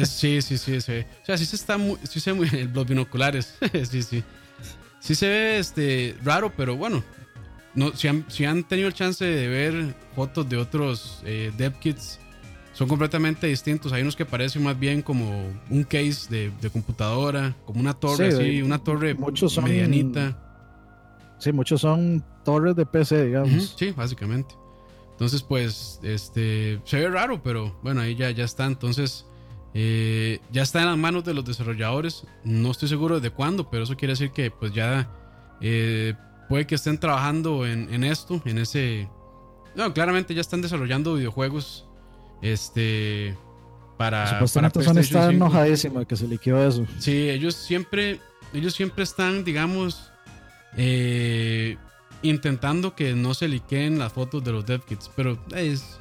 sí, 0.06 0.42
sí, 0.42 0.58
sí, 0.58 0.80
sí. 0.80 1.04
O 1.22 1.26
sea, 1.26 1.36
sí 1.36 1.44
se 1.44 1.56
está 1.56 1.76
muy, 1.76 1.98
sí 2.04 2.20
se 2.20 2.32
muy, 2.32 2.48
los 2.74 2.86
binoculares. 2.86 3.56
sí, 3.90 4.02
sí. 4.02 4.22
Sí 5.00 5.14
se 5.14 5.28
ve 5.28 5.58
este 5.58 6.16
raro, 6.22 6.52
pero 6.56 6.76
bueno. 6.76 7.02
No, 7.74 7.94
si, 7.96 8.06
han, 8.06 8.24
si 8.28 8.44
han 8.44 8.62
tenido 8.62 8.86
el 8.86 8.94
chance 8.94 9.24
de 9.24 9.48
ver 9.48 9.94
fotos 10.14 10.48
de 10.48 10.56
otros 10.56 11.20
eh, 11.24 11.52
dev 11.56 11.76
kits 11.80 12.20
son 12.74 12.88
completamente 12.88 13.46
distintos. 13.46 13.92
Hay 13.92 14.02
unos 14.02 14.16
que 14.16 14.26
parecen 14.26 14.62
más 14.64 14.78
bien 14.78 15.00
como 15.00 15.48
un 15.70 15.84
case 15.84 16.50
de, 16.60 16.70
computadora, 16.70 17.56
como 17.64 17.80
una 17.80 17.94
torre 17.94 18.28
así, 18.28 18.62
una 18.62 18.78
torre 18.78 19.14
muchos 19.14 19.56
medianita. 19.62 20.36
Sí, 21.38 21.52
muchos 21.52 21.80
son 21.80 22.24
torres 22.44 22.74
de 22.76 22.84
PC, 22.84 23.26
digamos. 23.26 23.74
sí, 23.78 23.92
básicamente. 23.92 24.54
Entonces, 25.12 25.42
pues, 25.42 26.00
este, 26.02 26.80
se 26.84 26.98
ve 26.98 27.08
raro, 27.08 27.40
pero 27.42 27.78
bueno, 27.82 28.00
ahí 28.00 28.16
ya, 28.16 28.32
ya 28.32 28.44
está. 28.44 28.66
Entonces, 28.66 29.24
eh, 29.72 30.40
ya 30.50 30.62
está 30.62 30.80
en 30.80 30.86
las 30.86 30.98
manos 30.98 31.24
de 31.24 31.34
los 31.34 31.44
desarrolladores. 31.44 32.26
No 32.42 32.72
estoy 32.72 32.88
seguro 32.88 33.20
de 33.20 33.30
cuándo, 33.30 33.70
pero 33.70 33.84
eso 33.84 33.96
quiere 33.96 34.12
decir 34.12 34.32
que, 34.32 34.50
pues, 34.50 34.72
ya 34.72 35.08
eh, 35.60 36.14
puede 36.48 36.66
que 36.66 36.74
estén 36.74 36.98
trabajando 36.98 37.64
en, 37.64 37.94
en 37.94 38.02
esto, 38.02 38.42
en 38.44 38.58
ese. 38.58 39.08
No, 39.76 39.94
claramente 39.94 40.34
ya 40.34 40.40
están 40.40 40.60
desarrollando 40.60 41.14
videojuegos 41.14 41.86
este. 42.44 43.36
Para. 43.96 44.26
Supuestamente 44.26 44.80
para 44.80 44.92
Sony 44.92 45.00
está 45.00 45.30
enojadísimo 45.30 46.00
de 46.00 46.06
que 46.06 46.16
se 46.16 46.28
liquidó 46.28 46.66
eso. 46.66 46.86
Sí, 46.98 47.30
ellos 47.30 47.54
siempre. 47.54 48.20
Ellos 48.52 48.74
siempre 48.74 49.04
están, 49.04 49.44
digamos. 49.44 50.10
Eh, 50.76 51.76
intentando 52.22 52.94
que 52.94 53.14
no 53.14 53.34
se 53.34 53.48
liqueen 53.48 53.98
las 53.98 54.12
fotos 54.12 54.42
de 54.42 54.52
los 54.52 54.66
dev 54.66 54.82
kits. 54.84 55.10
Pero 55.14 55.38
es 55.54 55.98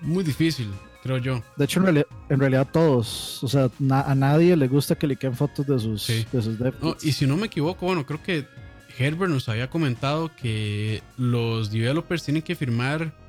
muy 0.00 0.22
difícil, 0.22 0.70
creo 1.02 1.18
yo. 1.18 1.42
De 1.56 1.64
hecho, 1.64 1.80
en 2.28 2.38
realidad, 2.38 2.68
todos, 2.70 3.42
o 3.42 3.48
sea, 3.48 3.70
a 3.90 4.14
nadie 4.14 4.56
le 4.56 4.68
gusta 4.68 4.94
que 4.94 5.06
liqueen 5.06 5.34
fotos 5.34 5.66
de 5.66 5.78
sus, 5.78 6.06
de 6.06 6.42
sus 6.42 6.58
dev 6.58 6.74
kits. 6.78 7.04
y 7.04 7.12
si 7.12 7.26
no 7.26 7.36
me 7.36 7.46
equivoco, 7.46 7.86
bueno, 7.86 8.06
creo 8.06 8.22
que 8.22 8.46
Herbert 8.98 9.32
nos 9.32 9.48
había 9.48 9.68
comentado 9.70 10.30
que 10.36 11.02
los 11.16 11.70
developers 11.70 12.22
tienen 12.24 12.42
que 12.42 12.54
firmar 12.54 13.21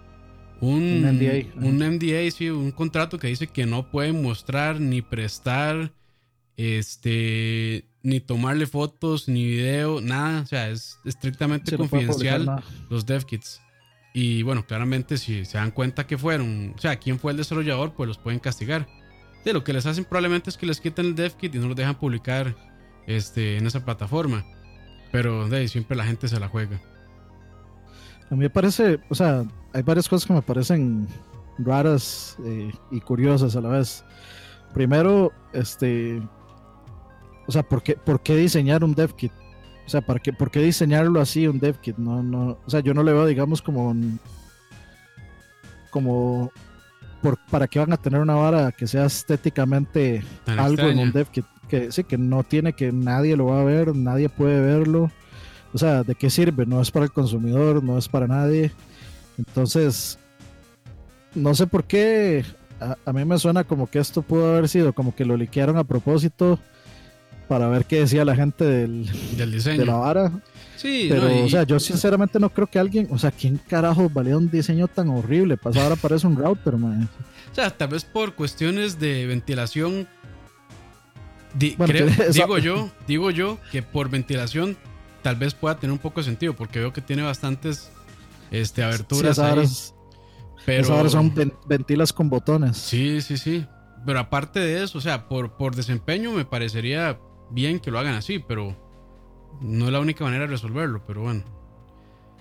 un, 0.62 1.02
NDA. 1.02 1.54
Un 1.56 1.80
NDA, 1.80 2.30
sí, 2.32 2.50
un 2.50 2.72
contrato 2.72 3.20
que 3.20 3.28
dice 3.28 3.48
que 3.48 3.66
no 3.66 3.90
pueden 3.90 4.22
mostrar 4.22 4.80
ni 4.80 5.02
prestar, 5.02 5.92
este, 6.58 7.86
ni 8.02 8.20
tomarle 8.20 8.66
fotos, 8.68 9.28
ni 9.28 9.46
video, 9.46 10.02
nada. 10.02 10.42
O 10.42 10.46
sea, 10.46 10.70
es 10.70 11.00
estrictamente 11.06 11.76
confidencial 11.76 12.64
los 12.90 13.06
dev 13.06 13.26
kits. 13.26 13.62
Y 14.14 14.44
bueno, 14.44 14.66
claramente 14.66 15.18
si 15.18 15.44
se 15.44 15.58
dan 15.58 15.72
cuenta 15.72 16.06
que 16.06 16.18
fueron, 16.18 16.74
o 16.78 16.80
sea, 16.80 16.98
quién 16.98 17.20
fue 17.20 17.32
el 17.32 17.38
desarrollador, 17.38 17.94
pues 17.94 18.08
los 18.08 18.18
pueden 18.18 18.40
castigar. 18.40 18.88
De 19.44 19.54
lo 19.54 19.64
que 19.64 19.74
les 19.74 19.86
hacen 19.86 20.06
probablemente 20.06 20.50
es 20.50 20.58
que 20.58 20.66
les 20.66 20.80
quiten 20.80 21.08
el 21.08 21.16
dev 21.16 21.36
kit 21.36 21.54
y 21.56 21.58
no 21.58 21.68
los 21.68 21.76
dejan 21.76 21.96
publicar 21.96 22.56
este, 23.08 23.58
en 23.58 23.66
esa 23.66 23.84
plataforma. 23.84 24.46
Pero 25.12 25.50
de 25.50 25.58
ahí 25.58 25.68
siempre 25.68 25.98
la 25.98 26.06
gente 26.06 26.28
se 26.28 26.40
la 26.40 26.48
juega. 26.48 26.80
A 28.30 28.36
mí 28.36 28.42
me 28.42 28.50
parece, 28.50 29.00
o 29.10 29.16
sea, 29.16 29.46
hay 29.74 29.82
varias 29.82 30.08
cosas 30.08 30.28
que 30.28 30.34
me 30.34 30.42
parecen 30.42 31.08
raras 31.58 32.38
eh, 32.46 32.72
y 32.92 33.02
curiosas 33.02 33.56
a 33.56 33.62
la 33.62 33.70
vez. 33.70 34.04
Primero, 34.74 35.32
este, 35.52 36.22
o 37.48 37.52
sea, 37.52 37.64
¿por 37.64 37.84
qué, 37.84 37.96
¿por 37.96 38.22
qué 38.22 38.36
diseñar 38.36 38.84
un 38.84 38.94
dev 38.94 39.14
kit? 39.16 39.32
O 39.86 39.90
sea, 39.90 40.02
¿para 40.02 40.20
qué, 40.20 40.32
¿por 40.32 40.50
qué 40.50 40.60
diseñarlo 40.60 41.20
así, 41.20 41.48
un 41.48 41.60
dev 41.60 41.80
kit? 41.80 41.98
No, 41.98 42.24
no, 42.24 42.58
o 42.66 42.70
sea, 42.70 42.80
yo 42.80 42.94
no 42.94 43.04
le 43.04 43.14
veo, 43.14 43.26
digamos, 43.26 43.62
como 43.62 43.96
como 45.90 46.52
por, 47.22 47.38
para 47.52 47.68
qué 47.68 47.78
van 47.80 47.94
a 47.94 47.98
tener 47.98 48.20
una 48.20 48.34
vara 48.34 48.72
que 48.72 48.88
sea 48.88 49.06
estéticamente 49.06 50.24
algo 50.48 50.88
en 50.88 50.98
un 50.98 51.12
dev 51.12 51.28
kit 51.30 51.46
que 51.68 51.92
sí 51.92 52.04
que 52.04 52.18
no 52.18 52.44
tiene 52.44 52.74
que 52.74 52.92
nadie 52.92 53.38
lo 53.38 53.46
va 53.46 53.62
a 53.62 53.64
ver, 53.64 53.96
nadie 53.96 54.30
puede 54.30 54.60
verlo. 54.60 55.12
O 55.74 55.78
sea, 55.78 56.04
¿de 56.04 56.14
qué 56.14 56.30
sirve? 56.30 56.66
No 56.66 56.82
es 56.82 56.92
para 56.92 57.06
el 57.06 57.12
consumidor, 57.12 57.84
no 57.84 57.98
es 57.98 58.08
para 58.08 58.28
nadie. 58.28 58.72
Entonces, 59.38 60.18
no 61.36 61.56
sé 61.56 61.68
por 61.68 61.84
qué. 61.84 62.46
A, 63.06 63.14
mí 63.14 63.24
me 63.24 63.38
suena 63.38 63.64
como 63.64 63.88
que 63.88 64.00
esto 64.00 64.22
pudo 64.22 64.52
haber 64.52 64.68
sido 64.68 64.94
como 64.94 65.16
que 65.16 65.24
lo 65.24 65.38
liquearon 65.38 65.78
a 65.78 65.86
propósito 65.86 66.60
para 67.48 67.68
ver 67.70 67.86
qué 67.86 68.00
decía 68.00 68.26
la 68.26 68.36
gente 68.36 68.66
del, 68.66 69.06
diseño. 69.52 69.80
de 69.80 69.86
la 69.86 69.96
vara. 69.96 70.32
Sí, 70.76 71.08
pero, 71.10 71.46
o 71.46 71.50
sea, 71.50 71.64
yo 71.64 71.80
sinceramente 71.80 72.40
no 72.40 72.50
creo 72.50 72.68
que 72.68 72.80
alguien, 72.80 73.08
o 73.10 73.18
sea, 73.18 73.32
¿quién 73.32 73.58
carajo 73.58 74.10
valía 74.10 74.38
un 74.38 74.50
diseño 74.50 74.88
tan 74.88 75.10
horrible? 75.10 75.56
Pues 75.56 75.78
ahora 75.78 75.96
parece 75.96 76.28
un 76.28 76.36
router, 76.36 76.78
man. 76.78 77.08
O 77.52 77.56
sea, 77.56 77.70
tal 77.70 77.90
vez 77.90 78.04
por 78.04 78.34
cuestiones 78.34 79.00
de 79.00 79.28
ventilación. 79.28 80.08
digo 81.54 82.58
yo, 82.58 82.90
digo 83.08 83.30
yo 83.30 83.60
que 83.72 83.84
por 83.84 84.10
ventilación 84.10 84.76
tal 85.22 85.36
vez 85.36 85.54
pueda 85.54 85.78
tener 85.78 85.92
un 85.92 86.00
poco 86.00 86.20
de 86.20 86.26
sentido, 86.26 86.56
porque 86.56 86.80
veo 86.80 86.92
que 86.92 87.02
tiene 87.02 87.22
bastantes 87.22 87.92
este, 88.54 88.84
aberturas 88.84 89.40
ahí. 89.40 89.66
pero 90.66 90.94
ahora 90.94 91.10
son 91.10 91.34
ventilas 91.68 92.14
con 92.14 92.30
botones. 92.30 92.78
Sí, 92.78 93.20
sí, 93.22 93.38
sí. 93.38 93.66
Pero 94.06 94.20
aparte 94.20 94.60
de 94.60 94.84
eso, 94.84 95.00
o 95.00 95.02
sea, 95.02 95.28
por, 95.28 95.58
por 95.58 95.76
desempeño 95.76 96.32
me 96.32 96.46
parecería 96.46 97.20
bien 97.50 97.80
que 97.80 97.90
lo 97.90 98.00
hagan 98.00 98.14
así, 98.14 98.40
pero 98.40 98.76
no 99.62 99.86
es 99.86 99.92
la 99.92 100.00
única 100.00 100.24
manera 100.24 100.46
de 100.46 100.52
resolverlo, 100.52 101.04
pero 101.06 101.22
bueno. 101.22 101.44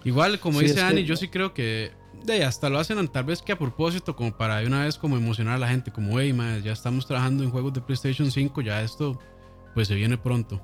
Igual, 0.05 0.39
como 0.41 0.61
dice 0.61 0.83
Ani, 0.83 1.05
yo 1.05 1.17
sí 1.17 1.29
creo 1.29 1.55
que 1.55 1.93
de 2.25 2.45
hasta 2.45 2.69
lo 2.69 2.79
hacen 2.79 3.07
tal 3.09 3.25
vez 3.25 3.41
que 3.41 3.53
a 3.53 3.59
propósito, 3.59 4.15
como 4.17 4.37
para 4.37 4.59
de 4.59 4.67
una 4.67 4.85
vez 4.85 4.99
como 4.99 5.17
emocionar 5.17 5.55
a 5.55 5.59
la 5.59 5.69
gente, 5.69 5.93
como, 5.93 6.19
hey, 6.21 6.37
ya 6.63 6.73
estamos 6.73 7.07
trabajando 7.07 7.45
en 7.45 7.51
juegos 7.51 7.73
de 7.73 7.81
PlayStation 7.81 8.31
5, 8.31 8.61
ya 8.61 8.83
esto 8.83 9.19
pues 9.75 9.89
se 9.89 9.95
viene 9.95 10.19
pronto. 10.19 10.61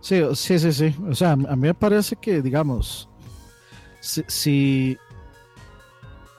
Sí, 0.00 0.20
sí, 0.34 0.58
sí, 0.58 0.72
sí. 0.72 0.96
O 1.08 1.14
sea, 1.14 1.32
a 1.32 1.36
mí 1.36 1.56
me 1.56 1.74
parece 1.74 2.16
que, 2.16 2.42
digamos, 2.42 3.08
si, 4.02 4.98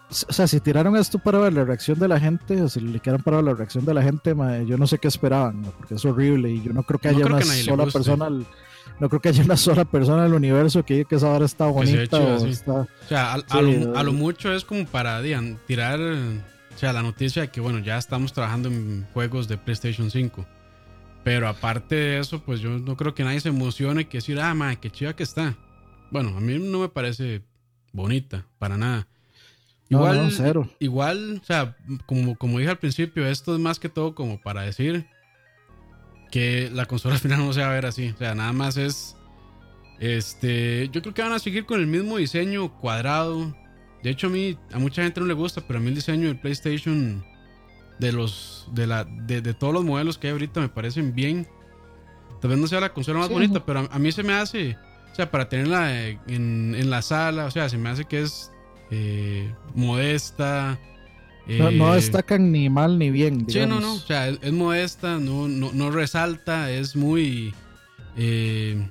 o 0.10 0.34
sea, 0.34 0.48
si 0.48 0.60
tiraron 0.60 0.96
esto 0.96 1.18
para 1.18 1.40
ver 1.40 1.54
la 1.54 1.64
reacción 1.64 1.98
de 1.98 2.08
la 2.08 2.20
gente, 2.20 2.62
o 2.62 2.70
si 2.70 2.82
le 2.82 3.00
quedaron 3.00 3.24
para 3.24 3.38
ver 3.38 3.46
la 3.46 3.54
reacción 3.54 3.86
de 3.86 3.94
la 3.94 4.04
gente, 4.04 4.36
yo 4.68 4.78
no 4.78 4.86
sé 4.86 5.00
qué 5.00 5.08
esperaban, 5.08 5.64
porque 5.78 5.96
es 5.96 6.06
horrible 6.06 6.52
y 6.52 6.62
yo 6.62 6.74
no 6.74 6.84
creo 6.84 7.00
que 7.00 7.08
haya 7.08 7.26
una 7.26 7.42
sola 7.42 7.86
persona, 7.88 8.30
no 9.00 9.10
creo 9.10 9.22
que 9.22 9.30
haya 9.30 9.44
una 9.44 9.58
sola 9.58 9.86
persona 9.86 10.24
en 10.24 10.28
el 10.28 10.34
universo 10.34 10.84
que 10.84 10.96
diga 10.96 11.10
que 11.10 11.16
esa 11.16 11.30
hora 11.30 11.46
está 11.46 11.68
bonita. 11.68 12.20
o, 12.20 12.88
sea, 13.08 13.34
a, 13.34 14.04
lo, 14.04 14.14
mucho 14.14 14.54
es 14.54 14.66
como 14.66 14.86
para 14.86 15.22
tirar, 15.66 16.00
o 16.00 16.78
sea, 16.78 16.94
la 16.94 17.02
noticia 17.02 17.44
de 17.44 17.48
que 17.48 17.62
bueno, 17.62 17.80
ya 17.80 17.98
estamos 17.98 18.34
trabajando 18.34 18.70
en 18.70 19.08
juegos 19.14 19.48
de 19.48 19.58
PlayStation 19.58 20.12
5. 20.12 20.46
Pero 21.24 21.48
aparte 21.48 21.96
de 21.96 22.20
eso, 22.20 22.42
pues 22.42 22.60
yo 22.60 22.80
no 22.80 22.98
creo 22.98 23.16
que 23.16 23.24
nadie 23.24 23.40
se 23.40 23.48
emocione 23.48 24.10
que 24.10 24.18
decir, 24.18 24.42
ah, 24.42 24.54
madre, 24.54 24.78
qué 24.82 24.92
chiva 24.92 25.16
que 25.16 25.24
está. 25.24 25.56
Bueno, 26.12 26.36
a 26.36 26.42
mí 26.42 26.60
no 26.60 26.80
me 26.80 26.90
parece 26.90 27.42
bonita, 27.94 28.46
para 28.60 28.78
nada. 28.78 29.08
Igual, 29.88 30.32
cero. 30.32 30.70
igual, 30.80 31.40
o 31.42 31.46
sea, 31.46 31.78
como, 32.06 32.36
como 32.36 32.58
dije 32.58 32.72
al 32.72 32.80
principio, 32.80 33.26
esto 33.28 33.54
es 33.54 33.62
más 33.62 33.80
que 33.80 33.90
todo 33.90 34.16
como 34.16 34.42
para 34.42 34.64
decir 34.64 35.08
que 36.34 36.72
la 36.74 36.88
consola 36.88 37.14
al 37.14 37.22
final 37.22 37.46
no 37.46 37.54
se 37.54 37.62
va 37.62 37.68
a 37.68 37.74
ver 37.74 37.86
así. 37.86 38.10
O 38.10 38.18
sea, 38.18 38.34
nada 38.34 38.52
más 38.54 38.76
es. 38.76 39.16
Este. 40.00 40.90
Yo 40.92 41.02
creo 41.04 41.14
que 41.14 41.22
van 41.22 41.32
a 41.32 41.40
seguir 41.40 41.66
con 41.66 41.80
el 41.80 41.86
mismo 41.86 42.18
diseño 42.18 42.76
cuadrado. 42.80 43.56
De 44.02 44.10
hecho, 44.10 44.28
a 44.28 44.30
mí, 44.32 44.58
a 44.72 44.80
mucha 44.80 45.04
gente 45.04 45.22
no 45.22 45.28
le 45.28 45.36
gusta, 45.36 45.62
pero 45.62 45.78
a 45.78 45.82
mí 45.82 45.90
el 45.90 45.96
diseño 45.96 46.28
del 46.28 46.40
PlayStation. 46.40 47.24
De 48.00 48.12
los. 48.12 48.68
De, 48.72 48.88
la, 48.88 49.04
de, 49.04 49.54
todos 49.54 49.76
los 49.76 49.84
modelos 49.84 50.18
que 50.18 50.28
hay 50.28 50.32
ahorita 50.32 50.60
me 50.60 50.70
parecen 50.70 51.14
bien. 51.14 51.48
Tal 52.42 52.50
vez 52.50 52.60
no 52.60 52.66
sea 52.66 52.82
la 52.82 52.94
consola 52.94 53.20
más 53.20 53.30
bonita, 53.30 53.64
pero 53.64 53.88
a, 53.90 54.00
mí 54.00 54.12
se 54.12 54.24
me 54.24 54.34
hace. 54.34 54.76
O 55.14 55.16
sea, 55.16 55.30
para 55.30 55.48
tenerla 55.48 56.10
en, 56.10 56.76
en 56.76 56.90
la 56.90 57.04
sala, 57.04 57.46
o 57.46 57.52
sea, 57.52 57.70
se 57.70 57.78
me 57.78 57.90
hace 57.90 58.04
que 58.06 58.24
es 58.24 58.52
eh, 58.96 59.52
modesta. 59.74 60.80
no, 61.48 61.72
no, 61.72 61.94
eh, 61.94 61.96
destacan 61.96 62.52
ni 62.52 62.70
mal 62.70 63.00
ni 63.00 63.10
bien. 63.10 63.46
Sí, 63.50 63.60
no, 63.66 63.80
no. 63.80 63.96
O 63.96 64.00
sea, 64.00 64.28
es, 64.28 64.52
modesta, 64.52 65.18
no, 65.18 65.48
no, 65.48 65.92
resalta, 65.92 66.70
es 66.70 66.96
muy. 66.96 67.56
Eh, 68.18 68.88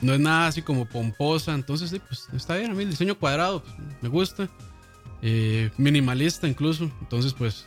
no 0.00 0.14
es 0.14 0.20
nada 0.20 0.48
así 0.48 0.62
como 0.62 0.86
pomposa. 0.86 1.54
Entonces, 1.54 1.90
sí, 1.90 2.00
pues 2.00 2.28
está 2.34 2.56
bien. 2.56 2.72
A 2.72 2.74
mí 2.74 2.82
el 2.82 2.90
diseño 2.90 3.16
cuadrado 3.16 3.62
pues, 3.62 3.76
me 4.00 4.08
gusta. 4.08 4.48
minimalista 5.76 6.48
incluso. 6.48 6.90
Entonces, 7.00 7.32
pues. 7.32 7.66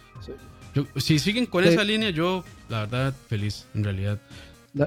si 0.98 1.20
siguen 1.20 1.46
con 1.46 1.63
esa 1.63 1.86
línea, 1.86 2.10
yo, 2.10 2.43
la 2.67 2.82
verdad, 2.82 3.13
feliz, 3.30 3.65
en 3.74 3.86
realidad. 3.86 4.20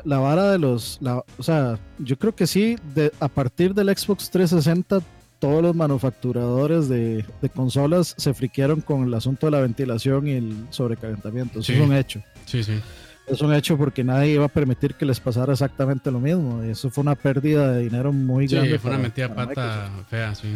La, 0.05 0.18
vara 0.18 0.53
de 0.53 0.59
los. 0.59 1.00
o 1.03 1.42
sea, 1.42 1.79
yo 1.98 2.18
creo 2.18 2.35
que 2.35 2.46
sí, 2.46 2.76
de, 2.94 3.12
a 3.20 3.29
partir 3.29 3.74
del 3.74 3.96
Xbox 3.96 4.31
360 4.31 5.00
todos 5.40 5.62
los 5.62 5.74
manufacturadores 5.74 6.88
de, 6.88 7.24
consolas 7.55 8.14
se 8.16 8.33
friquearon 8.35 8.83
con 8.83 9.05
el 9.05 9.14
asunto 9.14 9.46
de 9.46 9.53
la 9.53 9.61
ventilación 9.61 10.29
y 10.29 10.33
el 10.33 10.66
sobrecalentamiento. 10.70 11.61
Eso 11.61 11.72
es 11.72 11.81
un 11.81 11.94
hecho. 11.94 12.22
Sí, 12.44 12.62
sí. 12.62 12.79
Es 13.26 13.40
un 13.40 13.55
hecho 13.55 13.79
porque 13.79 14.05
nadie 14.05 14.35
iba 14.35 14.44
a 14.44 14.48
permitir 14.48 14.94
que 14.94 15.07
les 15.07 15.18
pasara 15.18 15.53
exactamente 15.53 16.11
lo 16.11 16.20
mismo. 16.20 16.64
Y 16.64 16.70
eso 16.70 16.90
fue 16.90 17.03
una 17.03 17.14
pérdida 17.14 17.72
de 17.72 17.83
dinero 17.85 18.12
muy 18.12 18.46
grande. 18.46 18.72
Sí, 18.72 18.79
fue 18.79 18.90
una 18.90 19.00
metida 19.00 19.35
pata 19.35 19.90
fea, 20.09 20.35
sí. 20.35 20.48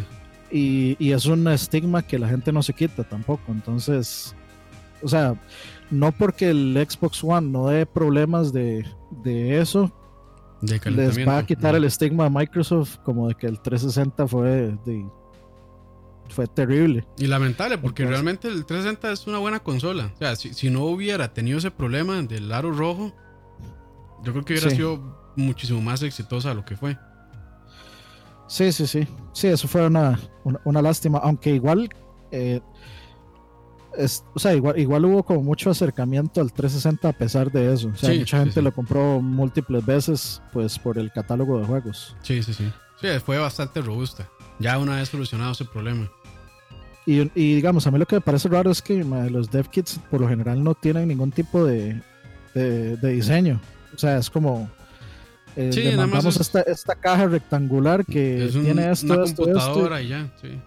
Y, 0.51 0.95
y, 0.99 1.11
es 1.11 1.25
un 1.25 1.47
estigma 1.47 2.03
que 2.03 2.19
la 2.19 2.29
gente 2.29 2.51
no 2.51 2.61
se 2.61 2.73
quita 2.73 3.03
tampoco. 3.03 3.51
Entonces, 3.51 4.35
o 5.01 5.07
sea, 5.07 5.35
no 5.91 6.11
porque 6.11 6.49
el 6.49 6.85
Xbox 6.89 7.23
One 7.23 7.49
no 7.49 7.67
dé 7.67 7.85
problemas 7.85 8.53
de, 8.53 8.85
de 9.23 9.59
eso, 9.59 9.91
les 10.61 11.27
va 11.27 11.39
a 11.39 11.45
quitar 11.45 11.75
el 11.75 11.83
estigma 11.83 12.25
a 12.25 12.29
Microsoft 12.29 12.97
como 13.03 13.27
de 13.27 13.35
que 13.35 13.47
el 13.47 13.59
360 13.59 14.27
fue 14.27 14.75
fue 16.29 16.47
terrible. 16.47 17.05
Y 17.17 17.27
lamentable, 17.27 17.77
porque 17.77 18.05
realmente 18.05 18.47
el 18.47 18.65
360 18.65 19.11
es 19.11 19.27
una 19.27 19.37
buena 19.37 19.59
consola. 19.59 20.11
O 20.15 20.17
sea, 20.17 20.35
si, 20.35 20.69
no 20.69 20.83
hubiera 20.85 21.33
tenido 21.33 21.57
ese 21.57 21.71
problema 21.71 22.21
del 22.21 22.51
aro 22.51 22.71
rojo, 22.71 23.13
yo 24.23 24.31
creo 24.31 24.43
que 24.43 24.53
hubiera 24.53 24.69
sido 24.69 25.33
muchísimo 25.35 25.81
más 25.81 26.01
exitosa 26.01 26.49
de 26.49 26.55
lo 26.55 26.65
que 26.65 26.75
fue. 26.75 26.97
Sí, 28.47 28.71
sí, 28.71 28.87
sí. 28.87 29.07
Sí, 29.33 29.47
eso 29.47 29.67
fue 29.67 29.85
una, 29.85 30.19
una, 30.63 30.81
lástima. 30.81 31.19
Aunque 31.19 31.51
igual 31.51 31.89
eh, 32.31 32.61
o 34.33 34.39
sea, 34.39 34.53
igual, 34.53 34.79
igual 34.79 35.05
hubo 35.05 35.23
como 35.23 35.41
mucho 35.41 35.69
acercamiento 35.69 36.41
al 36.41 36.51
360 36.51 37.09
a 37.09 37.13
pesar 37.13 37.51
de 37.51 37.73
eso. 37.73 37.89
O 37.93 37.97
sea, 37.97 38.13
mucha 38.13 38.39
gente 38.39 38.61
lo 38.61 38.73
compró 38.73 39.21
múltiples 39.21 39.85
veces, 39.85 40.41
pues 40.53 40.77
por 40.79 40.97
el 40.97 41.11
catálogo 41.11 41.59
de 41.59 41.65
juegos. 41.65 42.15
Sí, 42.21 42.41
sí, 42.43 42.53
sí. 42.53 42.71
Sí, 43.01 43.07
fue 43.23 43.37
bastante 43.37 43.81
robusta. 43.81 44.29
Ya 44.59 44.77
una 44.77 44.95
vez 44.95 45.09
solucionado 45.09 45.51
ese 45.51 45.65
problema. 45.65 46.09
Y, 47.07 47.29
digamos, 47.35 47.85
a 47.85 47.91
mí 47.91 47.99
lo 47.99 48.07
que 48.07 48.15
me 48.15 48.21
parece 48.21 48.49
raro 48.49 48.71
es 48.71 48.81
que 48.81 49.03
los 49.03 49.51
dev 49.51 49.69
kits 49.69 49.99
por 50.09 50.21
lo 50.21 50.27
general 50.27 50.63
no 50.63 50.73
tienen 50.73 51.07
ningún 51.07 51.31
tipo 51.31 51.63
de, 51.63 52.01
de, 52.55 52.97
diseño. 52.97 53.61
O 53.93 53.97
sea, 53.97 54.17
es 54.17 54.29
como. 54.29 54.69
Eh, 55.55 55.69
esta, 55.69 56.61
esta, 56.61 56.95
caja 56.95 57.27
rectangular 57.27 58.05
que 58.05 58.49
tiene 58.51 58.91
esto, 58.91 59.13
una 59.13 59.23
computadora 59.23 60.01
y 60.01 60.09
ya, 60.09 60.29
sí. 60.41 60.59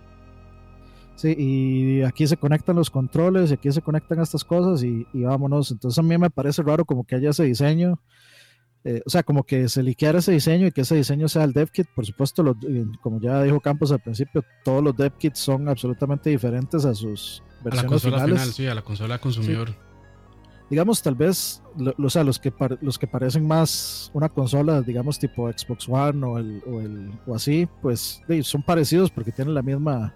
Sí, 1.18 1.34
y 1.36 2.02
aquí 2.02 2.28
se 2.28 2.36
conectan 2.36 2.76
los 2.76 2.90
controles, 2.90 3.50
y 3.50 3.54
aquí 3.54 3.72
se 3.72 3.82
conectan 3.82 4.20
estas 4.20 4.44
cosas 4.44 4.84
y, 4.84 5.04
vámonos. 5.12 5.72
Entonces 5.72 5.98
a 5.98 6.02
mí 6.02 6.16
me 6.16 6.30
parece 6.30 6.62
raro 6.62 6.84
como 6.84 7.04
que 7.04 7.16
haya 7.16 7.30
ese 7.30 7.42
diseño, 7.42 8.00
eh, 8.84 9.02
o 9.04 9.10
sea, 9.10 9.24
como 9.24 9.42
que 9.42 9.68
se 9.68 9.82
liqueara 9.82 10.20
ese 10.20 10.30
diseño 10.30 10.68
y 10.68 10.70
que 10.70 10.82
ese 10.82 10.94
diseño 10.94 11.28
sea 11.28 11.42
el 11.42 11.52
dev 11.52 11.72
kit. 11.72 11.88
Por 11.92 12.06
supuesto, 12.06 12.44
eh, 12.68 12.86
como 13.02 13.20
ya 13.20 13.42
dijo 13.42 13.58
Campos 13.58 13.90
al 13.90 13.98
principio, 13.98 14.44
todos 14.62 14.80
los 14.80 14.96
dev 14.96 15.12
kits 15.18 15.40
son 15.40 15.68
absolutamente 15.68 16.30
diferentes 16.30 16.84
a 16.84 16.94
sus 16.94 17.42
versiones 17.64 17.80
a 17.80 17.82
la 17.82 17.88
consola 17.88 18.16
finales. 18.18 18.40
Final, 18.40 18.54
sí, 18.54 18.66
a 18.68 18.74
la 18.76 18.82
consola 18.82 19.18
consumidor. 19.18 19.74
Digamos, 20.70 21.02
tal 21.02 21.16
vez, 21.16 21.64
o 21.98 22.10
sea, 22.10 22.22
los 22.22 22.38
que, 22.38 22.52
los 22.80 22.96
que 22.96 23.08
parecen 23.08 23.44
más 23.44 24.12
una 24.14 24.28
consola, 24.28 24.82
digamos, 24.82 25.18
tipo 25.18 25.50
Xbox 25.50 25.88
One 25.88 26.24
o, 26.24 26.38
el, 26.38 26.62
o, 26.64 26.80
el, 26.80 27.10
o 27.26 27.34
así, 27.34 27.68
pues 27.82 28.22
son 28.42 28.62
parecidos 28.62 29.10
porque 29.10 29.32
tienen 29.32 29.54
la 29.54 29.62
misma 29.62 30.14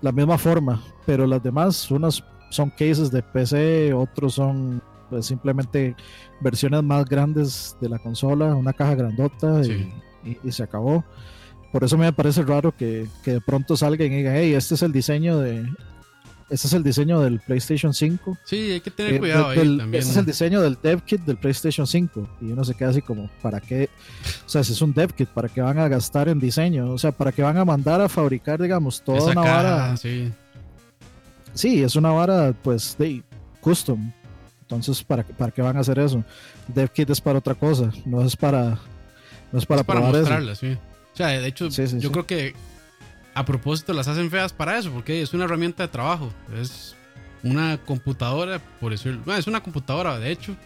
la 0.00 0.12
misma 0.12 0.38
forma, 0.38 0.82
pero 1.06 1.26
las 1.26 1.42
demás, 1.42 1.90
unas 1.90 2.22
son 2.50 2.70
cases 2.70 3.10
de 3.10 3.22
PC, 3.22 3.92
otros 3.92 4.34
son 4.34 4.82
pues, 5.10 5.26
simplemente 5.26 5.96
versiones 6.40 6.82
más 6.82 7.04
grandes 7.04 7.76
de 7.80 7.88
la 7.88 7.98
consola, 7.98 8.54
una 8.54 8.72
caja 8.72 8.94
grandota 8.94 9.62
y, 9.62 10.50
se 10.50 10.62
acabó. 10.62 11.04
Por 11.72 11.84
eso 11.84 11.98
me 11.98 12.12
parece 12.12 12.42
raro 12.42 12.72
que, 12.72 13.08
que, 13.24 13.32
de 13.32 13.40
pronto 13.40 13.76
salga 13.76 14.04
y 14.04 14.08
diga, 14.08 14.36
hey, 14.36 14.54
este 14.54 14.74
es 14.74 14.82
el 14.82 14.92
diseño 14.92 15.38
de, 15.38 15.66
este 16.50 16.66
es 16.66 16.72
el 16.72 16.82
diseño 16.82 17.20
del 17.20 17.40
PlayStation 17.40 17.94
5. 17.94 18.38
Sí, 18.44 18.72
hay 18.72 18.80
que 18.80 18.90
tener 18.90 19.14
eh, 19.14 19.18
cuidado 19.18 19.48
ahí 19.48 19.56
también. 19.56 19.94
Este 19.94 20.10
es 20.12 20.16
el 20.16 20.26
diseño 20.26 20.60
del 20.60 20.78
dev 20.82 21.02
kit 21.02 21.20
del 21.22 21.36
PlayStation 21.36 21.86
5. 21.86 22.28
Y 22.42 22.52
uno 22.52 22.64
se 22.64 22.74
queda 22.74 22.90
así 22.90 23.02
como, 23.02 23.30
¿para 23.42 23.60
qué? 23.60 23.88
O 24.46 24.48
sea, 24.48 24.62
si 24.62 24.72
es 24.72 24.82
un 24.82 24.92
dev 24.92 25.12
kit, 25.14 25.28
¿para 25.28 25.48
qué 25.48 25.60
van 25.62 25.78
a 25.78 25.88
gastar 25.88 26.28
en 26.28 26.38
diseño? 26.38 26.90
O 26.90 26.98
sea, 26.98 27.12
¿para 27.12 27.32
qué 27.32 27.42
van 27.42 27.56
a 27.56 27.64
mandar 27.64 28.00
a 28.00 28.08
fabricar, 28.08 28.60
digamos, 28.60 29.02
toda 29.02 29.32
una 29.32 29.40
vara? 29.40 29.96
Sí. 29.96 30.32
sí, 31.54 31.82
es 31.82 31.96
una 31.96 32.10
vara, 32.10 32.54
pues, 32.62 32.96
de 32.98 33.22
custom. 33.60 34.12
Entonces, 34.62 35.02
¿para, 35.02 35.22
¿para 35.22 35.52
qué 35.52 35.62
van 35.62 35.76
a 35.76 35.80
hacer 35.80 35.98
eso? 35.98 36.24
Dev 36.68 36.90
kit 36.90 37.08
es 37.10 37.20
para 37.20 37.38
otra 37.38 37.54
cosa, 37.54 37.90
no 38.04 38.22
es 38.22 38.36
para, 38.36 38.78
no 39.52 39.58
es 39.58 39.66
para, 39.66 39.80
es 39.80 39.86
para 39.86 40.00
mostrarla, 40.00 40.54
sí. 40.54 40.76
O 41.12 41.16
sea, 41.16 41.28
de 41.28 41.46
hecho, 41.46 41.68
yo 41.68 42.10
creo 42.10 42.26
que 42.26 42.54
a 43.34 43.44
propósito 43.44 43.92
las 43.92 44.08
hacen 44.08 44.30
feas 44.30 44.52
para 44.52 44.78
eso, 44.78 44.90
porque 44.92 45.20
es 45.20 45.34
una 45.34 45.44
herramienta 45.44 45.82
de 45.82 45.88
trabajo. 45.88 46.32
Es 46.54 46.96
una 47.42 47.78
computadora, 47.78 48.60
por 48.80 48.92
decirlo. 48.92 49.20
Bueno, 49.24 49.38
es 49.38 49.46
una 49.46 49.62
computadora, 49.62 50.18
de 50.18 50.30
hecho. 50.30 50.56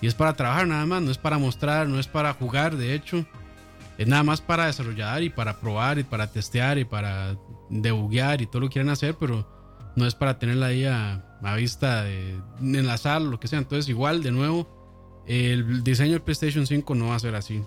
Y 0.00 0.06
es 0.06 0.14
para 0.14 0.34
trabajar 0.34 0.66
nada 0.66 0.86
más, 0.86 1.02
no 1.02 1.10
es 1.10 1.18
para 1.18 1.38
mostrar, 1.38 1.88
no 1.88 1.98
es 1.98 2.06
para 2.06 2.32
jugar, 2.34 2.76
de 2.76 2.94
hecho. 2.94 3.24
Es 3.98 4.06
nada 4.06 4.22
más 4.22 4.40
para 4.40 4.66
desarrollar 4.66 5.22
y 5.22 5.30
para 5.30 5.60
probar 5.60 5.98
y 5.98 6.04
para 6.04 6.26
testear 6.26 6.78
y 6.78 6.84
para 6.84 7.36
debuguear 7.70 8.42
y 8.42 8.46
todo 8.46 8.60
lo 8.60 8.68
que 8.68 8.74
quieran 8.74 8.90
hacer, 8.90 9.14
pero 9.18 9.48
no 9.96 10.06
es 10.06 10.14
para 10.14 10.38
tenerla 10.38 10.66
ahí 10.66 10.84
a, 10.84 11.22
vista 11.56 12.08
en 12.08 12.86
la 12.86 12.96
sala 12.98 13.26
o 13.26 13.30
lo 13.30 13.40
que 13.40 13.48
sea. 13.48 13.58
Entonces, 13.58 13.88
igual, 13.88 14.22
de 14.22 14.32
nuevo, 14.32 14.68
el 15.26 15.84
diseño 15.84 16.12
del 16.12 16.22
PlayStation 16.22 16.66
5 16.66 16.94
no 16.94 17.08
va 17.08 17.16
a 17.16 17.20
ser 17.20 17.34
así. 17.34 17.62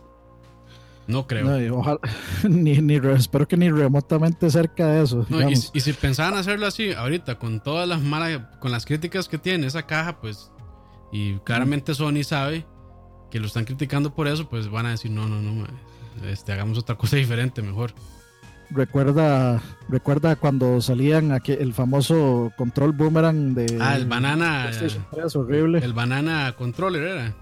No 1.07 1.25
creo. 1.25 1.99
ni, 2.49 2.81
ni, 2.81 2.95
espero 2.95 3.47
que 3.47 3.55
ni 3.55 3.69
remotamente 3.69 4.49
cerca 4.49 4.87
de 4.87 5.03
eso. 5.03 5.25
y, 5.73 5.79
si 5.79 5.93
pensaban 5.93 6.35
hacerlo 6.35 6.67
así, 6.67 6.91
ahorita, 6.91 7.39
con 7.39 7.61
todas 7.61 7.87
las 7.87 8.01
malas, 8.01 8.41
con 8.59 8.71
las 8.71 8.85
críticas 8.85 9.29
que 9.29 9.37
tiene 9.37 9.67
esa 9.67 9.83
caja, 9.83 10.19
pues, 10.19 10.51
y 11.11 11.35
claramente 11.39 11.95
Sony 11.95 12.23
sabe 12.23 12.65
que 13.31 13.39
lo 13.39 13.47
están 13.47 13.65
criticando 13.65 14.13
por 14.13 14.27
eso, 14.27 14.49
pues 14.49 14.69
van 14.69 14.85
a 14.85 14.91
decir, 14.91 15.11
no, 15.11 15.27
no, 15.27 15.41
no, 15.41 15.65
este, 16.25 16.51
hagamos 16.51 16.77
otra 16.77 16.95
cosa 16.95 17.15
diferente, 17.15 17.61
mejor. 17.61 17.93
Recuerda, 18.69 19.61
recuerda 19.87 20.35
cuando 20.35 20.81
salían 20.81 21.31
aquí 21.31 21.53
el 21.53 21.73
famoso 21.73 22.51
control 22.57 22.91
boomerang 22.91 23.53
de. 23.53 23.77
Ah, 23.79 23.95
el 23.95 24.05
banana. 24.05 24.69
horrible. 25.35 25.79
El 25.79 25.93
banana 25.93 26.53
controller 26.57 27.03
era. 27.03 27.33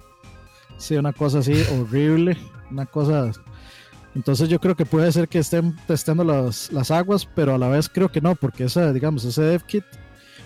Sí, 0.77 0.95
una 0.95 1.13
cosa 1.13 1.39
así 1.39 1.63
horrible. 1.79 2.37
Una 2.69 2.85
cosa 2.85 3.31
entonces 4.15 4.47
yo 4.47 4.59
creo 4.59 4.75
que 4.75 4.85
puede 4.85 5.11
ser 5.11 5.27
que 5.27 5.39
estén 5.39 5.75
testando 5.87 6.23
las, 6.23 6.71
las 6.71 6.89
aguas, 6.89 7.27
pero 7.35 7.53
a 7.53 7.57
la 7.57 7.67
vez 7.67 7.89
creo 7.89 8.09
que 8.09 8.21
no, 8.21 8.33
porque 8.35 8.63
ese, 8.63 8.93
digamos, 8.93 9.25
ese 9.25 9.41
dev 9.41 9.63
kit 9.63 9.83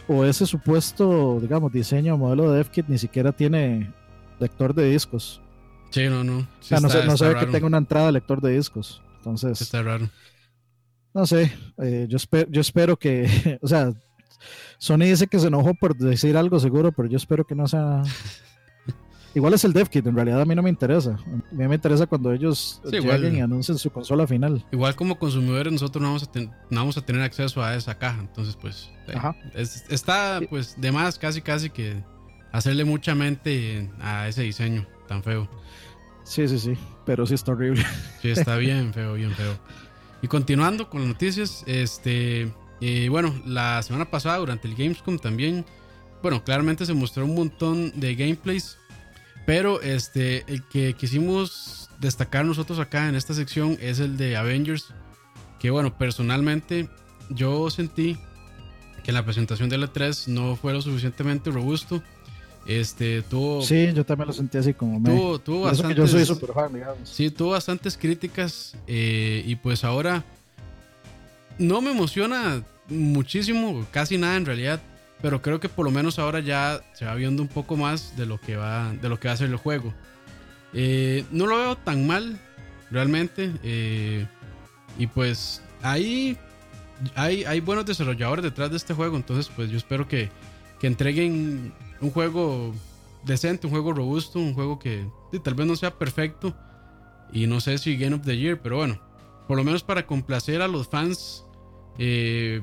o 0.07 0.25
ese 0.25 0.47
supuesto, 0.47 1.39
digamos, 1.39 1.71
diseño 1.71 2.15
o 2.15 2.17
modelo 2.17 2.51
de 2.51 2.57
dev 2.57 2.69
kit 2.71 2.87
ni 2.87 2.97
siquiera 2.97 3.31
tiene 3.31 3.93
lector 4.39 4.73
de 4.73 4.89
discos. 4.89 5.39
Sí, 5.91 6.07
no, 6.09 6.23
no. 6.23 6.39
o 6.39 6.47
sea, 6.61 6.79
no, 6.79 6.89
sé, 6.89 7.05
no 7.05 7.39
que 7.39 7.45
tenga 7.45 7.67
una 7.67 7.77
entrada 7.77 8.07
de 8.07 8.13
lector 8.13 8.41
de 8.41 8.55
discos. 8.55 9.03
Entonces. 9.17 9.61
Está 9.61 9.83
raro. 9.83 10.09
No 11.13 11.25
sé, 11.25 11.51
eh, 11.77 12.05
yo, 12.09 12.17
espero, 12.17 12.49
yo 12.49 12.61
espero 12.61 12.97
que, 12.97 13.59
o 13.61 13.67
sea, 13.67 13.93
Sony 14.79 15.05
dice 15.05 15.27
que 15.27 15.39
se 15.39 15.47
enojó 15.47 15.75
por 15.75 15.95
decir 15.95 16.37
algo 16.37 16.59
seguro, 16.59 16.91
pero 16.91 17.07
yo 17.07 17.17
espero 17.17 17.45
que 17.45 17.55
no 17.55 17.67
sea 17.67 18.01
Igual 19.35 19.53
es 19.53 19.63
el 19.63 19.73
dev 19.73 19.89
kit, 19.89 20.05
en 20.07 20.15
realidad 20.15 20.41
a 20.41 20.45
mí 20.45 20.55
no 20.55 20.63
me 20.63 20.69
interesa. 20.69 21.11
A 21.11 21.53
mí 21.53 21.67
me 21.67 21.75
interesa 21.75 22.07
cuando 22.07 22.33
ellos 22.33 22.81
lleguen 22.91 23.35
y 23.35 23.41
anuncien 23.41 23.77
su 23.77 23.91
consola 23.91 24.25
final. 24.25 24.65
Igual 24.71 24.95
como 24.95 25.19
consumidores 25.19 25.71
nosotros 25.71 26.01
no 26.01 26.07
vamos 26.09 26.23
a, 26.23 26.39
no 26.39 26.49
vamos 26.71 26.97
a 26.97 27.05
tener 27.05 27.21
acceso 27.21 27.61
a 27.63 27.75
esa 27.75 27.97
caja, 27.97 28.19
entonces 28.19 28.55
pues 28.55 28.91
está 29.89 30.39
pues 30.49 30.79
de 30.79 30.91
más 30.91 31.19
casi 31.19 31.41
casi 31.41 31.69
que 31.69 32.03
hacerle 32.51 32.85
mucha 32.85 33.15
mente 33.15 33.89
a 33.99 34.27
ese 34.27 34.43
diseño 34.43 34.87
tan 35.07 35.23
feo. 35.23 35.47
Sí, 36.23 36.47
sí, 36.47 36.59
sí, 36.59 36.73
pero 37.05 37.25
sí 37.25 37.33
está 37.33 37.51
horrible. 37.51 37.83
Sí, 38.21 38.29
está 38.29 38.55
bien 38.57 38.93
feo, 38.93 39.13
bien 39.13 39.31
feo. 39.31 39.57
Y 40.21 40.27
continuando 40.27 40.89
con 40.89 41.01
las 41.01 41.07
noticias, 41.07 41.63
este, 41.65 42.51
eh, 42.81 43.07
bueno, 43.09 43.33
la 43.45 43.81
semana 43.83 44.09
pasada 44.09 44.37
durante 44.37 44.67
el 44.67 44.75
Gamescom 44.75 45.17
también, 45.17 45.65
bueno, 46.21 46.43
claramente 46.43 46.85
se 46.85 46.93
mostró 46.93 47.25
un 47.25 47.35
montón 47.35 47.99
de 47.99 48.15
gameplays, 48.15 48.77
pero 49.49 49.81
este, 49.81 50.43
el 50.45 50.61
que 50.61 50.93
quisimos 50.93 51.89
destacar 51.99 52.45
nosotros 52.45 52.77
acá 52.77 53.09
en 53.09 53.15
esta 53.15 53.33
sección 53.33 53.79
es 53.81 53.99
el 53.99 54.15
de 54.15 54.37
Avengers, 54.37 54.93
que 55.57 55.71
bueno, 55.71 55.97
personalmente 55.97 56.87
yo 57.31 57.67
sentí 57.71 58.15
que 59.03 59.11
la 59.11 59.25
presentación 59.25 59.67
de 59.67 59.79
la 59.79 59.87
3 59.87 60.27
no 60.27 60.55
fue 60.55 60.71
lo 60.71 60.83
suficientemente 60.83 61.49
robusto. 61.49 62.03
Este, 62.67 63.23
tuvo. 63.23 63.63
Sí, 63.63 63.91
yo 63.91 64.05
también 64.05 64.27
lo 64.27 64.33
sentí 64.33 64.59
así 64.59 64.75
como. 64.75 65.01
Tuvo, 65.01 65.39
tuvo 65.39 65.61
bastantes, 65.61 65.97
yo 65.97 66.07
soy 66.07 66.25
super 66.25 66.53
fan, 66.53 66.71
digamos. 66.71 67.09
Sí, 67.09 67.31
tuvo 67.31 67.49
bastantes 67.49 67.97
críticas. 67.97 68.77
Eh, 68.85 69.41
y 69.47 69.55
pues 69.55 69.83
ahora. 69.83 70.23
No 71.57 71.81
me 71.81 71.89
emociona 71.89 72.63
muchísimo, 72.87 73.83
casi 73.89 74.19
nada 74.19 74.35
en 74.35 74.45
realidad. 74.45 74.79
Pero 75.21 75.41
creo 75.41 75.59
que 75.59 75.69
por 75.69 75.85
lo 75.85 75.91
menos 75.91 76.17
ahora 76.17 76.39
ya 76.39 76.81
se 76.93 77.05
va 77.05 77.15
viendo 77.15 77.41
un 77.41 77.49
poco 77.49 77.75
más 77.75 78.15
de 78.15 78.25
lo 78.25 78.39
que 78.39 78.55
va, 78.55 78.93
de 78.93 79.09
lo 79.09 79.19
que 79.19 79.27
va 79.27 79.33
a 79.33 79.37
ser 79.37 79.49
el 79.49 79.57
juego. 79.57 79.93
Eh, 80.73 81.25
no 81.31 81.45
lo 81.45 81.57
veo 81.57 81.75
tan 81.75 82.07
mal, 82.07 82.39
realmente. 82.89 83.51
Eh, 83.63 84.25
y 84.97 85.07
pues 85.07 85.61
ahí 85.81 86.37
hay, 87.15 87.43
hay 87.43 87.59
buenos 87.59 87.85
desarrolladores 87.85 88.43
detrás 88.43 88.71
de 88.71 88.77
este 88.77 88.93
juego. 88.93 89.17
Entonces, 89.17 89.51
pues 89.53 89.69
yo 89.69 89.77
espero 89.77 90.07
que, 90.07 90.29
que 90.79 90.87
entreguen 90.87 91.73
un 91.99 92.11
juego 92.11 92.73
decente, 93.25 93.67
un 93.67 93.71
juego 93.71 93.93
robusto, 93.93 94.39
un 94.39 94.53
juego 94.53 94.79
que 94.79 95.05
tal 95.43 95.55
vez 95.55 95.67
no 95.67 95.75
sea 95.75 95.91
perfecto 95.97 96.55
y 97.31 97.47
no 97.47 97.61
sé 97.61 97.77
si 97.77 97.97
Game 97.97 98.15
of 98.15 98.23
the 98.23 98.37
Year, 98.37 98.59
pero 98.61 98.77
bueno, 98.77 98.99
por 99.47 99.57
lo 99.57 99.63
menos 99.63 99.83
para 99.83 100.05
complacer 100.05 100.61
a 100.61 100.67
los 100.67 100.87
fans 100.87 101.45
eh, 101.97 102.61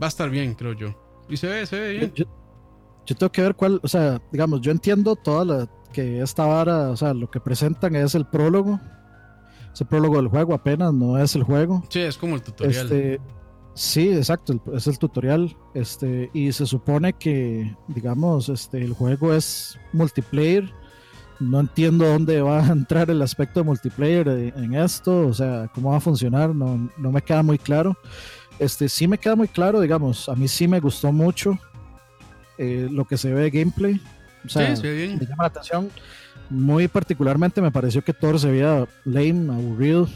va 0.00 0.06
a 0.06 0.08
estar 0.08 0.30
bien, 0.30 0.54
creo 0.54 0.72
yo. 0.72 1.05
Y 1.28 1.36
se 1.36 1.46
ve, 1.46 1.66
se 1.66 1.78
ve 1.78 1.92
bien. 1.92 2.12
Yo, 2.14 2.26
tengo 3.16 3.30
que 3.30 3.42
ver 3.42 3.54
cuál, 3.54 3.80
o 3.82 3.88
sea, 3.88 4.20
digamos, 4.32 4.60
yo 4.60 4.72
entiendo 4.72 5.14
toda 5.14 5.44
la 5.44 5.68
que 5.92 6.20
esta 6.20 6.44
vara, 6.44 6.90
o 6.90 6.96
sea, 6.96 7.14
lo 7.14 7.30
que 7.30 7.40
presentan 7.40 7.94
es 7.96 8.14
el 8.14 8.26
prólogo. 8.26 8.80
Es 9.72 9.80
el 9.80 9.86
prólogo 9.86 10.16
del 10.16 10.28
juego 10.28 10.54
apenas, 10.54 10.92
no 10.92 11.18
es 11.18 11.34
el 11.36 11.42
juego. 11.42 11.84
Sí, 11.88 12.00
es 12.00 12.16
como 12.16 12.34
el 12.34 12.42
tutorial. 12.42 12.84
Este, 12.84 13.20
Sí, 13.76 14.08
exacto, 14.08 14.58
es 14.72 14.86
el 14.86 14.98
tutorial. 14.98 15.54
Este, 15.74 16.30
y 16.32 16.50
se 16.50 16.64
supone 16.64 17.12
que, 17.12 17.76
digamos, 17.88 18.48
este, 18.48 18.82
el 18.82 18.94
juego 18.94 19.34
es 19.34 19.78
multiplayer. 19.92 20.72
No 21.40 21.60
entiendo 21.60 22.06
dónde 22.06 22.40
va 22.40 22.64
a 22.64 22.68
entrar 22.72 23.10
el 23.10 23.20
aspecto 23.20 23.60
de 23.60 23.66
multiplayer 23.66 24.28
en 24.28 24.74
esto, 24.74 25.28
o 25.28 25.34
sea, 25.34 25.70
cómo 25.74 25.90
va 25.90 25.98
a 25.98 26.00
funcionar, 26.00 26.54
no, 26.54 26.90
no 26.96 27.12
me 27.12 27.20
queda 27.20 27.42
muy 27.42 27.58
claro. 27.58 27.94
Este, 28.58 28.88
sí 28.88 29.06
me 29.06 29.18
queda 29.18 29.36
muy 29.36 29.48
claro, 29.48 29.80
digamos, 29.80 30.28
a 30.28 30.34
mí 30.34 30.48
sí 30.48 30.66
me 30.66 30.80
gustó 30.80 31.12
mucho 31.12 31.58
eh, 32.58 32.88
lo 32.90 33.04
que 33.04 33.18
se 33.18 33.32
ve 33.32 33.42
de 33.42 33.50
gameplay. 33.50 34.00
O 34.44 34.48
sea, 34.48 34.74
sí, 34.76 34.82
me 34.82 35.26
llama 35.26 35.44
la 35.44 35.48
atención. 35.48 35.90
Muy 36.48 36.88
particularmente 36.88 37.60
me 37.60 37.70
pareció 37.70 38.02
que 38.02 38.12
Thor 38.12 38.38
se 38.38 38.50
veía 38.50 38.86
lame, 39.04 39.52
aburrido. 39.52 40.08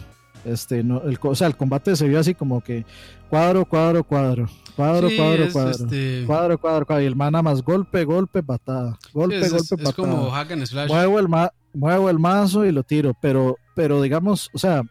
Este, 0.45 0.83
no, 0.83 1.03
el, 1.03 1.19
o 1.21 1.35
sea, 1.35 1.49
el 1.49 1.57
combate 1.57 1.95
se 1.97 2.09
vio 2.09 2.19
así 2.19 2.35
como 2.35 2.63
que 2.63 2.87
cuadro, 3.29 3.67
cuadro, 3.67 4.05
cuadro, 4.05 4.49
cuadro, 4.75 5.09
cuadro, 5.15 5.53
cuadro, 5.53 5.71
este... 5.71 6.25
cuadro, 6.27 6.59
cuadro, 6.59 6.87
cuadro, 6.87 7.03
y 7.03 7.07
el 7.07 7.17
mana 7.17 7.43
más 7.43 7.63
golpe, 7.63 8.05
golpe, 8.05 8.43
patada, 8.43 8.99
golpe, 9.13 9.49
golpe, 9.49 9.77
patada. 9.77 9.91
Es 9.91 9.95
como 9.95 10.31
hack 10.31 10.53
and 10.53 10.65
slash. 10.65 10.89
Muevo 10.89 11.19
el, 11.19 11.29
muevo 11.75 12.09
el 12.09 12.19
mazo 12.19 12.65
y 12.65 12.73
lo 12.73 12.83
tiro, 12.83 13.13
pero, 13.21 13.59
pero 13.75 14.01
digamos, 14.01 14.49
o 14.55 14.59
sea, 14.59 14.83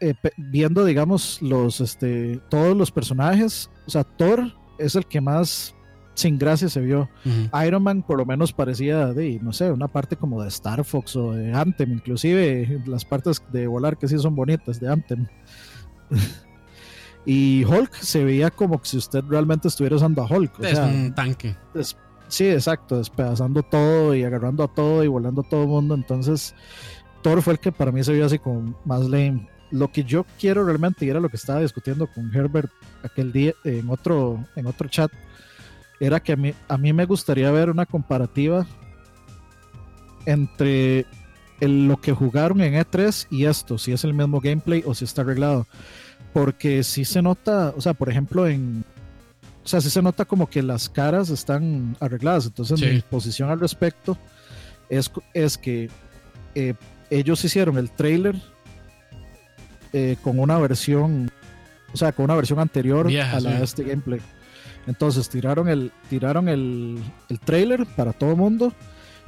eh, 0.00 0.14
viendo, 0.36 0.84
digamos, 0.84 1.40
los, 1.42 1.80
este, 1.80 2.40
todos 2.48 2.76
los 2.76 2.90
personajes, 2.90 3.70
o 3.86 3.90
sea, 3.90 4.04
Thor 4.04 4.52
es 4.78 4.94
el 4.94 5.06
que 5.06 5.20
más 5.20 5.74
sin 6.14 6.38
gracia 6.38 6.68
se 6.68 6.80
vio. 6.80 7.08
Iron 7.66 7.82
Man 7.82 8.02
por 8.02 8.18
lo 8.18 8.26
menos 8.26 8.52
parecía 8.52 9.06
de, 9.06 9.38
no 9.40 9.52
sé, 9.52 9.70
una 9.72 9.88
parte 9.88 10.16
como 10.16 10.42
de 10.42 10.48
Star 10.48 10.84
Fox 10.84 11.16
o 11.16 11.32
de 11.32 11.52
Anthem, 11.52 11.92
inclusive 11.92 12.82
las 12.86 13.04
partes 13.04 13.42
de 13.52 13.66
volar 13.66 13.96
que 13.96 14.08
sí 14.08 14.18
son 14.18 14.34
bonitas 14.34 14.80
de 14.80 14.88
Anthem. 14.88 15.26
y 17.26 17.64
Hulk 17.64 17.94
se 17.94 18.24
veía 18.24 18.50
como 18.50 18.80
si 18.82 18.98
usted 18.98 19.24
realmente 19.28 19.68
estuviera 19.68 19.96
usando 19.96 20.22
a 20.22 20.26
Hulk. 20.26 20.60
es 20.60 20.78
un 20.78 21.14
tanque. 21.14 21.56
sí, 22.28 22.48
exacto, 22.48 22.98
despedazando 22.98 23.62
todo 23.62 24.14
y 24.14 24.22
agarrando 24.22 24.64
a 24.64 24.68
todo 24.68 25.02
y 25.02 25.08
volando 25.08 25.40
a 25.40 25.48
todo 25.48 25.62
el 25.62 25.68
mundo. 25.68 25.94
Entonces, 25.94 26.54
Thor 27.22 27.40
fue 27.42 27.54
el 27.54 27.58
que 27.60 27.72
para 27.72 27.92
mí 27.92 28.04
se 28.04 28.12
vio 28.12 28.26
así 28.26 28.38
como 28.38 28.74
más 28.84 29.02
lame. 29.02 29.48
Lo 29.70 29.92
que 29.92 30.04
yo 30.04 30.26
quiero 30.38 30.64
realmente, 30.64 31.04
y 31.04 31.10
era 31.10 31.20
lo 31.20 31.28
que 31.28 31.36
estaba 31.36 31.60
discutiendo 31.60 32.06
con 32.06 32.34
Herbert 32.34 32.70
aquel 33.02 33.32
día 33.32 33.54
en 33.64 33.88
otro, 33.88 34.44
en 34.56 34.66
otro 34.66 34.88
chat, 34.88 35.12
era 36.00 36.20
que 36.20 36.32
a 36.32 36.36
mí, 36.36 36.54
a 36.68 36.76
mí 36.78 36.92
me 36.92 37.04
gustaría 37.04 37.50
ver 37.50 37.70
una 37.70 37.86
comparativa 37.86 38.66
entre 40.26 41.06
lo 41.60 42.00
que 42.00 42.12
jugaron 42.12 42.60
en 42.62 42.74
E3 42.74 43.26
y 43.30 43.44
esto, 43.44 43.78
si 43.78 43.92
es 43.92 44.04
el 44.04 44.14
mismo 44.14 44.40
gameplay 44.40 44.82
o 44.86 44.94
si 44.94 45.04
está 45.04 45.22
arreglado. 45.22 45.66
Porque 46.32 46.82
si 46.84 47.04
se 47.04 47.22
nota, 47.22 47.74
o 47.76 47.80
sea, 47.80 47.94
por 47.94 48.08
ejemplo, 48.08 48.46
en. 48.46 48.84
O 49.62 49.68
sea, 49.68 49.80
sí 49.80 49.90
se 49.90 50.00
nota 50.00 50.24
como 50.24 50.48
que 50.48 50.62
las 50.62 50.88
caras 50.88 51.28
están 51.28 51.96
arregladas. 52.00 52.46
Entonces, 52.46 52.80
mi 52.80 53.00
posición 53.02 53.50
al 53.50 53.60
respecto 53.60 54.16
es, 54.88 55.10
es 55.34 55.58
que 55.58 55.90
eh, 56.54 56.74
ellos 57.10 57.44
hicieron 57.44 57.76
el 57.76 57.90
trailer 57.90 58.36
eh, 59.92 60.16
con 60.22 60.38
una 60.38 60.58
versión, 60.58 61.30
o 61.92 61.96
sea, 61.96 62.12
con 62.12 62.24
una 62.24 62.34
versión 62.34 62.58
anterior 62.58 63.06
a 63.08 63.40
la 63.40 63.58
de 63.58 63.64
este 63.64 63.84
gameplay. 63.84 64.20
Entonces 64.86 65.28
tiraron 65.28 65.68
el, 65.68 65.92
tiraron 66.08 66.48
el, 66.48 66.98
el 67.28 67.40
trailer 67.40 67.86
para 67.96 68.12
todo 68.12 68.30
el 68.30 68.36
mundo 68.36 68.72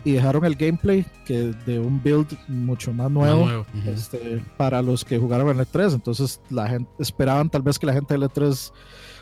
y 0.04 0.12
dejaron 0.12 0.44
el 0.44 0.56
gameplay 0.56 1.06
que 1.24 1.54
de 1.64 1.78
un 1.78 2.02
build 2.02 2.36
mucho 2.48 2.92
más 2.92 3.10
nuevo, 3.10 3.64
este, 3.86 4.42
para 4.56 4.82
los 4.82 5.04
que 5.04 5.18
jugaron 5.18 5.48
en 5.50 5.60
el 5.60 5.66
E3. 5.66 5.94
Entonces 5.94 6.40
la 6.50 6.68
gente 6.68 6.90
esperaban 6.98 7.48
tal 7.48 7.62
vez 7.62 7.78
que 7.78 7.86
la 7.86 7.92
gente 7.92 8.14
del 8.14 8.24
E3, 8.24 8.72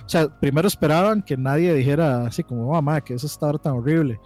o 0.05 0.09
sea, 0.09 0.40
primero 0.40 0.68
esperaban 0.68 1.22
que 1.22 1.37
nadie 1.37 1.74
dijera 1.74 2.26
así 2.26 2.42
como, 2.42 2.72
mamá, 2.72 2.98
oh, 2.98 3.05
que 3.05 3.14
eso 3.14 3.26
está 3.26 3.53
tan 3.59 3.74
horrible. 3.74 4.20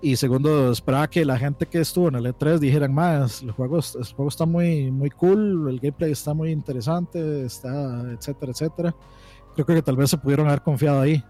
Y 0.00 0.14
segundo, 0.14 0.70
esperaba 0.70 1.08
que 1.08 1.24
la 1.24 1.36
gente 1.36 1.66
que 1.66 1.80
estuvo 1.80 2.08
en 2.08 2.14
el 2.14 2.26
E3 2.26 2.58
dijeran 2.58 2.94
más, 2.94 3.42
el 3.42 3.50
juego, 3.50 3.78
el 3.78 4.06
juego 4.14 4.28
está 4.28 4.46
muy, 4.46 4.92
muy 4.92 5.10
cool, 5.10 5.68
el 5.68 5.80
gameplay 5.80 6.12
está 6.12 6.34
muy 6.34 6.52
interesante, 6.52 7.44
está, 7.44 8.02
etcétera, 8.12 8.52
etcétera. 8.52 8.96
Creo 9.54 9.66
que 9.66 9.82
tal 9.82 9.96
vez 9.96 10.10
se 10.10 10.18
pudieron 10.18 10.46
haber 10.46 10.62
confiado 10.62 11.00
ahí. 11.00 11.22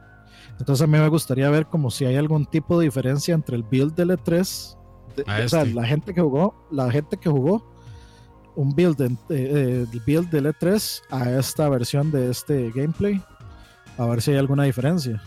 Entonces 0.59 0.83
a 0.83 0.87
mí 0.87 0.99
me 0.99 1.09
gustaría 1.09 1.49
ver 1.49 1.67
como 1.67 1.91
si 1.91 2.05
hay 2.05 2.17
algún 2.17 2.45
tipo 2.45 2.79
de 2.79 2.85
diferencia 2.85 3.35
entre 3.35 3.57
el 3.57 3.63
build 3.63 3.95
del 3.95 4.11
E3, 4.11 4.77
o 5.21 5.25
sea, 5.25 5.63
este. 5.63 5.73
la 5.73 5.87
gente 5.87 6.13
que 6.13 6.21
jugó, 6.21 6.55
la 6.71 6.91
gente 6.91 7.17
que 7.17 7.31
jugó 7.31 7.65
un 8.55 8.75
build, 8.75 8.97
de, 8.97 9.17
eh, 9.31 9.87
build 10.05 10.29
del 10.31 10.47
E3 10.47 11.03
a 11.11 11.31
esta 11.31 11.69
versión 11.69 12.11
de 12.11 12.31
este 12.31 12.71
gameplay, 12.73 13.23
a 13.97 14.05
ver 14.07 14.21
si 14.21 14.33
hay 14.33 14.37
alguna 14.37 14.65
diferencia. 14.65 15.23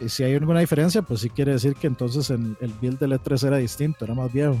Y 0.00 0.08
si 0.08 0.22
hay 0.22 0.34
alguna 0.34 0.60
diferencia, 0.60 1.02
pues 1.02 1.20
sí 1.20 1.30
quiere 1.30 1.52
decir 1.52 1.74
que 1.74 1.86
entonces 1.86 2.30
el 2.30 2.56
build 2.80 2.98
del 2.98 3.12
E3 3.12 3.46
era 3.46 3.56
distinto, 3.56 4.04
era 4.04 4.14
más 4.14 4.32
viejo. 4.32 4.56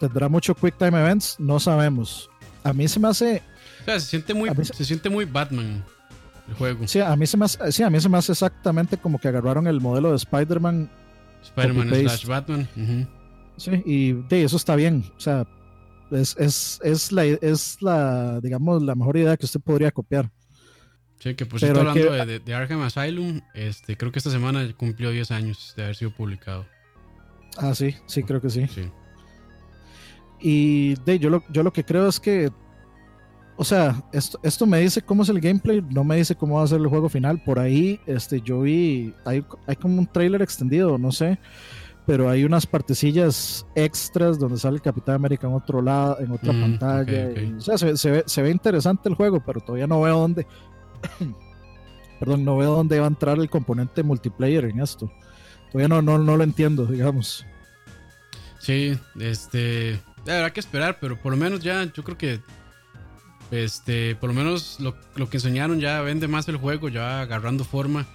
¿Tendrá 0.00 0.28
mucho 0.28 0.54
Quick 0.54 0.76
Time 0.76 0.98
Events? 1.00 1.36
No 1.38 1.58
sabemos. 1.58 2.30
A 2.62 2.72
mí 2.72 2.86
se 2.88 3.00
me 3.00 3.08
hace... 3.08 3.42
O 3.82 3.84
sea, 3.84 4.00
se 4.00 4.06
siente 4.06 4.34
muy, 4.34 4.50
se 4.72 4.84
siente 4.84 5.08
muy 5.08 5.24
Batman 5.24 5.84
juego. 6.56 6.86
Sí, 6.86 7.00
a 7.00 7.14
mí 7.16 7.26
se 7.26 7.36
me 7.36 7.44
hace, 7.44 7.72
sí, 7.72 7.82
a 7.82 7.90
mí 7.90 8.00
se 8.00 8.08
me 8.08 8.18
hace 8.18 8.32
exactamente 8.32 8.96
como 8.96 9.18
que 9.18 9.28
agarraron 9.28 9.66
el 9.66 9.80
modelo 9.80 10.10
de 10.10 10.16
Spider-Man. 10.16 10.90
Spider-Man 11.42 11.88
slash 11.88 12.26
Batman. 12.26 12.68
Sí, 13.56 13.82
y 13.84 14.12
de 14.12 14.44
eso 14.44 14.56
está 14.56 14.76
bien. 14.76 15.04
O 15.16 15.20
sea, 15.20 15.46
es, 16.10 16.36
es, 16.38 16.80
es, 16.82 17.12
la, 17.12 17.24
es 17.24 17.82
la, 17.82 18.40
digamos, 18.40 18.82
la 18.82 18.94
mejor 18.94 19.16
idea 19.16 19.36
que 19.36 19.46
usted 19.46 19.60
podría 19.60 19.90
copiar. 19.90 20.30
Sí, 21.18 21.34
que 21.34 21.46
por 21.46 21.58
cierto, 21.58 21.80
hablando 21.80 22.12
de, 22.12 22.38
de, 22.38 22.54
Arkham 22.54 22.80
Asylum, 22.82 23.40
este, 23.54 23.96
creo 23.96 24.12
que 24.12 24.20
esta 24.20 24.30
semana 24.30 24.66
cumplió 24.76 25.10
10 25.10 25.30
años 25.32 25.74
de 25.76 25.82
haber 25.82 25.96
sido 25.96 26.12
publicado. 26.12 26.64
Ah, 27.56 27.74
sí, 27.74 27.96
sí, 28.06 28.22
creo 28.22 28.40
que 28.40 28.50
sí. 28.50 28.66
sí. 28.68 28.88
Y 30.40 30.94
de, 31.04 31.18
yo, 31.18 31.30
lo, 31.30 31.42
yo 31.50 31.64
lo 31.64 31.72
que 31.72 31.84
creo 31.84 32.08
es 32.08 32.20
que 32.20 32.50
o 33.60 33.64
sea, 33.64 34.04
esto, 34.12 34.38
esto 34.44 34.66
me 34.66 34.78
dice 34.78 35.02
cómo 35.02 35.24
es 35.24 35.28
el 35.30 35.40
gameplay, 35.40 35.82
no 35.90 36.04
me 36.04 36.16
dice 36.16 36.36
cómo 36.36 36.58
va 36.58 36.62
a 36.62 36.66
ser 36.68 36.78
el 36.78 36.86
juego 36.86 37.08
final. 37.08 37.42
Por 37.42 37.58
ahí, 37.58 37.98
este, 38.06 38.40
yo 38.40 38.60
vi, 38.60 39.12
hay, 39.24 39.44
hay 39.66 39.74
como 39.74 39.98
un 39.98 40.06
trailer 40.06 40.42
extendido, 40.42 40.96
no 40.96 41.10
sé, 41.10 41.40
pero 42.06 42.30
hay 42.30 42.44
unas 42.44 42.66
partecillas 42.66 43.66
extras 43.74 44.38
donde 44.38 44.58
sale 44.58 44.76
el 44.76 44.82
Capitán 44.82 45.16
América 45.16 45.48
en 45.48 45.54
otro 45.54 45.82
lado, 45.82 46.20
en 46.20 46.30
otra 46.30 46.52
mm, 46.52 46.60
pantalla. 46.60 47.30
o 47.56 47.60
sea, 47.60 47.76
se, 47.76 48.10
ve, 48.12 48.22
se, 48.26 48.42
ve, 48.42 48.50
interesante 48.50 49.08
el 49.08 49.16
juego, 49.16 49.42
pero 49.44 49.60
todavía 49.60 49.88
no 49.88 50.02
veo 50.02 50.20
dónde. 50.20 50.46
perdón, 52.18 52.44
no 52.44 52.56
veo 52.56 52.74
dónde 52.74 52.98
va 52.98 53.06
a 53.06 53.08
entrar 53.08 53.38
el 53.38 53.50
componente 53.50 54.02
multiplayer 54.02 54.64
en 54.64 54.80
esto. 54.80 55.10
Todavía 55.70 55.88
no, 55.88 56.02
no, 56.02 56.18
no 56.18 56.36
lo 56.36 56.44
entiendo, 56.44 56.86
digamos. 56.86 57.44
Sí, 58.58 58.98
este. 59.20 60.00
Habrá 60.22 60.52
que 60.52 60.60
esperar, 60.60 60.98
pero 61.00 61.16
por 61.16 61.32
lo 61.32 61.38
menos 61.38 61.60
ya, 61.60 61.84
yo 61.92 62.02
creo 62.02 62.18
que. 62.18 62.40
Este, 63.50 64.14
por 64.16 64.28
lo 64.28 64.34
menos 64.34 64.78
lo, 64.78 64.94
lo 65.16 65.30
que 65.30 65.38
enseñaron 65.38 65.80
ya 65.80 66.02
vende 66.02 66.28
más 66.28 66.48
el 66.48 66.56
juego, 66.56 66.88
ya 66.88 67.22
agarrando 67.22 67.64
forma. 67.64 68.06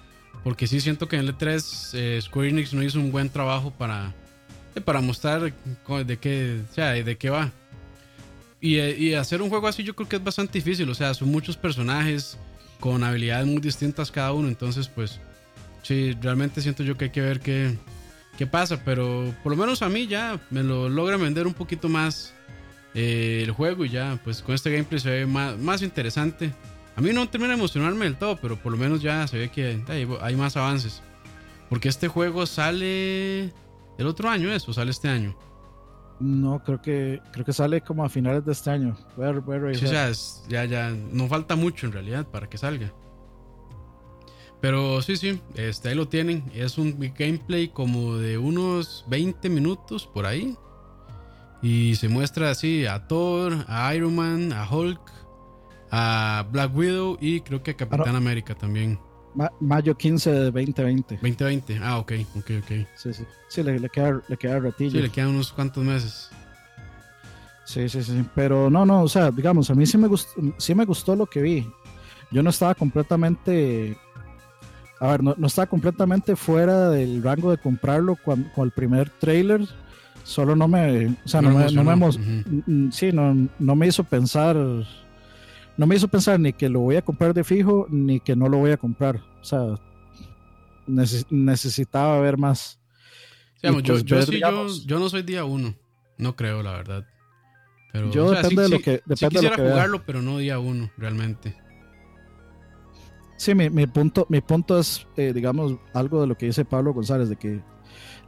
Porque 0.44 0.66
sí 0.66 0.80
siento 0.80 1.08
que 1.08 1.16
en 1.16 1.22
el 1.22 1.36
E3 1.36 1.90
eh, 1.94 2.20
Square 2.20 2.50
Enix 2.50 2.74
no 2.74 2.82
hizo 2.82 2.98
un 2.98 3.10
buen 3.10 3.30
trabajo 3.30 3.70
para, 3.70 4.12
eh, 4.74 4.80
para 4.80 5.00
mostrar 5.00 5.40
de 5.42 6.18
qué, 6.18 6.60
de 6.76 7.16
qué 7.16 7.30
va. 7.30 7.50
Y, 8.60 8.76
eh, 8.76 8.96
y, 8.96 9.14
hacer 9.14 9.42
un 9.42 9.48
juego 9.48 9.66
así 9.66 9.82
yo 9.82 9.94
creo 9.94 10.08
que 10.08 10.16
es 10.16 10.24
bastante 10.24 10.58
difícil. 10.58 10.88
O 10.88 10.94
sea, 10.94 11.14
son 11.14 11.30
muchos 11.30 11.56
personajes 11.56 12.38
con 12.80 13.04
habilidades 13.04 13.46
muy 13.46 13.60
distintas 13.60 14.10
cada 14.10 14.32
uno. 14.32 14.48
Entonces, 14.48 14.88
pues, 14.88 15.20
sí, 15.82 16.16
realmente 16.20 16.60
siento 16.60 16.82
yo 16.82 16.96
que 16.96 17.06
hay 17.06 17.10
que 17.10 17.20
ver 17.20 17.40
qué, 17.40 17.76
qué 18.38 18.46
pasa. 18.46 18.82
Pero 18.84 19.34
por 19.42 19.52
lo 19.52 19.58
menos 19.58 19.82
a 19.82 19.88
mí 19.88 20.06
ya 20.06 20.40
me 20.50 20.62
lo 20.62 20.88
logra 20.88 21.16
vender 21.16 21.46
un 21.46 21.54
poquito 21.54 21.88
más 21.88 22.34
el 22.94 23.50
juego. 23.50 23.84
Y 23.84 23.90
ya, 23.90 24.18
pues 24.24 24.42
con 24.42 24.54
este 24.54 24.70
gameplay 24.70 25.00
se 25.00 25.10
ve 25.10 25.26
más, 25.26 25.58
más 25.58 25.82
interesante. 25.82 26.52
A 26.96 27.00
mí 27.00 27.12
no 27.12 27.28
termina 27.28 27.52
de 27.52 27.58
emocionarme 27.58 28.04
del 28.04 28.16
todo, 28.16 28.36
pero 28.36 28.56
por 28.56 28.72
lo 28.72 28.78
menos 28.78 29.02
ya 29.02 29.26
se 29.26 29.38
ve 29.38 29.48
que 29.48 29.82
hay, 29.88 30.36
más 30.36 30.56
avances. 30.56 31.02
Porque 31.68 31.88
este 31.88 32.08
juego 32.08 32.46
sale 32.46 33.44
el 33.98 34.06
otro 34.06 34.28
año, 34.28 34.52
¿eso? 34.52 34.72
¿Sale 34.72 34.92
este 34.92 35.08
año? 35.08 35.36
No, 36.20 36.62
creo 36.62 36.80
que 36.80 37.20
creo 37.32 37.44
que 37.44 37.52
sale 37.52 37.80
como 37.80 38.04
a 38.04 38.08
finales 38.08 38.44
de 38.44 38.52
este 38.52 38.70
año. 38.70 38.96
sí, 39.74 39.84
o 39.84 39.88
sea, 39.88 40.12
ya, 40.48 40.64
ya, 40.64 40.90
no 40.90 41.26
falta 41.28 41.56
mucho 41.56 41.86
en 41.86 41.92
realidad 41.92 42.26
para 42.26 42.48
que 42.48 42.56
salga. 42.56 42.92
Pero 44.60 45.02
sí, 45.02 45.16
sí, 45.16 45.40
este, 45.56 45.90
ahí 45.90 45.94
lo 45.94 46.08
tienen. 46.08 46.50
Es 46.54 46.78
un 46.78 46.98
gameplay 47.16 47.68
como 47.68 48.16
de 48.16 48.38
unos 48.38 49.04
20 49.08 49.50
minutos 49.50 50.06
por 50.06 50.24
ahí. 50.24 50.56
Y 51.60 51.96
se 51.96 52.08
muestra 52.08 52.50
así 52.50 52.86
a 52.86 53.06
Thor, 53.06 53.64
a 53.68 53.94
Iron 53.94 54.14
Man, 54.14 54.52
a 54.52 54.66
Hulk, 54.70 55.00
a 55.90 56.46
Black 56.50 56.74
Widow 56.74 57.18
y 57.20 57.40
creo 57.40 57.62
que 57.62 57.72
a 57.72 57.76
Capitán 57.76 58.16
América 58.16 58.54
también. 58.54 58.98
Mayo 59.60 59.96
15 59.96 60.30
de 60.30 60.44
2020. 60.50 61.16
2020, 61.16 61.80
ah, 61.82 61.98
ok, 61.98 62.12
ok, 62.36 62.50
ok. 62.62 62.70
Sí, 62.94 63.12
sí. 63.12 63.24
Sí, 63.48 63.62
le, 63.62 63.78
le 63.78 63.88
queda, 63.88 64.20
le 64.28 64.36
queda 64.36 64.60
ratillo. 64.60 64.92
Sí, 64.92 65.02
le 65.02 65.10
quedan 65.10 65.30
unos 65.30 65.52
cuantos 65.52 65.84
meses. 65.84 66.30
Sí, 67.64 67.88
sí, 67.88 68.02
sí. 68.02 68.24
Pero 68.34 68.70
no, 68.70 68.84
no, 68.84 69.02
o 69.02 69.08
sea, 69.08 69.30
digamos, 69.30 69.70
a 69.70 69.74
mí 69.74 69.86
sí 69.86 69.98
me 69.98 70.08
gustó, 70.08 70.40
sí 70.58 70.74
me 70.74 70.84
gustó 70.84 71.16
lo 71.16 71.26
que 71.26 71.42
vi. 71.42 71.66
Yo 72.30 72.42
no 72.42 72.50
estaba 72.50 72.74
completamente. 72.74 73.96
A 75.00 75.08
ver, 75.08 75.22
no, 75.22 75.34
no 75.36 75.46
estaba 75.46 75.66
completamente 75.66 76.36
fuera 76.36 76.90
del 76.90 77.22
rango 77.22 77.50
de 77.50 77.58
comprarlo 77.58 78.16
con, 78.16 78.44
con 78.54 78.66
el 78.66 78.70
primer 78.70 79.10
trailer. 79.10 79.66
Solo 80.22 80.56
no 80.56 80.68
me. 80.68 81.06
O 81.24 81.28
sea, 81.28 81.42
no, 81.42 81.50
me. 81.50 81.70
No 81.72 81.84
me 81.84 82.92
Sí, 82.92 83.12
no, 83.12 83.48
no 83.58 83.74
me 83.76 83.86
hizo 83.86 84.04
pensar 84.04 84.56
no 85.76 85.86
me 85.86 85.96
hizo 85.96 86.08
pensar 86.08 86.38
ni 86.38 86.52
que 86.52 86.68
lo 86.68 86.80
voy 86.80 86.96
a 86.96 87.02
comprar 87.02 87.34
de 87.34 87.44
fijo 87.44 87.86
ni 87.90 88.20
que 88.20 88.36
no 88.36 88.48
lo 88.48 88.58
voy 88.58 88.70
a 88.70 88.76
comprar. 88.76 89.16
O 89.40 89.44
sea, 89.44 89.80
necesitaba 90.86 92.18
ver 92.20 92.36
más. 92.36 92.80
Pues 93.60 93.82
yo, 93.82 93.98
yo, 93.98 94.98
no 94.98 95.08
soy 95.08 95.22
día 95.22 95.44
uno, 95.44 95.74
no 96.18 96.36
creo, 96.36 96.62
la 96.62 96.72
verdad. 96.72 97.06
Pero, 97.92 98.10
yo 98.10 98.30
depende 98.30 98.62
de 98.62 98.68
lo 98.68 98.78
que. 98.80 99.02
Depende 99.06 99.36
quisiera 99.36 99.56
jugarlo, 99.56 100.04
pero 100.04 100.20
no 100.20 100.38
día 100.38 100.58
uno, 100.58 100.90
realmente. 100.96 101.56
Sí, 103.36 103.54
mi, 103.54 103.70
mi 103.70 103.86
punto, 103.86 104.26
mi 104.28 104.40
punto 104.40 104.78
es, 104.78 105.06
eh, 105.16 105.32
digamos, 105.32 105.76
algo 105.92 106.20
de 106.20 106.26
lo 106.26 106.36
que 106.36 106.46
dice 106.46 106.64
Pablo 106.64 106.92
González, 106.92 107.28
de 107.28 107.36
que, 107.36 107.60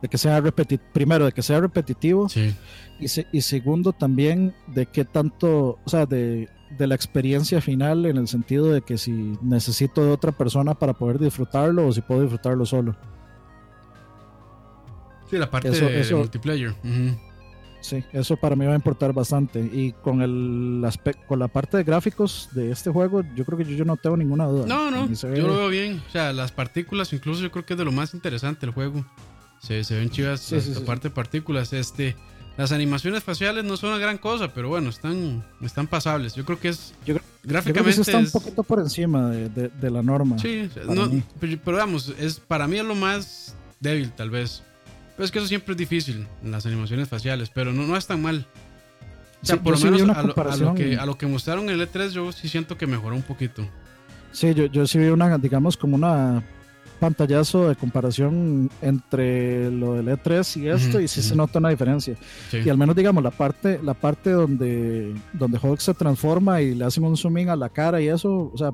de 0.03 0.09
que 0.09 0.19
sea 0.19 0.41
repetitivo, 0.41 0.91
primero, 0.93 1.25
de 1.27 1.33
que 1.33 1.43
sea 1.43 1.61
repetitivo, 1.61 2.29
sí. 2.29 2.55
y, 2.99 3.07
y 3.37 3.41
segundo 3.41 3.93
también 3.93 4.55
de 4.69 4.87
qué 4.87 5.05
tanto, 5.05 5.79
o 5.85 5.89
sea, 5.89 6.07
de, 6.07 6.49
de 6.71 6.87
la 6.87 6.95
experiencia 6.95 7.61
final 7.61 8.07
en 8.07 8.17
el 8.17 8.29
sentido 8.29 8.73
de 8.73 8.83
que 8.83 8.99
si 8.99 9.39
necesito 9.43 10.05
de 10.05 10.11
otra 10.11 10.33
persona 10.33 10.75
para 10.75 10.93
poder 10.93 11.19
disfrutarlo 11.19 11.87
o 11.87 11.93
si 11.93 12.01
puedo 12.01 12.23
disfrutarlo 12.23 12.67
solo. 12.67 12.97
Sí, 15.31 15.39
la 15.39 15.51
parte 15.51 15.71
de 15.71 16.15
multiplayer. 16.15 16.75
Sí, 17.81 18.03
eso 18.13 18.37
para 18.37 18.57
mí 18.57 18.67
va 18.67 18.73
a 18.73 18.77
importar 18.77 19.13
bastante. 19.13 19.61
Y 19.61 19.93
con 19.93 20.21
el 20.21 20.83
aspecto, 20.85 21.23
con 21.29 21.39
la 21.39 21.47
parte 21.47 21.77
de 21.77 21.85
gráficos 21.85 22.49
de 22.53 22.73
este 22.73 22.91
juego, 22.91 23.23
yo 23.37 23.45
creo 23.45 23.59
que 23.59 23.77
yo, 23.77 23.85
no 23.85 23.97
tengo 23.97 24.17
ninguna 24.17 24.47
duda. 24.47 24.67
No, 24.67 24.91
no, 24.91 25.09
yo 25.13 25.47
lo 25.47 25.57
veo 25.57 25.69
bien. 25.69 26.03
O 26.09 26.11
sea, 26.11 26.33
las 26.33 26.51
partículas, 26.51 27.13
incluso 27.13 27.43
yo 27.43 27.53
creo 27.53 27.65
que 27.65 27.75
es 27.75 27.79
de 27.79 27.85
lo 27.85 27.93
más 27.93 28.15
interesante 28.15 28.67
el 28.67 28.73
juego. 28.73 29.05
Se, 29.61 29.85
se 29.85 29.97
ven 29.97 30.11
chivas 30.11 30.51
la 30.51 30.81
parte 30.85 31.09
de 31.09 31.15
partículas. 31.15 31.73
Este, 31.73 32.17
las 32.57 32.73
animaciones 32.73 33.23
faciales 33.23 33.64
no 33.64 33.77
son 33.77 33.90
una 33.90 33.99
gran 33.99 34.16
cosa, 34.16 34.49
pero 34.49 34.69
bueno, 34.69 34.88
están, 34.88 35.45
están 35.61 35.87
pasables. 35.87 36.35
Yo 36.35 36.45
creo 36.45 36.59
que 36.59 36.69
es. 36.69 36.95
gráficamente. 37.42 38.01
está 38.01 38.19
un 38.19 38.31
poquito 38.31 38.62
por 38.62 38.81
encima 38.81 39.31
de, 39.31 39.90
la 39.90 40.03
norma. 40.03 40.38
Sí, 40.38 40.69
pero, 41.38 41.59
pero, 41.64 41.77
vamos, 41.77 42.14
es, 42.19 42.40
para 42.40 42.66
mí 42.66 42.79
es 42.79 42.85
lo 42.85 42.95
más 42.95 43.55
débil, 43.81 44.11
tal 44.12 44.31
vez. 44.31 44.62
Pero 45.16 45.25
es 45.25 45.31
que 45.31 45.38
eso 45.38 45.49
siempre 45.49 45.73
es 45.73 45.79
difícil 45.79 46.27
las 46.42 46.64
animaciones 46.66 47.09
faciales, 47.09 47.51
pero 47.51 47.73
no, 47.73 47.87
no 47.87 47.97
es 47.97 48.07
tan 48.07 48.23
mal. 48.23 48.47
O 49.42 49.47
sea, 49.47 49.62
por 49.62 49.79
lo 49.79 49.90
menos 49.90 50.16
a 50.16 50.57
lo, 50.57 50.75
que, 50.75 50.97
a 50.97 51.07
lo 51.07 51.19
que 51.19 51.27
mostraron 51.27 51.69
en 51.69 51.79
el 51.79 51.88
E3, 51.88 52.11
yo 52.11 52.33
sí 52.33 52.49
siento 52.49 52.79
que 52.79 52.87
mejoró 52.87 53.14
un 53.14 53.23
poquito. 53.23 53.66
Sí, 54.33 54.55
yo, 54.55 54.66
yo 54.66 54.87
sí 54.87 54.99
vi 54.99 55.07
una, 55.07 55.38
digamos, 55.38 55.77
como 55.77 55.97
una 55.97 56.42
pantallazo 56.97 57.69
de 57.69 57.77
comparación 57.77 58.71
entre 58.83 59.71
lo 59.71 59.95
del 59.95 60.09
E3 60.09 60.63
y 60.63 60.69
esto 60.69 61.01
y 61.01 61.09
sí 61.09 61.23
se 61.23 61.37
nota 61.37 61.59
una 61.59 61.69
diferencia. 61.69 62.17
Y 62.53 62.69
al 62.69 62.79
menos 62.79 62.97
digamos 62.97 63.23
la 63.23 63.31
parte 63.31 63.81
la 63.83 63.95
parte 63.95 64.31
donde 64.31 65.15
donde 65.33 65.59
Hulk 65.63 65.81
se 65.81 65.95
transforma 65.95 66.61
y 66.61 66.75
le 66.75 66.85
hacen 66.85 67.05
un 67.05 67.17
zoom 67.17 67.39
in 67.39 67.49
a 67.51 67.57
la 67.57 67.69
cara 67.69 68.01
y 68.01 68.09
eso, 68.09 68.51
o 68.53 68.57
sea, 68.57 68.73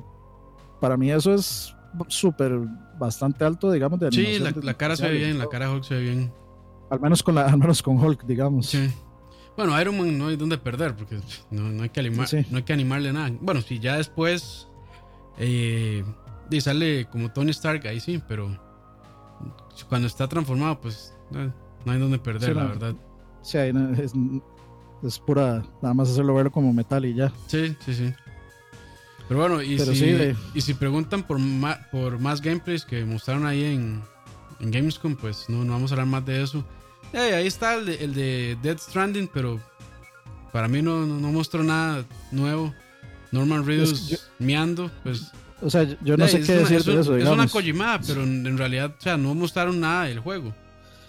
para 0.79 0.97
mí 0.97 1.11
eso 1.11 1.33
es 1.33 1.75
súper 2.07 2.59
bastante 2.97 3.45
alto, 3.45 3.71
digamos 3.71 3.99
de 3.99 4.11
Sí, 4.11 4.39
la, 4.39 4.73
cara 4.73 4.95
se 4.95 5.07
ve 5.07 5.17
bien, 5.17 5.37
la 5.37 5.47
cara 5.47 5.67
de 5.67 5.73
Hulk 5.75 5.83
se 5.83 5.95
ve 5.95 6.01
bien. 6.01 6.33
Al 6.89 6.99
menos 6.99 7.23
con 7.23 7.35
la 7.35 7.45
al 7.45 7.57
menos 7.57 7.81
con 7.81 7.97
Hulk, 7.97 8.25
digamos. 8.25 8.67
Sí. 8.67 8.91
Bueno, 9.55 9.79
Iron 9.79 9.97
Man 9.97 10.17
no 10.17 10.27
hay 10.27 10.35
donde 10.35 10.57
perder 10.57 10.95
porque 10.95 11.19
no, 11.51 11.83
hay 11.83 11.89
que 11.89 11.99
animar, 11.99 12.27
no 12.49 12.57
hay 12.57 12.63
que 12.63 12.73
animarle 12.73 13.13
nada. 13.13 13.31
Bueno, 13.39 13.61
si 13.61 13.79
ya 13.79 13.97
después 13.97 14.67
eh, 15.37 16.03
y 16.55 16.61
sale 16.61 17.05
como 17.05 17.31
Tony 17.31 17.51
Stark, 17.51 17.87
ahí 17.87 17.99
sí, 17.99 18.21
pero 18.27 18.57
cuando 19.89 20.07
está 20.07 20.27
transformado, 20.27 20.79
pues 20.79 21.13
no, 21.31 21.51
hay 21.91 21.99
donde 21.99 22.19
perder, 22.19 22.55
la 22.55 22.65
verdad. 22.65 22.95
Sí, 23.41 23.57
es, 23.57 25.19
pura, 25.19 25.63
nada 25.81 25.93
más 25.93 26.09
hacerlo 26.09 26.33
ver 26.35 26.49
como 26.51 26.71
metal 26.71 27.05
y 27.05 27.13
ya. 27.13 27.31
Sí, 27.47 27.75
sí, 27.85 27.93
sí. 27.93 28.13
Pero 29.27 29.39
bueno, 29.39 29.61
y, 29.61 29.79
si, 29.79 30.35
y 30.53 30.61
si 30.61 30.73
preguntan 30.73 31.23
por, 31.23 31.39
más, 31.39 31.77
por 31.91 32.19
más 32.19 32.41
gameplays 32.41 32.85
que 32.85 33.05
mostraron 33.05 33.45
ahí 33.45 33.63
en, 33.63 34.01
en 34.59 34.71
Gamescom, 34.71 35.15
pues 35.15 35.49
no, 35.49 35.63
no 35.63 35.73
vamos 35.73 35.91
a 35.91 35.95
hablar 35.95 36.07
más 36.07 36.25
de 36.25 36.43
eso. 36.43 36.63
ahí 37.13 37.47
está 37.47 37.75
el 37.75 37.85
de, 37.85 37.95
el 38.03 38.13
de 38.13 38.57
Dead 38.61 38.77
Stranding, 38.77 39.29
pero 39.33 39.59
para 40.51 40.67
mí 40.67 40.81
no, 40.81 41.05
no, 41.05 41.31
mostró 41.31 41.63
nada 41.63 42.05
nuevo. 42.31 42.73
Norman 43.31 43.65
Reedus 43.65 44.29
miando, 44.37 44.91
pues 45.03 45.31
o 45.63 45.69
sea, 45.69 45.83
yo 46.01 46.17
no 46.17 46.27
sé 46.27 46.41
qué 46.41 46.53
decir 46.53 46.83
de 46.83 47.01
eso. 47.01 47.17
Es 47.17 47.27
una 47.27 47.47
Kojimada, 47.47 47.99
pero 48.05 48.23
en, 48.23 48.57
realidad, 48.57 48.95
o 48.97 49.01
sea, 49.01 49.17
no 49.17 49.33
mostraron 49.35 49.79
nada 49.79 50.05
del 50.05 50.19
juego. 50.19 50.53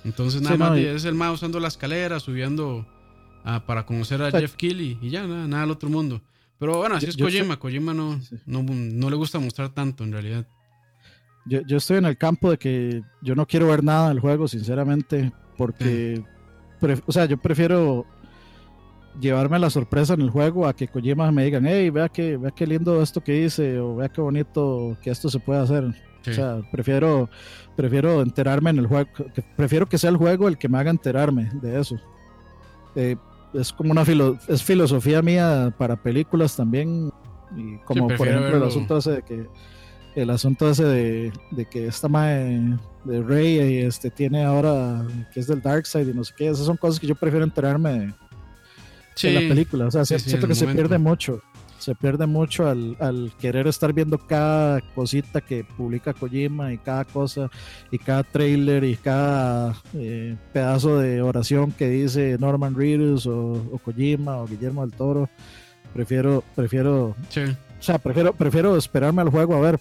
Entonces, 0.05 0.43
nada 0.43 0.57
más 0.57 0.79
es 0.79 1.05
el 1.05 1.15
más 1.15 1.35
usando 1.35 1.61
la 1.61 1.69
escalera, 1.69 2.21
subiendo 2.21 2.87
para 3.67 3.85
conocer 3.85 4.23
a 4.23 4.31
Jeff 4.31 4.55
Keighley 4.55 4.99
y 5.03 5.11
ya, 5.11 5.27
nada, 5.27 5.47
nada 5.47 5.63
del 5.63 5.71
otro 5.73 5.89
mundo. 5.89 6.23
Pero 6.59 6.79
bueno, 6.79 6.97
así 6.97 7.07
es 7.07 7.17
Kojima. 7.17 7.59
Kojima 7.59 7.93
no, 7.93 8.21
no, 8.47 9.11
le 9.11 9.17
gusta 9.17 9.39
mostrar 9.39 9.71
tanto 9.71 10.05
en 10.05 10.13
realidad. 10.13 10.47
Yo, 11.47 11.61
yo 11.67 11.77
estoy 11.77 11.99
en 11.99 12.07
el 12.07 12.17
campo 12.17 12.51
de 12.51 12.57
que 12.57 13.03
yo 13.21 13.35
no 13.35 13.47
quiero 13.47 13.69
ver 13.69 13.85
nada 13.85 14.09
del 14.09 14.21
juego, 14.21 14.49
sinceramente, 14.49 15.31
porque, 15.59 16.25
o 17.07 17.13
sea, 17.13 17.27
yo 17.27 17.37
prefiero 17.37 18.07
llevarme 19.21 19.59
la 19.59 19.71
sorpresa 19.71 20.15
en 20.15 20.23
el 20.23 20.31
juego 20.31 20.67
a 20.67 20.75
que 20.75 20.89
Kojima 20.89 21.31
me 21.31 21.45
digan, 21.45 21.67
hey, 21.67 21.91
vea 21.91 22.09
que, 22.09 22.37
vea 22.37 22.51
qué 22.51 22.67
lindo 22.67 23.03
esto 23.03 23.21
que 23.21 23.45
hice, 23.45 23.79
o 23.79 23.97
vea 23.97 24.09
qué 24.09 24.21
bonito 24.21 24.97
que 25.03 25.11
esto 25.11 25.29
se 25.29 25.39
puede 25.39 25.61
hacer. 25.61 25.85
O 26.27 26.33
sea, 26.33 26.63
prefiero, 26.73 27.29
prefiero 27.77 28.23
enterarme 28.23 28.71
en 28.71 28.79
el 28.79 28.87
juego, 28.87 29.11
prefiero 29.57 29.87
que 29.87 29.99
sea 29.99 30.09
el 30.09 30.17
juego 30.17 30.49
el 30.49 30.57
que 30.57 30.69
me 30.69 30.79
haga 30.79 30.91
enterarme 30.91 31.51
de 31.61 31.79
eso. 31.79 31.97
Eh, 32.95 33.17
es 33.53 33.73
como 33.73 33.93
una 33.93 34.03
es 34.49 34.63
filosofía 34.63 35.21
mía 35.23 35.73
para 35.77 35.97
películas 35.97 36.57
también, 36.57 37.11
y 37.55 37.77
como 37.85 38.09
por 38.09 38.27
ejemplo 38.27 38.57
el 38.57 38.63
asunto 38.63 38.97
ese 38.97 39.11
de 39.13 39.23
que 39.23 39.47
el 40.17 40.31
asunto 40.31 40.71
ese 40.71 40.85
de, 40.85 41.33
de 41.51 41.67
que 41.67 41.87
esta 41.87 42.09
madre 42.09 42.79
de 43.05 43.23
Rey 43.23 43.79
este, 43.79 44.11
tiene 44.11 44.45
ahora 44.45 45.05
que 45.33 45.41
es 45.41 45.47
del 45.47 45.61
Dark 45.61 45.87
Side 45.87 46.11
y 46.11 46.15
no 46.15 46.25
sé 46.25 46.33
qué, 46.37 46.49
esas 46.49 46.67
son 46.67 46.77
cosas 46.77 46.99
que 46.99 47.07
yo 47.07 47.15
prefiero 47.15 47.45
enterarme 47.45 47.93
de, 47.93 48.15
la 49.23 49.41
película. 49.41 49.87
O 49.87 49.91
sea, 49.91 50.05
siento 50.05 50.49
que 50.49 50.55
se 50.55 50.67
pierde 50.67 50.99
mucho. 50.99 51.43
Se 51.79 51.95
pierde 51.95 52.27
mucho 52.27 52.67
al, 52.67 52.97
al, 52.99 53.33
querer 53.39 53.67
estar 53.67 53.93
viendo 53.93 54.17
cada 54.17 54.81
cosita 54.95 55.43
que 55.43 55.65
publica 55.65 56.15
Kojima 56.15 56.73
y 56.73 56.79
cada 56.79 57.05
cosa 57.05 57.51
y 57.91 57.99
cada 57.99 58.23
trailer 58.23 58.85
y 58.85 58.97
cada 58.97 59.75
eh, 59.93 60.35
pedazo 60.55 60.99
de 60.99 61.21
oración 61.21 61.73
que 61.73 61.91
dice 61.91 62.39
Norman 62.41 62.75
Reedus 62.75 63.27
o, 63.27 63.79
Kojima 63.85 64.39
o 64.39 64.47
Guillermo 64.47 64.81
del 64.81 64.97
Toro. 64.97 65.29
Prefiero, 65.93 66.43
prefiero, 66.55 67.09
o 67.09 67.17
sea, 67.81 67.99
prefiero, 67.99 68.33
prefiero 68.33 68.77
esperarme 68.79 69.21
al 69.21 69.29
juego 69.29 69.55
a 69.55 69.61
ver. 69.61 69.81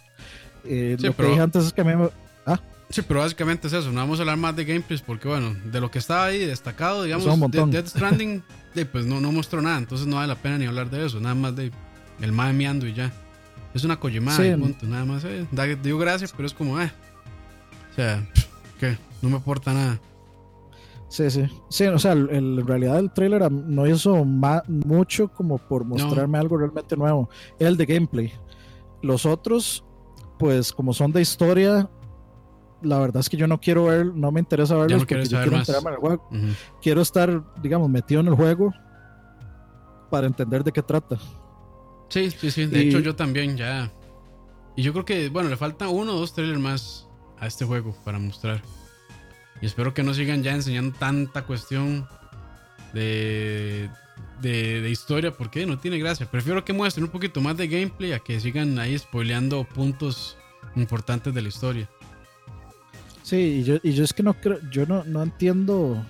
Eh, 0.65 0.97
lo 0.99 1.15
que 1.15 1.23
dije 1.23 1.39
antes 1.39 1.65
es 1.65 1.73
que 1.73 1.81
a 1.81 1.85
mí 1.85 1.95
me, 1.95 2.09
¿ah? 2.45 2.59
Sí, 2.89 3.01
pero 3.01 3.21
básicamente 3.21 3.67
es 3.67 3.73
eso. 3.73 3.91
No 3.91 4.01
vamos 4.01 4.19
a 4.19 4.21
hablar 4.21 4.37
más 4.37 4.55
de 4.55 4.65
gameplays 4.65 5.01
porque, 5.01 5.27
bueno, 5.27 5.55
de 5.65 5.81
lo 5.81 5.89
que 5.89 5.99
estaba 5.99 6.25
ahí 6.25 6.45
destacado, 6.45 7.03
digamos, 7.03 7.51
de 7.51 7.65
Dead 7.67 7.87
Stranding, 7.87 8.43
pues 8.91 9.05
no, 9.05 9.21
no 9.21 9.31
mostró 9.31 9.61
nada. 9.61 9.77
Entonces 9.77 10.07
no 10.07 10.17
vale 10.17 10.27
la 10.27 10.35
pena 10.35 10.57
ni 10.57 10.65
hablar 10.65 10.89
de 10.89 11.05
eso. 11.05 11.19
Nada 11.19 11.35
más 11.35 11.55
de 11.55 11.71
el 12.21 12.31
mae 12.31 12.53
miando 12.53 12.87
y 12.87 12.93
ya. 12.93 13.11
Es 13.73 13.83
una 13.83 13.99
collemada 13.99 14.45
y 14.45 14.55
punto. 14.55 14.85
Nada 14.85 15.05
más. 15.05 15.23
Eh, 15.25 15.47
digo 15.81 15.97
gracias, 15.97 16.31
pero 16.31 16.45
es 16.47 16.53
como, 16.53 16.79
eh. 16.79 16.91
O 17.91 17.95
sea, 17.95 18.27
¿qué? 18.79 18.97
No 19.21 19.29
me 19.29 19.37
aporta 19.37 19.73
nada. 19.73 19.99
Sí, 21.09 21.29
sí. 21.29 21.45
Sí, 21.69 21.85
o 21.85 21.99
sea, 21.99 22.13
en 22.13 22.65
realidad 22.65 22.97
el 22.97 23.11
trailer 23.11 23.51
no 23.51 23.85
hizo 23.85 24.25
mucho 24.25 25.27
como 25.27 25.59
por 25.59 25.85
mostrarme 25.85 26.39
algo 26.39 26.57
realmente 26.57 26.97
nuevo. 26.97 27.29
El 27.59 27.77
de 27.77 27.85
gameplay. 27.85 28.33
Los 29.03 29.25
otros, 29.25 29.83
pues 30.39 30.71
como 30.71 30.91
son 30.91 31.11
de 31.11 31.21
historia, 31.21 31.87
la 32.83 32.99
verdad 32.99 33.21
es 33.21 33.29
que 33.29 33.37
yo 33.37 33.47
no 33.47 33.59
quiero 33.59 33.85
ver, 33.85 34.05
no 34.07 34.31
me 34.31 34.39
interesa 34.39 34.75
verlos 34.75 35.01
porque 35.01 35.25
yo 35.25 35.41
quiero 35.41 35.57
enterarme 35.57 35.89
en 35.89 35.93
el 35.95 35.99
juego. 35.99 36.29
Quiero 36.81 37.01
estar, 37.01 37.43
digamos, 37.61 37.89
metido 37.89 38.21
en 38.21 38.27
el 38.27 38.35
juego 38.35 38.73
para 40.09 40.27
entender 40.27 40.63
de 40.63 40.71
qué 40.71 40.81
trata. 40.81 41.17
Sí, 42.09 42.29
sí, 42.29 42.51
sí. 42.51 42.65
De 42.67 42.81
hecho, 42.81 42.99
yo 42.99 43.15
también 43.15 43.57
ya. 43.57 43.91
Y 44.75 44.83
yo 44.83 44.93
creo 44.93 45.05
que, 45.05 45.29
bueno, 45.29 45.49
le 45.49 45.57
falta 45.57 45.87
uno 45.87 46.13
o 46.13 46.19
dos 46.19 46.33
trailers 46.33 46.59
más 46.59 47.07
a 47.39 47.47
este 47.47 47.65
juego 47.65 47.95
para 48.03 48.19
mostrar. 48.19 48.61
Y 49.61 49.65
espero 49.65 49.93
que 49.93 50.03
no 50.03 50.13
sigan 50.13 50.43
ya 50.43 50.53
enseñando 50.53 50.95
tanta 50.97 51.45
cuestión 51.45 52.07
de, 52.93 53.89
de, 54.41 54.81
de, 54.81 54.89
historia, 54.89 55.35
porque 55.35 55.65
no 55.65 55.79
tiene 55.79 55.97
gracia. 55.97 56.29
Prefiero 56.29 56.63
que 56.65 56.73
muestren 56.73 57.05
un 57.05 57.11
poquito 57.11 57.41
más 57.41 57.57
de 57.57 57.67
gameplay 57.67 58.13
a 58.13 58.19
que 58.19 58.39
sigan 58.39 58.77
ahí 58.77 58.97
spoileando 58.97 59.63
puntos 59.63 60.37
importantes 60.75 61.33
de 61.33 61.41
la 61.41 61.47
historia. 61.47 61.89
Sí, 63.23 63.37
y 63.37 63.63
yo, 63.63 63.75
y 63.81 63.93
yo 63.93 64.03
es 64.03 64.13
que 64.13 64.21
no 64.21 64.33
creo, 64.33 64.59
yo 64.69 64.85
no, 64.85 65.03
no 65.05 65.23
entiendo. 65.23 66.05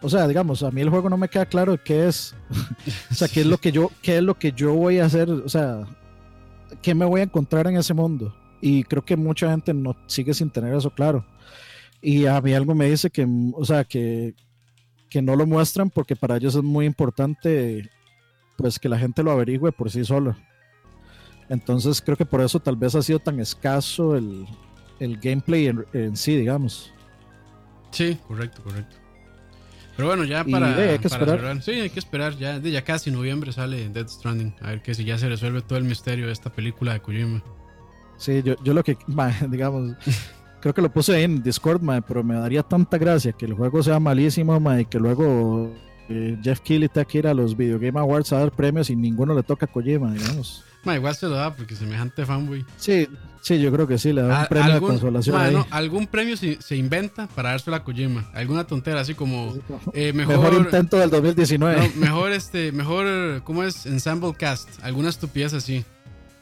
O 0.00 0.08
sea, 0.08 0.26
digamos, 0.26 0.62
a 0.62 0.70
mí 0.70 0.80
el 0.80 0.90
juego 0.90 1.10
no 1.10 1.16
me 1.16 1.28
queda 1.28 1.44
claro 1.44 1.78
qué 1.82 2.06
es. 2.06 2.34
o 3.10 3.14
sea, 3.14 3.28
qué 3.28 3.40
es 3.40 3.46
lo 3.46 3.58
que 3.58 3.72
yo, 3.72 3.90
qué 4.00 4.18
es 4.18 4.22
lo 4.22 4.38
que 4.38 4.52
yo 4.52 4.72
voy 4.72 4.98
a 4.98 5.06
hacer. 5.06 5.28
O 5.28 5.48
sea, 5.48 5.84
qué 6.80 6.94
me 6.94 7.04
voy 7.04 7.20
a 7.20 7.24
encontrar 7.24 7.66
en 7.66 7.76
ese 7.76 7.94
mundo. 7.94 8.34
Y 8.60 8.84
creo 8.84 9.04
que 9.04 9.16
mucha 9.16 9.50
gente 9.50 9.74
no 9.74 9.96
sigue 10.06 10.32
sin 10.34 10.50
tener 10.50 10.72
eso 10.72 10.90
claro. 10.90 11.26
Y 12.00 12.26
a 12.26 12.40
mí 12.40 12.54
algo 12.54 12.74
me 12.74 12.88
dice 12.88 13.10
que, 13.10 13.26
o 13.54 13.64
sea, 13.64 13.84
que, 13.84 14.34
que 15.10 15.20
no 15.20 15.34
lo 15.34 15.46
muestran 15.46 15.90
porque 15.90 16.16
para 16.16 16.36
ellos 16.36 16.54
es 16.54 16.62
muy 16.62 16.86
importante 16.86 17.90
pues 18.56 18.78
que 18.78 18.88
la 18.88 18.98
gente 18.98 19.22
lo 19.24 19.32
averigüe 19.32 19.72
por 19.72 19.90
sí 19.90 20.04
solo. 20.04 20.36
Entonces 21.48 22.00
creo 22.00 22.16
que 22.16 22.24
por 22.24 22.40
eso 22.40 22.60
tal 22.60 22.76
vez 22.76 22.94
ha 22.94 23.02
sido 23.02 23.18
tan 23.18 23.40
escaso 23.40 24.16
el, 24.16 24.46
el 25.02 25.18
gameplay 25.18 25.66
en, 25.92 26.16
sí, 26.16 26.36
digamos. 26.36 26.92
Sí, 27.90 28.18
correcto, 28.26 28.62
correcto. 28.62 28.96
Pero 29.96 30.08
bueno, 30.08 30.24
ya 30.24 30.42
para, 30.44 30.74
hay 30.74 30.98
que 30.98 31.08
esperar. 31.08 31.62
sí, 31.62 31.72
hay 31.72 31.90
que 31.90 31.98
esperar. 31.98 32.36
Ya, 32.38 32.58
ya 32.58 32.82
casi 32.82 33.10
noviembre 33.10 33.52
sale 33.52 33.88
Dead 33.90 34.08
Stranding. 34.08 34.54
A 34.62 34.70
ver 34.70 34.82
que 34.82 34.94
si 34.94 35.04
ya 35.04 35.18
se 35.18 35.28
resuelve 35.28 35.60
todo 35.60 35.78
el 35.78 35.84
misterio 35.84 36.26
de 36.26 36.32
esta 36.32 36.50
película 36.50 36.94
de 36.94 37.00
Kojima. 37.00 37.42
Sí, 38.16 38.42
yo, 38.42 38.54
yo 38.62 38.72
lo 38.72 38.82
que, 38.82 38.96
digamos, 39.50 39.94
creo 40.60 40.72
que 40.72 40.80
lo 40.80 40.90
puse 40.90 41.14
ahí 41.14 41.24
en 41.24 41.42
Discord, 41.42 41.82
pero 42.06 42.24
me 42.24 42.34
daría 42.36 42.62
tanta 42.62 42.96
gracia 42.96 43.32
que 43.32 43.44
el 43.44 43.54
juego 43.54 43.82
sea 43.82 44.00
malísimo 44.00 44.58
y 44.78 44.84
que 44.86 44.98
luego 44.98 45.74
eh, 46.08 46.36
Jeff 46.42 46.60
Keighley 46.60 46.88
que 46.88 47.18
ir 47.18 47.26
a 47.26 47.34
los 47.34 47.56
Video 47.56 47.78
Game 47.78 47.98
Awards 47.98 48.32
a 48.32 48.38
dar 48.38 48.52
premios 48.52 48.90
y 48.90 48.96
ninguno 48.96 49.34
le 49.34 49.42
toca 49.42 49.66
a 49.66 49.68
Kojima, 49.68 50.12
digamos. 50.12 50.64
igual 50.84 51.14
se 51.14 51.26
lo 51.26 51.34
da 51.34 51.54
porque 51.54 51.76
semejante 51.76 52.26
fanboy. 52.26 52.64
Sí, 52.76 53.08
Sí, 53.42 53.60
yo 53.60 53.72
creo 53.72 53.88
que 53.88 53.98
sí, 53.98 54.12
le 54.12 54.22
da 54.22 54.42
un 54.42 54.46
premio 54.46 54.74
de 54.74 54.80
consolación. 54.80 55.66
algún 55.70 56.06
premio 56.06 56.36
se, 56.36 56.62
se, 56.62 56.76
inventa 56.76 57.26
para 57.26 57.50
dárselo 57.50 57.74
a 57.74 57.82
Kojima. 57.82 58.30
Alguna 58.34 58.68
tontera, 58.68 59.00
así 59.00 59.14
como 59.14 59.52
eh, 59.94 60.12
mejor, 60.12 60.54
intento 60.54 60.96
del 60.96 61.10
2019. 61.10 61.94
mejor, 61.96 62.30
este, 62.30 62.70
mejor, 62.70 63.42
¿cómo 63.42 63.64
es? 63.64 63.84
Ensemble 63.84 64.32
Cast. 64.34 64.68
Alguna 64.84 65.08
estupidez 65.08 65.54
así. 65.54 65.84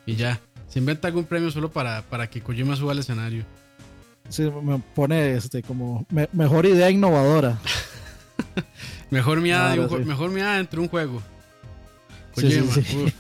Y 0.05 0.17
ya. 0.17 0.41
Se 0.69 0.79
inventa 0.79 1.09
algún 1.09 1.25
premio 1.25 1.51
solo 1.51 1.71
para, 1.71 2.03
para 2.03 2.29
que 2.29 2.43
Kojima 2.43 2.77
suba 2.77 2.93
al 2.93 2.99
escenario. 2.99 3.45
Sí, 4.29 4.51
me 4.63 4.79
pone 4.95 5.33
este 5.33 5.63
como 5.63 6.07
mejor 6.33 6.67
idea 6.67 6.91
innovadora. 6.91 7.59
mejor 9.11 9.41
miada 9.41 9.77
mejor 10.05 10.31
miada 10.31 10.57
dentro 10.57 10.81
de 10.81 10.83
un 10.85 10.89
juego. 10.89 11.23
Kojima. 12.35 12.73
Sí, 12.73 12.83
sí, 12.83 13.13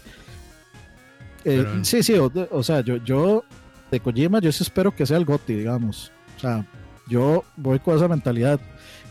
eh, 1.44 1.80
sí, 1.82 2.02
sí 2.02 2.14
o, 2.14 2.62
sea, 2.62 2.80
yo, 2.80 2.96
yo 2.98 3.44
de 3.90 4.00
Kojima 4.00 4.40
yo 4.40 4.52
sí 4.52 4.62
espero 4.62 4.94
que 4.94 5.06
sea 5.06 5.16
el 5.16 5.24
Goti, 5.24 5.54
digamos. 5.54 6.12
O 6.36 6.40
sea, 6.40 6.66
yo 7.08 7.44
voy 7.56 7.78
con 7.80 7.96
esa 7.96 8.08
mentalidad. 8.08 8.60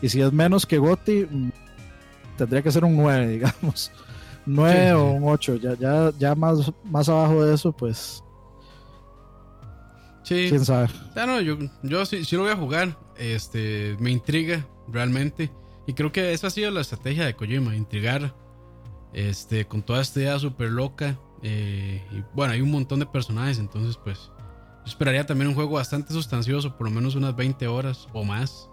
Y 0.01 0.09
si 0.09 0.21
es 0.21 0.32
menos 0.32 0.65
que 0.65 0.77
Goti, 0.77 1.27
mm, 1.30 1.51
tendría 2.38 2.61
que 2.61 2.71
ser 2.71 2.86
un 2.86 2.95
9, 2.95 3.27
digamos. 3.34 3.91
9 4.45 4.93
o 4.93 5.11
un 5.11 5.23
8. 5.25 5.57
Ya, 5.57 5.73
ya, 5.75 6.11
ya 6.17 6.36
más, 6.36 6.71
más 6.86 7.09
abajo 7.09 7.43
de 7.45 7.53
eso, 7.53 7.71
pues. 7.71 8.23
Sí. 10.23 10.47
¿Quién 10.49 10.63
sabe? 10.63 10.88
Ya 11.15 11.25
no, 11.25 11.41
yo, 11.41 11.57
yo 11.84 12.05
sí, 12.05 12.23
sí, 12.23 12.36
lo 12.36 12.43
voy 12.43 12.51
a 12.51 12.55
jugar. 12.55 12.97
Este, 13.17 13.97
me 13.99 14.11
intriga 14.11 14.65
realmente. 14.88 15.51
Y 15.89 15.93
creo 15.93 16.11
que 16.11 16.33
esa 16.33 16.45
ha 16.45 16.49
sido 16.51 16.69
la 16.69 16.81
estrategia 16.81 17.25
de 17.25 17.35
Kojima, 17.35 17.75
intrigar. 17.75 18.35
Este, 19.11 19.65
con 19.65 19.81
toda 19.81 20.03
esta 20.03 20.19
idea 20.19 20.37
súper 20.37 20.69
loca. 20.69 21.19
Eh, 21.41 22.05
y 22.11 22.23
bueno, 22.35 22.53
hay 22.53 22.61
un 22.61 22.69
montón 22.69 22.99
de 22.99 23.07
personajes, 23.07 23.57
entonces 23.57 23.97
pues 24.03 24.29
esperaría 24.85 25.25
también 25.25 25.47
un 25.47 25.55
juego 25.55 25.71
bastante 25.71 26.13
sustancioso, 26.13 26.77
por 26.77 26.87
lo 26.87 26.93
menos 26.93 27.15
unas 27.15 27.35
20 27.35 27.67
horas 27.67 28.07
o 28.13 28.23
más. 28.23 28.69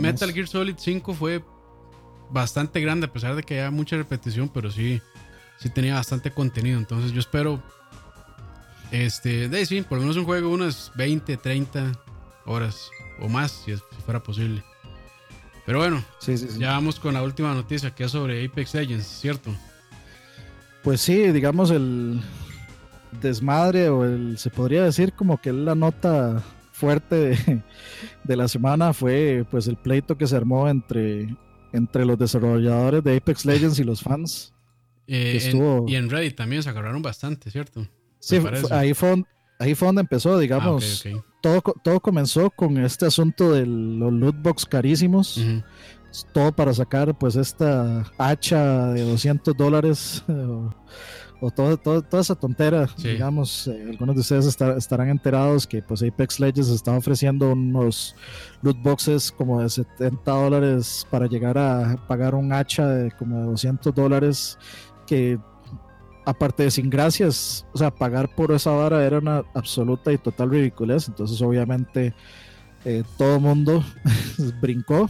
Metal, 0.00 0.32
Gear 0.32 0.48
Solid 0.48 0.76
5 0.78 1.12
fue 1.12 1.44
bastante 2.30 2.80
grande, 2.80 3.04
a 3.04 3.12
pesar 3.12 3.36
de 3.36 3.42
que 3.42 3.60
haya 3.60 3.70
mucha 3.70 3.98
repetición, 3.98 4.48
pero 4.48 4.70
sí, 4.70 5.02
sí 5.58 5.68
tenía 5.68 5.96
bastante 5.96 6.30
contenido. 6.30 6.78
Entonces 6.78 7.12
yo 7.12 7.20
espero, 7.20 7.62
este, 8.90 9.50
de 9.50 9.66
sí, 9.66 9.82
por 9.82 9.98
lo 9.98 10.04
menos 10.04 10.16
un 10.16 10.24
juego 10.24 10.48
unas 10.48 10.90
20, 10.96 11.36
30 11.36 11.92
horas 12.46 12.90
o 13.20 13.28
más, 13.28 13.50
si, 13.66 13.74
fuera 14.06 14.22
posible. 14.22 14.64
Pero 15.64 15.78
bueno, 15.78 16.04
ya 16.58 16.72
vamos 16.72 16.98
con 16.98 17.14
la 17.14 17.22
última 17.22 17.54
noticia 17.54 17.94
que 17.94 18.04
es 18.04 18.10
sobre 18.10 18.44
Apex 18.44 18.74
Legends, 18.74 19.06
¿cierto? 19.06 19.54
Pues 20.82 21.00
sí, 21.00 21.30
digamos 21.30 21.70
el, 21.70 22.20
desmadre 23.20 23.88
o 23.88 24.04
el, 24.04 24.38
se 24.38 24.50
podría 24.50 24.84
decir 24.84 25.12
como 25.12 25.40
que 25.40 25.52
la 25.52 25.74
nota 25.74 26.42
fuerte 26.72 27.62
de, 28.24 28.36
la 28.36 28.48
semana 28.48 28.92
fue 28.92 29.44
pues 29.50 29.68
el 29.68 29.76
pleito 29.76 30.16
que 30.16 30.26
se 30.26 30.36
armó 30.36 30.68
entre, 30.68 31.34
entre 31.72 32.04
los 32.04 32.18
desarrolladores 32.18 33.04
de 33.04 33.16
Apex 33.16 33.44
Legends 33.44 33.78
y 33.78 33.84
los 33.84 34.02
fans. 34.02 34.52
Eh, 35.08 35.52
y 35.88 35.96
en 35.96 36.08
Reddit 36.08 36.36
también 36.36 36.62
se 36.62 36.70
agarraron 36.70 37.02
bastante, 37.02 37.50
¿cierto? 37.50 37.86
Sí, 38.20 38.40
ahí 38.70 38.94
fue, 38.94 39.24
ahí 39.62 39.74
fue 39.74 39.86
donde 39.86 40.02
empezó, 40.02 40.38
digamos. 40.38 41.04
Ah, 41.06 41.22
todo, 41.40 41.62
todo 41.82 42.00
comenzó 42.00 42.50
con 42.50 42.78
este 42.78 43.06
asunto 43.06 43.52
de 43.52 43.66
los 43.66 44.12
lootbox 44.12 44.66
carísimos. 44.66 45.40
Todo 46.32 46.52
para 46.52 46.74
sacar 46.74 47.16
pues 47.16 47.36
esta 47.36 48.04
hacha 48.18 48.88
de 48.88 49.02
200 49.02 49.56
dólares 49.56 50.22
o 51.44 51.50
todo, 51.50 51.76
toda 51.76 52.20
esa 52.20 52.36
tontera, 52.36 52.88
digamos, 52.96 53.66
eh, 53.66 53.88
algunos 53.90 54.14
de 54.14 54.20
ustedes 54.20 54.46
estarán 54.76 55.08
enterados 55.08 55.66
que 55.66 55.82
pues 55.82 56.00
Apex 56.00 56.38
Legends 56.38 56.68
está 56.68 56.92
ofreciendo 56.92 57.50
unos 57.50 58.14
loot 58.62 58.80
boxes 58.80 59.32
como 59.32 59.60
de 59.60 59.68
70 59.68 60.30
dólares 60.30 61.04
para 61.10 61.26
llegar 61.26 61.58
a 61.58 61.96
pagar 62.06 62.36
un 62.36 62.52
hacha 62.52 62.86
de 62.86 63.10
como 63.10 63.40
de 63.40 63.46
200 63.46 63.92
dólares 63.92 64.56
que 65.04 65.36
aparte 66.24 66.64
de 66.64 66.70
sin 66.70 66.90
gracias, 66.90 67.66
o 67.72 67.78
sea, 67.78 67.90
pagar 67.90 68.34
por 68.34 68.52
esa 68.52 68.70
vara 68.70 69.04
era 69.04 69.18
una 69.18 69.44
absoluta 69.54 70.12
y 70.12 70.18
total 70.18 70.50
ridiculez, 70.50 71.08
entonces 71.08 71.40
obviamente 71.42 72.14
eh, 72.84 73.04
todo 73.16 73.36
el 73.36 73.42
mundo 73.42 73.84
brincó 74.60 75.08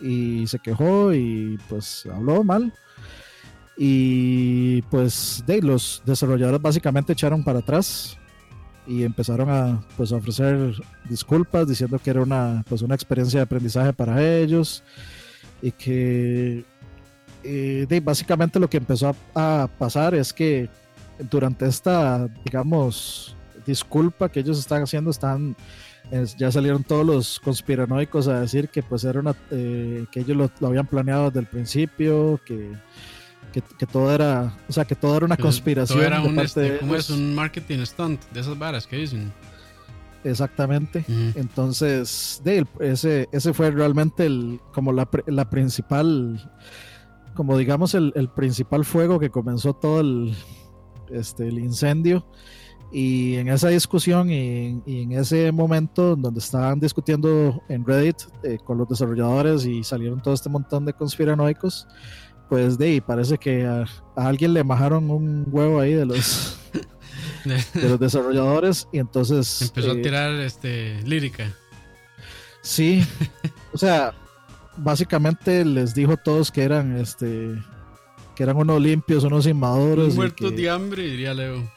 y 0.00 0.46
se 0.46 0.58
quejó 0.58 1.12
y 1.14 1.58
pues 1.68 2.06
habló 2.12 2.42
mal. 2.44 2.72
Y 3.76 4.82
pues 4.82 5.42
de 5.46 5.62
los 5.62 6.02
desarrolladores 6.04 6.60
básicamente 6.60 7.14
echaron 7.14 7.42
para 7.42 7.60
atrás 7.60 8.18
y 8.86 9.04
empezaron 9.04 9.48
a 9.48 9.82
pues 9.96 10.12
ofrecer 10.12 10.74
disculpas 11.08 11.68
diciendo 11.68 11.98
que 11.98 12.10
era 12.10 12.20
una 12.20 12.64
pues 12.68 12.82
una 12.82 12.94
experiencia 12.94 13.38
de 13.38 13.44
aprendizaje 13.44 13.92
para 13.92 14.22
ellos 14.22 14.82
y 15.62 15.70
que 15.70 16.64
eh, 17.44 18.00
básicamente 18.02 18.58
lo 18.58 18.68
que 18.68 18.78
empezó 18.78 19.14
a, 19.34 19.68
pasar 19.78 20.14
es 20.14 20.32
que 20.32 20.68
durante 21.30 21.66
esta 21.66 22.28
digamos 22.44 23.36
disculpa 23.66 24.28
que 24.28 24.40
ellos 24.40 24.58
están 24.58 24.82
haciendo 24.82 25.10
están 25.10 25.56
ya 26.36 26.50
salieron 26.50 26.82
todos 26.84 27.06
los 27.06 27.40
conspiranoicos 27.40 28.28
a 28.28 28.40
decir 28.40 28.68
que 28.68 28.82
pues 28.82 29.04
era 29.04 29.20
una 29.20 29.34
eh, 29.50 30.04
que 30.10 30.20
ellos 30.20 30.50
lo, 30.60 30.66
habían 30.66 30.86
planeado 30.86 31.26
desde 31.30 31.40
el 31.40 31.46
principio 31.46 32.40
que 32.44 32.72
que, 33.52 33.86
todo 33.86 34.14
era, 34.14 34.56
o 34.66 34.72
sea, 34.72 34.86
que 34.86 34.94
todo 34.94 35.16
era 35.16 35.26
una 35.26 35.36
conspiración. 35.36 35.98
Todo 35.98 36.06
era 36.06 36.22
un, 36.22 36.38
este, 36.38 36.80
es 36.96 37.10
un 37.10 37.34
marketing 37.34 37.84
stunt 37.84 38.18
de 38.32 38.40
esas 38.40 38.58
varas 38.58 38.86
que 38.86 38.96
dicen. 38.96 39.30
Exactamente. 40.24 41.04
Entonces, 41.34 42.40
de, 42.44 42.66
ese, 42.80 43.28
ese 43.32 43.52
fue 43.52 43.70
realmente 43.70 44.26
el, 44.26 44.60
como 44.72 44.92
la, 44.92 45.08
la 45.26 45.50
principal, 45.50 46.50
como 47.34 47.56
digamos, 47.56 47.94
el, 47.94 48.12
el, 48.14 48.28
principal 48.28 48.84
fuego 48.84 49.18
que 49.18 49.30
comenzó 49.30 49.74
todo 49.74 50.00
el, 50.00 50.34
este, 51.10 51.48
el 51.48 51.58
incendio. 51.58 52.24
Y 52.92 53.36
en 53.36 53.48
esa 53.48 53.68
discusión 53.68 54.30
y, 54.30 54.82
en 54.86 55.12
ese 55.12 55.50
momento 55.50 56.14
donde 56.14 56.40
estaban 56.40 56.78
discutiendo 56.78 57.62
en 57.70 57.86
Reddit 57.86 58.16
eh, 58.42 58.58
con 58.62 58.76
los 58.76 58.86
desarrolladores 58.86 59.64
y 59.64 59.82
salieron 59.82 60.20
todo 60.20 60.34
este 60.34 60.50
montón 60.50 60.84
de 60.84 60.92
conspiranoicos, 60.92 61.88
pues 62.50 62.76
de 62.76 62.86
ahí 62.86 63.00
parece 63.00 63.38
que 63.38 63.64
a, 63.64 63.86
alguien 64.14 64.52
le 64.52 64.62
bajaron 64.62 65.10
un 65.10 65.46
huevo 65.50 65.80
ahí 65.80 65.94
de 65.94 66.04
los 66.04 66.58
de 67.46 67.88
los 67.88 67.98
desarrolladores 67.98 68.86
y 68.92 68.98
entonces 68.98 69.62
empezó 69.62 69.92
a 69.92 69.94
eh, 69.94 70.02
tirar 70.02 70.32
este 70.40 71.02
lírica. 71.04 71.50
Sí, 72.60 73.02
o 73.72 73.78
sea, 73.78 74.12
básicamente 74.76 75.64
les 75.64 75.94
dijo 75.94 76.12
a 76.12 76.16
todos 76.16 76.50
que 76.50 76.62
eran 76.62 76.96
este 76.96 77.56
que 78.34 78.42
eran 78.42 78.56
unos 78.56 78.80
limpios, 78.80 79.24
unos 79.24 79.46
inmaduros. 79.46 80.14
Muertos 80.14 80.56
de 80.56 80.70
hambre, 80.70 81.02
diría 81.02 81.34
Leo. 81.34 81.70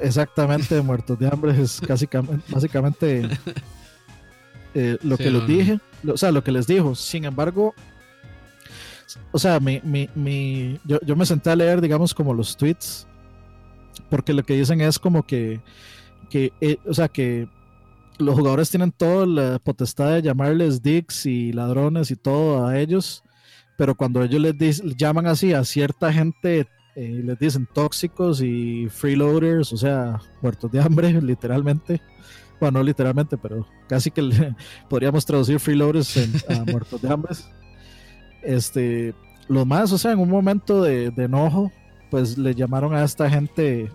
Exactamente, 0.00 0.80
muertos 0.82 1.18
de 1.18 1.28
hambre 1.28 1.60
es 1.60 1.80
casi 1.80 2.08
básicamente 2.48 3.28
eh, 4.74 4.96
lo 5.02 5.18
que 5.18 5.30
les 5.30 5.46
dije, 5.46 5.80
o 6.06 6.16
sea, 6.16 6.32
lo 6.32 6.42
que 6.42 6.52
les 6.52 6.66
dijo. 6.66 6.94
Sin 6.94 7.24
embargo, 7.24 7.74
o 9.30 9.38
sea, 9.38 9.60
mi, 9.60 9.80
mi, 9.84 10.08
mi, 10.14 10.78
yo, 10.84 10.98
yo, 11.02 11.16
me 11.16 11.26
senté 11.26 11.50
a 11.50 11.56
leer, 11.56 11.80
digamos, 11.80 12.14
como 12.14 12.32
los 12.32 12.56
tweets, 12.56 13.06
porque 14.08 14.32
lo 14.32 14.42
que 14.42 14.54
dicen 14.54 14.80
es 14.80 14.98
como 14.98 15.24
que, 15.24 15.60
que 16.30 16.52
eh, 16.60 16.78
o 16.86 16.94
sea, 16.94 17.08
que 17.08 17.48
los 18.18 18.34
jugadores 18.34 18.70
tienen 18.70 18.92
toda 18.92 19.26
la 19.26 19.58
potestad 19.58 20.12
de 20.12 20.22
llamarles 20.22 20.82
dicks 20.82 21.26
y 21.26 21.52
ladrones 21.52 22.10
y 22.10 22.16
todo 22.16 22.66
a 22.66 22.78
ellos, 22.78 23.24
pero 23.76 23.94
cuando 23.94 24.22
ellos 24.22 24.40
les 24.40 24.80
llaman 24.96 25.26
así 25.26 25.52
a 25.52 25.64
cierta 25.64 26.12
gente, 26.12 26.66
eh, 26.94 27.22
les 27.24 27.38
dicen 27.38 27.68
tóxicos 27.72 28.42
y 28.42 28.88
freeloaders, 28.90 29.72
o 29.72 29.76
sea, 29.76 30.20
muertos 30.40 30.70
de 30.70 30.80
hambre, 30.80 31.12
literalmente. 31.22 32.00
Bueno, 32.60 32.78
no 32.78 32.84
literalmente, 32.84 33.36
pero 33.36 33.66
casi 33.88 34.10
que 34.10 34.54
podríamos 34.88 35.26
traducir 35.26 35.58
freeloaders 35.58 36.16
en, 36.16 36.32
a 36.48 36.64
muertos 36.70 37.02
de 37.02 37.12
hambre 37.12 37.32
este, 38.42 39.14
lo 39.48 39.64
más, 39.64 39.92
o 39.92 39.98
sea, 39.98 40.12
en 40.12 40.18
un 40.18 40.28
momento 40.28 40.82
de, 40.82 41.12
enojo, 41.16 41.72
pues 42.10 42.36
le 42.36 42.54
llamaron 42.54 42.94
a 42.94 43.04
esta 43.04 43.30
gente, 43.30 43.90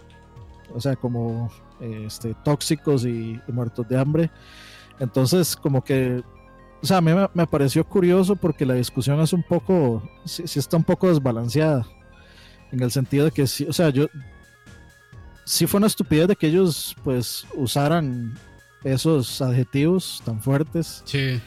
o 0.73 0.81
sea, 0.81 0.95
como 0.95 1.51
este, 1.79 2.35
tóxicos 2.43 3.05
y, 3.05 3.39
muertos 3.47 3.87
de 3.87 3.97
hambre. 3.97 4.31
Entonces, 4.99 5.55
como 5.55 5.83
que, 5.83 6.23
o 6.81 6.85
sea, 6.85 6.97
a 6.97 7.01
mí 7.01 7.11
me, 7.33 7.47
pareció 7.47 7.83
curioso 7.83 8.35
porque 8.35 8.65
la 8.65 8.73
discusión 8.73 9.19
es 9.19 9.33
un 9.33 9.43
poco, 9.43 10.07
sí, 10.25 10.43
está 10.43 10.77
un 10.77 10.83
poco 10.83 11.07
desbalanceada, 11.07 11.87
en 12.71 12.81
el 12.81 12.91
sentido 12.91 13.25
de 13.25 13.31
que, 13.31 13.47
sí, 13.47 13.65
o 13.69 13.73
sea, 13.73 13.89
yo, 13.89 14.07
sí 15.45 15.67
fue 15.67 15.77
una 15.77 15.87
estupidez 15.87 16.27
de 16.27 16.35
que 16.35 16.47
ellos, 16.47 16.95
pues, 17.03 17.45
usaran 17.55 18.37
esos 18.83 19.41
adjetivos 19.41 20.21
tan 20.25 20.41
fuertes. 20.41 21.03
Sí 21.05 21.41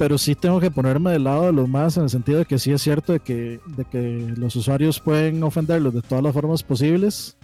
pero 0.00 0.16
sí 0.16 0.34
tengo 0.34 0.60
que 0.60 0.70
ponerme 0.70 1.10
del 1.10 1.24
lado 1.24 1.44
de 1.44 1.52
los 1.52 1.68
más 1.68 1.98
en 1.98 2.04
el 2.04 2.08
sentido 2.08 2.38
de 2.38 2.46
que 2.46 2.58
sí 2.58 2.72
es 2.72 2.80
cierto 2.80 3.12
de 3.12 3.20
que, 3.20 3.60
de 3.66 3.84
que 3.84 4.32
los 4.34 4.56
usuarios 4.56 4.98
pueden 4.98 5.42
ofenderlos 5.42 5.92
de 5.92 6.00
todas 6.00 6.24
las 6.24 6.32
formas 6.32 6.62
posibles 6.62 7.36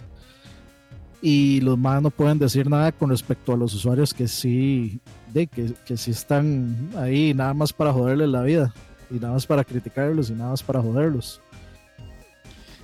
y 1.21 1.61
los 1.61 1.77
más 1.77 2.01
no 2.01 2.09
pueden 2.09 2.39
decir 2.39 2.69
nada 2.69 2.91
con 2.91 3.09
respecto 3.09 3.53
a 3.53 3.57
los 3.57 3.73
usuarios 3.73 4.13
que 4.13 4.27
sí, 4.27 4.99
de, 5.33 5.47
que, 5.47 5.73
que 5.85 5.97
sí 5.97 6.11
están 6.11 6.89
ahí 6.97 7.33
nada 7.33 7.53
más 7.53 7.73
para 7.73 7.91
joderles 7.91 8.29
la 8.29 8.43
vida 8.43 8.73
y 9.09 9.15
nada 9.15 9.33
más 9.33 9.45
para 9.45 9.63
criticarlos 9.63 10.29
y 10.29 10.33
nada 10.33 10.51
más 10.51 10.63
para 10.63 10.81
joderlos. 10.81 11.41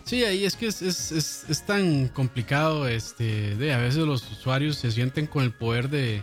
Sí, 0.05 0.23
ahí 0.25 0.43
es 0.43 0.55
que 0.55 0.67
es, 0.67 0.81
es, 0.81 1.45
es, 1.47 1.65
tan 1.65 2.09
complicado, 2.09 2.87
este, 2.87 3.55
de 3.55 3.73
a 3.73 3.77
veces 3.77 4.05
los 4.05 4.29
usuarios 4.31 4.75
se 4.75 4.91
sienten 4.91 5.27
con 5.27 5.43
el 5.43 5.53
poder 5.53 5.89
de, 5.89 6.21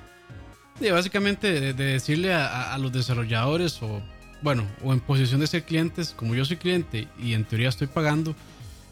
básicamente 0.93 1.61
de, 1.61 1.73
decirle 1.73 2.35
a, 2.35 2.77
los 2.79 2.93
desarrolladores 2.93 3.83
o, 3.83 4.03
bueno, 4.43 4.67
o 4.85 4.93
en 4.93 5.01
posición 5.01 5.41
de 5.41 5.47
ser 5.47 5.65
clientes, 5.65 6.13
como 6.15 6.35
yo 6.35 6.45
soy 6.45 6.59
cliente 6.59 7.09
y 7.19 7.33
en 7.33 7.45
teoría 7.45 7.71
estoy 7.71 7.87
pagando, 7.87 8.35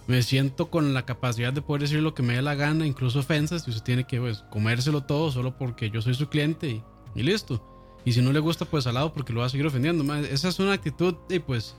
me 0.08 0.22
siento 0.22 0.70
con 0.70 0.94
la 0.94 1.04
capacidad 1.04 1.52
de 1.52 1.60
poder 1.60 1.82
decir 1.82 2.00
lo 2.00 2.14
que 2.14 2.22
me 2.22 2.34
dé 2.34 2.40
la 2.40 2.54
gana, 2.54 2.86
incluso 2.86 3.18
ofensas, 3.18 3.68
y 3.68 3.70
usted 3.70 3.84
tiene 3.84 4.04
que 4.04 4.18
pues, 4.18 4.42
comérselo 4.50 5.02
todo 5.02 5.30
solo 5.30 5.56
porque 5.56 5.90
yo 5.90 6.00
soy 6.00 6.14
su 6.14 6.30
cliente 6.30 6.82
y, 7.14 7.22
listo. 7.22 7.62
Y 8.06 8.12
si 8.12 8.22
no 8.22 8.32
le 8.32 8.40
gusta, 8.40 8.64
pues 8.64 8.86
al 8.86 8.94
lado 8.94 9.12
porque 9.12 9.34
lo 9.34 9.40
va 9.40 9.46
a 9.46 9.48
seguir 9.50 9.66
ofendiendo. 9.66 10.14
Esa 10.14 10.48
es 10.48 10.58
una 10.60 10.72
actitud, 10.72 11.14
y 11.28 11.40
pues 11.40 11.76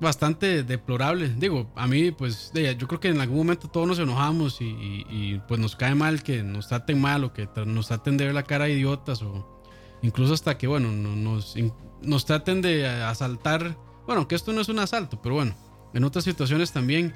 bastante 0.00 0.62
deplorable. 0.62 1.28
Digo, 1.36 1.70
a 1.76 1.86
mí, 1.86 2.10
pues, 2.10 2.50
yo 2.54 2.88
creo 2.88 3.00
que 3.00 3.08
en 3.08 3.20
algún 3.20 3.36
momento 3.36 3.68
todos 3.68 3.86
nos 3.86 3.98
enojamos 3.98 4.62
y, 4.62 5.42
pues 5.46 5.60
nos 5.60 5.76
cae 5.76 5.94
mal 5.94 6.22
que 6.22 6.42
nos 6.42 6.68
traten 6.68 6.98
mal 7.02 7.24
o 7.24 7.34
que 7.34 7.46
nos 7.66 7.88
traten 7.88 8.16
de 8.16 8.24
ver 8.24 8.34
la 8.34 8.44
cara 8.44 8.64
de 8.64 8.72
idiotas 8.72 9.20
o 9.20 9.60
incluso 10.00 10.32
hasta 10.32 10.56
que, 10.56 10.66
bueno, 10.66 10.90
nos, 10.90 11.54
nos 12.00 12.24
traten 12.24 12.62
de 12.62 12.88
asaltar. 12.88 13.76
Bueno, 14.06 14.26
que 14.26 14.36
esto 14.36 14.54
no 14.54 14.62
es 14.62 14.70
un 14.70 14.78
asalto, 14.78 15.20
pero 15.20 15.34
bueno, 15.34 15.54
en 15.94 16.04
otras 16.04 16.24
situaciones 16.24 16.72
también. 16.72 17.14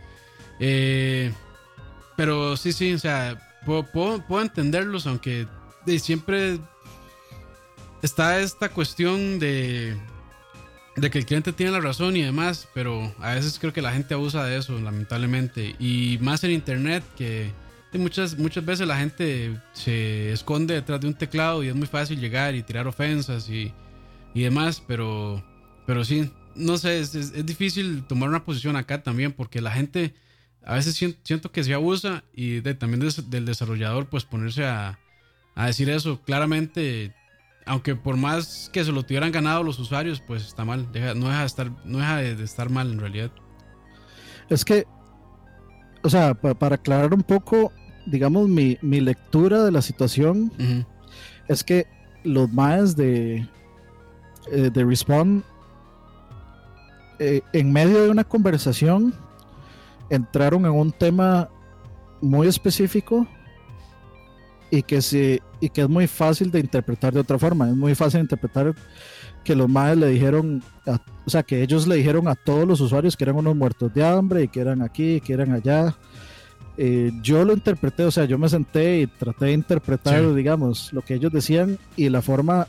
Eh, 0.61 1.33
pero 2.17 2.57
sí, 2.57 2.73
sí, 2.73 2.95
o 2.95 2.99
sea, 2.99 3.39
puedo, 3.65 3.85
puedo 3.85 4.43
entenderlos, 4.43 5.07
aunque 5.07 5.47
siempre 5.99 6.59
está 8.03 8.41
esta 8.41 8.69
cuestión 8.69 9.39
de 9.39 9.97
de 11.01 11.11
que 11.11 11.19
el 11.19 11.27
cliente 11.27 11.53
tiene 11.53 11.73
la 11.73 11.81
razón 11.81 12.17
y 12.17 12.23
demás, 12.23 12.69
pero 12.75 13.13
a 13.21 13.35
veces 13.35 13.59
creo 13.59 13.73
que 13.73 13.83
la 13.83 13.93
gente 13.93 14.15
abusa 14.15 14.45
de 14.45 14.59
eso, 14.59 14.79
lamentablemente. 14.81 15.77
Y 15.79 16.19
más 16.21 16.43
en 16.45 16.51
internet, 16.51 17.05
que 17.17 17.53
muchas, 17.93 18.37
muchas 18.39 18.65
veces 18.65 18.87
la 18.87 18.99
gente 18.99 19.57
se 19.73 20.33
esconde 20.33 20.75
detrás 20.75 21.01
de 21.01 21.09
un 21.09 21.15
teclado 21.15 21.63
y 21.63 21.69
es 21.69 21.75
muy 21.75 21.87
fácil 21.87 22.21
llegar 22.21 22.55
y 22.55 22.63
tirar 22.63 22.87
ofensas 22.87 23.49
y, 23.49 23.73
y 24.35 24.43
demás, 24.43 24.83
pero, 24.87 25.43
pero 25.87 26.05
sí, 26.05 26.31
no 26.59 26.77
sé, 26.79 27.01
es, 27.01 27.15
es, 27.15 27.47
difícil 27.47 28.05
tomar 28.07 28.29
una 28.29 28.45
posición 28.45 28.77
acá 28.77 29.03
también, 29.03 29.33
porque 29.33 29.61
la 29.61 29.71
gente 29.71 30.15
a 30.65 30.75
veces 30.75 30.95
siento, 31.23 31.51
que 31.51 31.65
se 31.65 31.73
abusa 31.73 32.25
y 32.33 32.61
de, 32.61 32.75
también 32.75 33.09
del 33.29 33.45
desarrollador, 33.47 34.09
pues 34.09 34.25
ponerse 34.25 34.67
a, 34.67 34.99
a 35.55 35.67
decir 35.67 35.89
eso. 35.89 36.21
Claramente 36.23 37.15
aunque 37.69 37.95
por 37.95 38.17
más 38.17 38.71
que 38.73 38.83
se 38.83 38.93
lo 38.93 39.03
tuvieran 39.03 39.31
ganado 39.31 39.63
los 39.63 39.79
usuarios, 39.79 40.21
pues 40.27 40.47
está 40.47 40.65
mal. 40.65 40.89
no 41.17 41.29
deja 41.29 41.41
de 41.41 41.47
estar, 41.47 41.71
no 41.85 41.99
deja 41.99 42.17
de, 42.17 42.43
estar 42.43 42.71
mal 42.71 42.91
en 42.91 42.99
realidad. 42.99 43.31
Es 44.49 44.65
que, 44.65 44.87
o 46.03 46.11
sea, 46.11 46.35
para, 46.35 46.77
aclarar 46.77 47.13
un 47.13 47.23
poco, 47.23 47.73
digamos, 48.07 48.49
mi, 48.49 48.79
lectura 48.83 49.65
de 49.65 49.71
la 49.71 49.83
situación 49.83 50.51
es 51.47 51.63
que 51.63 51.87
los 52.25 52.51
más 52.51 52.97
de, 52.97 53.47
eh, 54.51 54.71
de 54.73 54.85
Respawn, 54.85 55.45
eh, 57.19 57.43
en 57.53 57.73
medio 57.73 58.03
de 58.03 58.11
una 58.11 58.25
conversación, 58.25 59.15
entraron 60.11 60.65
en 60.67 60.73
un 60.73 60.93
tema 60.93 61.49
muy 62.21 62.47
específico 62.47 63.27
y 64.71 64.83
que, 64.83 65.01
se, 65.03 65.43
y 65.61 65.69
que 65.69 65.83
es 65.83 65.89
muy 65.89 66.07
fácil 66.07 66.51
de 66.51 66.61
interpretar 66.61 67.13
de 67.13 67.21
otra 67.21 67.39
forma. 67.39 67.69
Es 67.69 67.77
muy 67.77 67.95
fácil 67.95 68.19
de 68.19 68.23
interpretar 68.23 68.75
que 69.45 69.55
los 69.55 69.69
madres 69.69 69.99
le 69.99 70.09
dijeron, 70.09 70.63
o 71.25 71.31
sea, 71.31 71.43
que 71.43 71.63
ellos 71.63 71.87
le 71.87 71.97
dijeron 71.97 72.29
a 72.29 72.35
todos 72.35 72.67
los 72.67 72.81
usuarios 72.81 73.17
que 73.17 73.25
eran 73.25 73.37
unos 73.37 73.57
muertos 73.57 73.93
de 73.95 74.05
hambre 74.05 74.45
y 74.45 74.49
que 74.49 74.61
eran 74.61 74.83
aquí, 74.83 75.21
que 75.21 75.33
eran 75.33 75.53
allá. 75.53 75.97
Eh, 76.77 77.11
yo 77.23 77.45
lo 77.45 77.55
interpreté, 77.55 78.05
o 78.05 78.11
sea, 78.11 78.25
yo 78.25 78.39
me 78.39 78.49
senté 78.49 79.01
y 79.01 79.07
traté 79.07 79.47
de 79.47 79.53
interpretar, 79.53 80.35
digamos, 80.35 80.93
lo 80.93 81.03
que 81.03 81.15
ellos 81.15 81.33
decían 81.33 81.79
y 81.97 82.09
la 82.09 82.23
forma... 82.23 82.69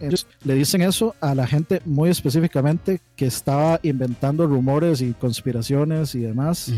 Ellos 0.00 0.26
le 0.44 0.54
dicen 0.54 0.82
eso 0.82 1.14
a 1.20 1.34
la 1.34 1.46
gente 1.46 1.82
muy 1.84 2.10
específicamente 2.10 3.00
que 3.16 3.26
estaba 3.26 3.80
inventando 3.82 4.46
rumores 4.46 5.02
y 5.02 5.12
conspiraciones 5.12 6.14
y 6.14 6.20
demás 6.20 6.72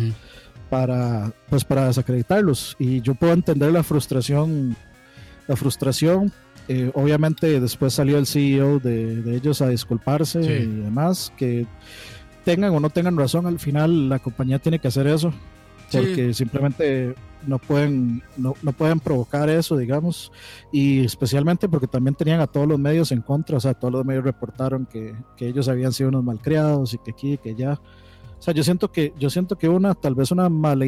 para, 0.68 1.32
pues 1.48 1.64
para 1.64 1.86
desacreditarlos. 1.86 2.76
Y 2.78 3.00
yo 3.00 3.14
puedo 3.14 3.32
entender 3.32 3.72
la 3.72 3.82
frustración, 3.82 4.76
la 5.46 5.56
frustración. 5.56 6.32
Eh, 6.68 6.90
obviamente 6.94 7.60
después 7.60 7.92
salió 7.92 8.18
el 8.18 8.26
CEO 8.26 8.78
de, 8.78 9.36
ellos 9.36 9.60
a 9.62 9.68
disculparse 9.68 10.40
y 10.40 10.66
demás, 10.66 11.32
que 11.36 11.66
tengan 12.44 12.74
o 12.74 12.80
no 12.80 12.90
tengan 12.90 13.16
razón, 13.16 13.46
al 13.46 13.58
final 13.58 14.08
la 14.08 14.18
compañía 14.18 14.58
tiene 14.58 14.78
que 14.78 14.88
hacer 14.88 15.06
eso, 15.06 15.32
porque 15.92 16.34
simplemente 16.34 17.14
no 17.46 17.58
pueden, 17.58 18.22
no, 18.36 18.54
no, 18.62 18.72
pueden 18.72 19.00
provocar 19.00 19.48
eso, 19.48 19.76
digamos, 19.76 20.32
y 20.70 21.04
especialmente 21.04 21.68
porque 21.68 21.86
también 21.86 22.14
tenían 22.14 22.40
a 22.40 22.46
todos 22.46 22.66
los 22.66 22.78
medios 22.78 23.12
en 23.12 23.20
contra, 23.22 23.56
o 23.56 23.60
sea, 23.60 23.74
todos 23.74 23.92
los 23.92 24.04
medios 24.04 24.24
reportaron 24.24 24.86
que, 24.86 25.14
que 25.36 25.48
ellos 25.48 25.68
habían 25.68 25.92
sido 25.92 26.08
unos 26.10 26.24
malcriados 26.24 26.94
y 26.94 26.98
que 26.98 27.10
aquí, 27.10 27.38
que 27.38 27.54
ya. 27.54 27.72
O 27.72 28.42
sea, 28.42 28.54
yo 28.54 28.64
siento 28.64 28.90
que, 28.90 29.12
yo 29.18 29.30
siento 29.30 29.56
que 29.56 29.68
una, 29.68 29.94
tal 29.94 30.14
vez 30.14 30.30
una 30.30 30.48
mala, 30.48 30.86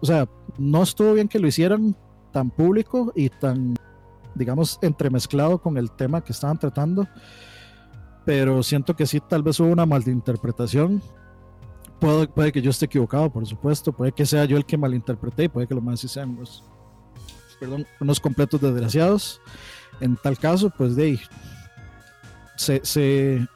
o 0.00 0.06
sea, 0.06 0.28
no 0.58 0.82
estuvo 0.82 1.14
bien 1.14 1.28
que 1.28 1.38
lo 1.38 1.46
hicieran 1.46 1.96
tan 2.32 2.50
público 2.50 3.12
y 3.14 3.28
tan, 3.28 3.74
digamos, 4.34 4.78
entremezclado 4.82 5.58
con 5.58 5.76
el 5.78 5.90
tema 5.90 6.22
que 6.22 6.32
estaban 6.32 6.58
tratando, 6.58 7.06
pero 8.24 8.62
siento 8.62 8.96
que 8.96 9.06
sí, 9.06 9.20
tal 9.20 9.42
vez 9.42 9.60
hubo 9.60 9.68
una 9.68 9.86
malinterpretación 9.86 11.02
Puede, 12.04 12.28
puede, 12.28 12.52
que 12.52 12.60
yo 12.60 12.70
esté 12.70 12.84
equivocado, 12.84 13.30
por 13.30 13.46
supuesto. 13.46 13.90
Puede 13.90 14.12
que 14.12 14.26
sea 14.26 14.44
yo 14.44 14.58
el 14.58 14.66
que 14.66 14.76
malinterpreté 14.76 15.44
y 15.44 15.48
puede 15.48 15.66
que 15.66 15.74
los 15.74 15.82
más 15.82 16.00
sí 16.00 16.08
sean 16.08 16.38
perdón, 17.58 17.86
unos 17.98 18.20
completos 18.20 18.60
desgraciados. 18.60 19.40
En 20.00 20.16
tal 20.16 20.36
caso, 20.36 20.68
pues 20.68 20.96
de 20.96 21.04
ahí, 21.04 21.20
se, 22.56 22.84
se, 22.84 23.48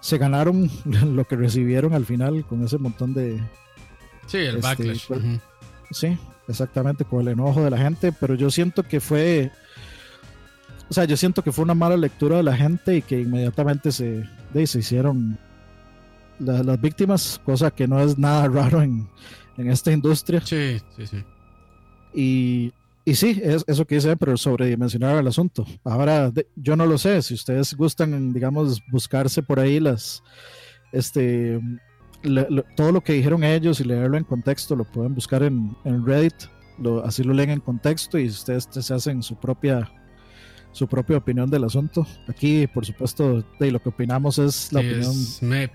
se, 0.00 0.18
ganaron 0.18 0.70
lo 0.84 1.24
que 1.24 1.36
recibieron 1.36 1.94
al 1.94 2.04
final 2.04 2.44
con 2.44 2.62
ese 2.62 2.76
montón 2.76 3.14
de. 3.14 3.42
Sí, 4.26 4.36
el 4.36 4.56
este, 4.56 4.60
backlash. 4.60 5.06
Pues, 5.08 5.22
sí, 5.90 6.18
exactamente, 6.46 7.06
con 7.06 7.22
el 7.22 7.28
enojo 7.28 7.64
de 7.64 7.70
la 7.70 7.78
gente. 7.78 8.12
Pero 8.12 8.34
yo 8.34 8.50
siento 8.50 8.82
que 8.82 9.00
fue. 9.00 9.50
O 10.90 10.92
sea, 10.92 11.06
yo 11.06 11.16
siento 11.16 11.42
que 11.42 11.52
fue 11.52 11.64
una 11.64 11.74
mala 11.74 11.96
lectura 11.96 12.36
de 12.36 12.42
la 12.42 12.54
gente 12.54 12.96
y 12.96 13.00
que 13.00 13.18
inmediatamente 13.18 13.90
se, 13.92 14.24
de, 14.52 14.66
se 14.66 14.80
hicieron 14.80 15.38
las 16.38 16.80
víctimas, 16.80 17.40
cosa 17.44 17.70
que 17.70 17.86
no 17.86 18.00
es 18.00 18.18
nada 18.18 18.48
raro 18.52 18.82
en, 18.82 19.08
en 19.56 19.70
esta 19.70 19.92
industria. 19.92 20.40
Sí, 20.40 20.80
sí, 20.96 21.06
sí. 21.06 21.24
Y, 22.14 22.72
y 23.04 23.14
sí, 23.14 23.40
es 23.42 23.64
eso 23.66 23.84
que 23.84 23.96
dice, 23.96 24.16
pero 24.16 24.36
sobredimensionar 24.36 25.18
el 25.18 25.26
asunto. 25.26 25.66
Ahora, 25.84 26.32
yo 26.56 26.76
no 26.76 26.86
lo 26.86 26.96
sé, 26.96 27.20
si 27.22 27.34
ustedes 27.34 27.74
gustan, 27.74 28.32
digamos, 28.32 28.80
buscarse 28.90 29.42
por 29.42 29.60
ahí 29.60 29.80
las, 29.80 30.22
este, 30.92 31.60
todo 32.76 32.92
lo 32.92 33.00
que 33.02 33.12
dijeron 33.12 33.44
ellos 33.44 33.80
y 33.80 33.84
leerlo 33.84 34.16
en 34.16 34.24
contexto, 34.24 34.76
lo 34.76 34.84
pueden 34.84 35.14
buscar 35.14 35.42
en, 35.42 35.76
en 35.84 36.06
Reddit, 36.06 36.34
lo, 36.78 37.04
así 37.04 37.22
lo 37.22 37.34
leen 37.34 37.50
en 37.50 37.60
contexto 37.60 38.18
y 38.18 38.26
ustedes 38.26 38.68
se 38.70 38.94
hacen 38.94 39.22
su 39.22 39.36
propia 39.36 39.90
su 40.74 40.88
propia 40.88 41.16
opinión 41.16 41.48
del 41.48 41.64
asunto. 41.64 42.04
Aquí, 42.28 42.66
por 42.66 42.84
supuesto, 42.84 43.44
de 43.60 43.70
lo 43.70 43.80
que 43.80 43.90
opinamos 43.90 44.38
es 44.38 44.72
la 44.72 44.80
opinión 44.80 45.14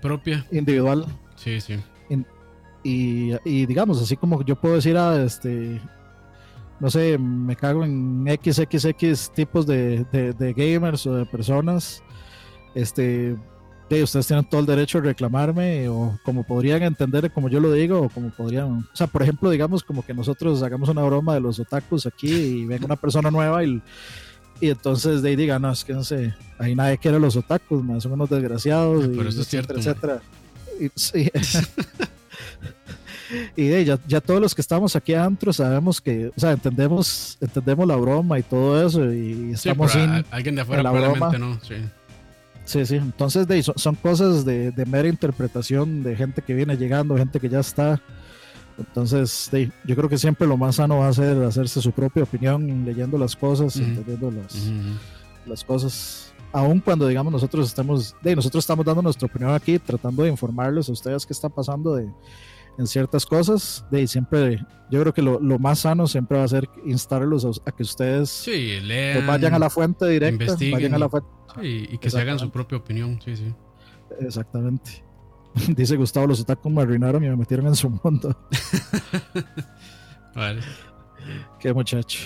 propia 0.00 0.46
individual. 0.52 1.06
Sí, 1.36 1.58
sí. 1.60 1.78
y, 2.84 3.32
y, 3.44 3.66
digamos, 3.66 4.00
así 4.00 4.14
como 4.16 4.44
yo 4.44 4.56
puedo 4.56 4.74
decir 4.74 4.98
a 4.98 5.24
este, 5.24 5.80
no 6.80 6.90
sé, 6.90 7.16
me 7.16 7.56
cago 7.56 7.82
en 7.82 8.26
XXX 8.26 9.30
tipos 9.32 9.66
de, 9.66 10.04
de, 10.12 10.52
gamers 10.52 11.06
o 11.06 11.14
de 11.14 11.24
personas, 11.24 12.02
este, 12.74 13.36
de, 13.88 14.02
ustedes 14.02 14.26
tienen 14.26 14.44
todo 14.44 14.60
el 14.60 14.66
derecho 14.66 15.00
de 15.00 15.08
reclamarme 15.08 15.88
o 15.88 16.18
como 16.22 16.44
podrían 16.44 16.82
entender 16.82 17.32
como 17.32 17.48
yo 17.48 17.58
lo 17.58 17.72
digo 17.72 18.02
o 18.02 18.08
como 18.10 18.28
podrían, 18.28 18.80
o 18.80 18.96
sea, 18.96 19.06
por 19.06 19.22
ejemplo, 19.22 19.48
digamos 19.48 19.82
como 19.82 20.04
que 20.04 20.12
nosotros 20.12 20.62
hagamos 20.62 20.90
una 20.90 21.02
broma 21.04 21.32
de 21.32 21.40
los 21.40 21.58
otakus 21.58 22.06
aquí 22.06 22.30
y 22.30 22.66
venga 22.66 22.84
una 22.84 22.96
persona 22.96 23.30
nueva 23.30 23.64
y 23.64 23.82
y 24.60 24.68
entonces 24.70 25.22
de 25.22 25.30
ahí 25.30 25.36
digan, 25.36 25.62
no, 25.62 25.72
es 25.72 25.84
que 25.84 25.92
no 25.92 26.04
sé, 26.04 26.34
ahí 26.58 26.74
nadie 26.74 26.98
quiere 26.98 27.18
los 27.18 27.36
otakus, 27.36 27.82
más 27.82 28.02
son 28.02 28.12
unos 28.12 28.28
desgraciados, 28.28 29.06
y, 29.06 29.20
eso 29.20 29.40
es 29.40 29.48
cierto, 29.48 29.74
etcétera. 29.74 30.20
Y, 33.56 33.64
de, 33.68 33.84
ya, 33.84 33.98
ya, 34.06 34.20
todos 34.20 34.40
los 34.40 34.54
que 34.54 34.60
estamos 34.60 34.96
aquí 34.96 35.14
adentro 35.14 35.52
sabemos 35.52 36.00
que, 36.00 36.30
o 36.36 36.40
sea, 36.40 36.52
entendemos, 36.52 37.38
entendemos 37.40 37.86
la 37.86 37.96
broma 37.96 38.38
y 38.38 38.42
todo 38.42 38.86
eso, 38.86 39.12
y 39.12 39.52
estamos 39.52 39.92
sin 39.92 40.24
alguien 40.30 40.54
de 40.54 40.60
afuera 40.60 40.82
probablemente 40.82 41.38
no, 41.38 41.58
sí. 41.62 41.76
Sí, 42.64 42.86
sí, 42.86 42.96
entonces 42.96 43.48
de, 43.48 43.62
son, 43.62 43.76
son 43.78 43.94
cosas 43.96 44.44
de, 44.44 44.70
de 44.70 44.86
mera 44.86 45.08
interpretación 45.08 46.02
de 46.04 46.14
gente 46.14 46.42
que 46.42 46.54
viene 46.54 46.76
llegando, 46.76 47.16
gente 47.16 47.40
que 47.40 47.48
ya 47.48 47.60
está 47.60 48.00
entonces, 48.80 49.50
yo 49.84 49.96
creo 49.96 50.08
que 50.08 50.18
siempre 50.18 50.46
lo 50.46 50.56
más 50.56 50.76
sano 50.76 50.98
va 50.98 51.08
a 51.08 51.12
ser 51.12 51.42
hacerse 51.42 51.80
su 51.80 51.92
propia 51.92 52.22
opinión, 52.22 52.84
leyendo 52.84 53.18
las 53.18 53.36
cosas, 53.36 53.76
entendiendo 53.76 54.30
las, 54.30 54.70
las 55.46 55.64
cosas. 55.64 56.34
Aun 56.52 56.80
cuando, 56.80 57.06
digamos, 57.06 57.32
nosotros 57.32 57.68
estamos, 57.68 58.16
de, 58.22 58.34
nosotros 58.34 58.64
estamos 58.64 58.84
dando 58.84 59.02
nuestra 59.02 59.26
opinión 59.26 59.54
aquí, 59.54 59.78
tratando 59.78 60.24
de 60.24 60.30
informarles 60.30 60.88
a 60.88 60.92
ustedes 60.92 61.24
qué 61.24 61.32
está 61.32 61.48
pasando 61.48 61.94
de, 61.94 62.08
en 62.76 62.86
ciertas 62.86 63.24
cosas. 63.24 63.84
De 63.90 64.06
siempre, 64.06 64.64
yo 64.90 65.00
creo 65.00 65.14
que 65.14 65.22
lo, 65.22 65.38
lo, 65.38 65.58
más 65.58 65.80
sano 65.80 66.08
siempre 66.08 66.38
va 66.38 66.44
a 66.44 66.48
ser 66.48 66.68
instarlos 66.84 67.44
a, 67.64 67.70
que 67.70 67.82
ustedes 67.84 68.30
sí, 68.30 68.78
pues, 68.80 69.26
vayan 69.26 69.54
a 69.54 69.58
la 69.60 69.70
fuente 69.70 70.08
directa, 70.08 70.56
vayan 70.72 70.94
a 70.94 70.98
la 70.98 71.08
fuente. 71.08 71.28
y 71.62 71.98
que 71.98 72.10
se 72.10 72.20
hagan 72.20 72.38
su 72.38 72.50
propia 72.50 72.78
opinión, 72.78 73.20
sí, 73.24 73.36
sí. 73.36 73.54
Exactamente. 74.18 75.04
Dice 75.76 75.96
Gustavo, 75.96 76.26
los 76.26 76.40
otakus 76.40 76.72
me 76.72 76.82
arruinaron 76.82 77.24
y 77.24 77.28
me 77.28 77.36
metieron 77.36 77.66
en 77.66 77.76
su 77.76 77.90
mundo. 77.90 78.36
vale. 80.34 80.60
Qué 81.58 81.72
muchacho. 81.72 82.18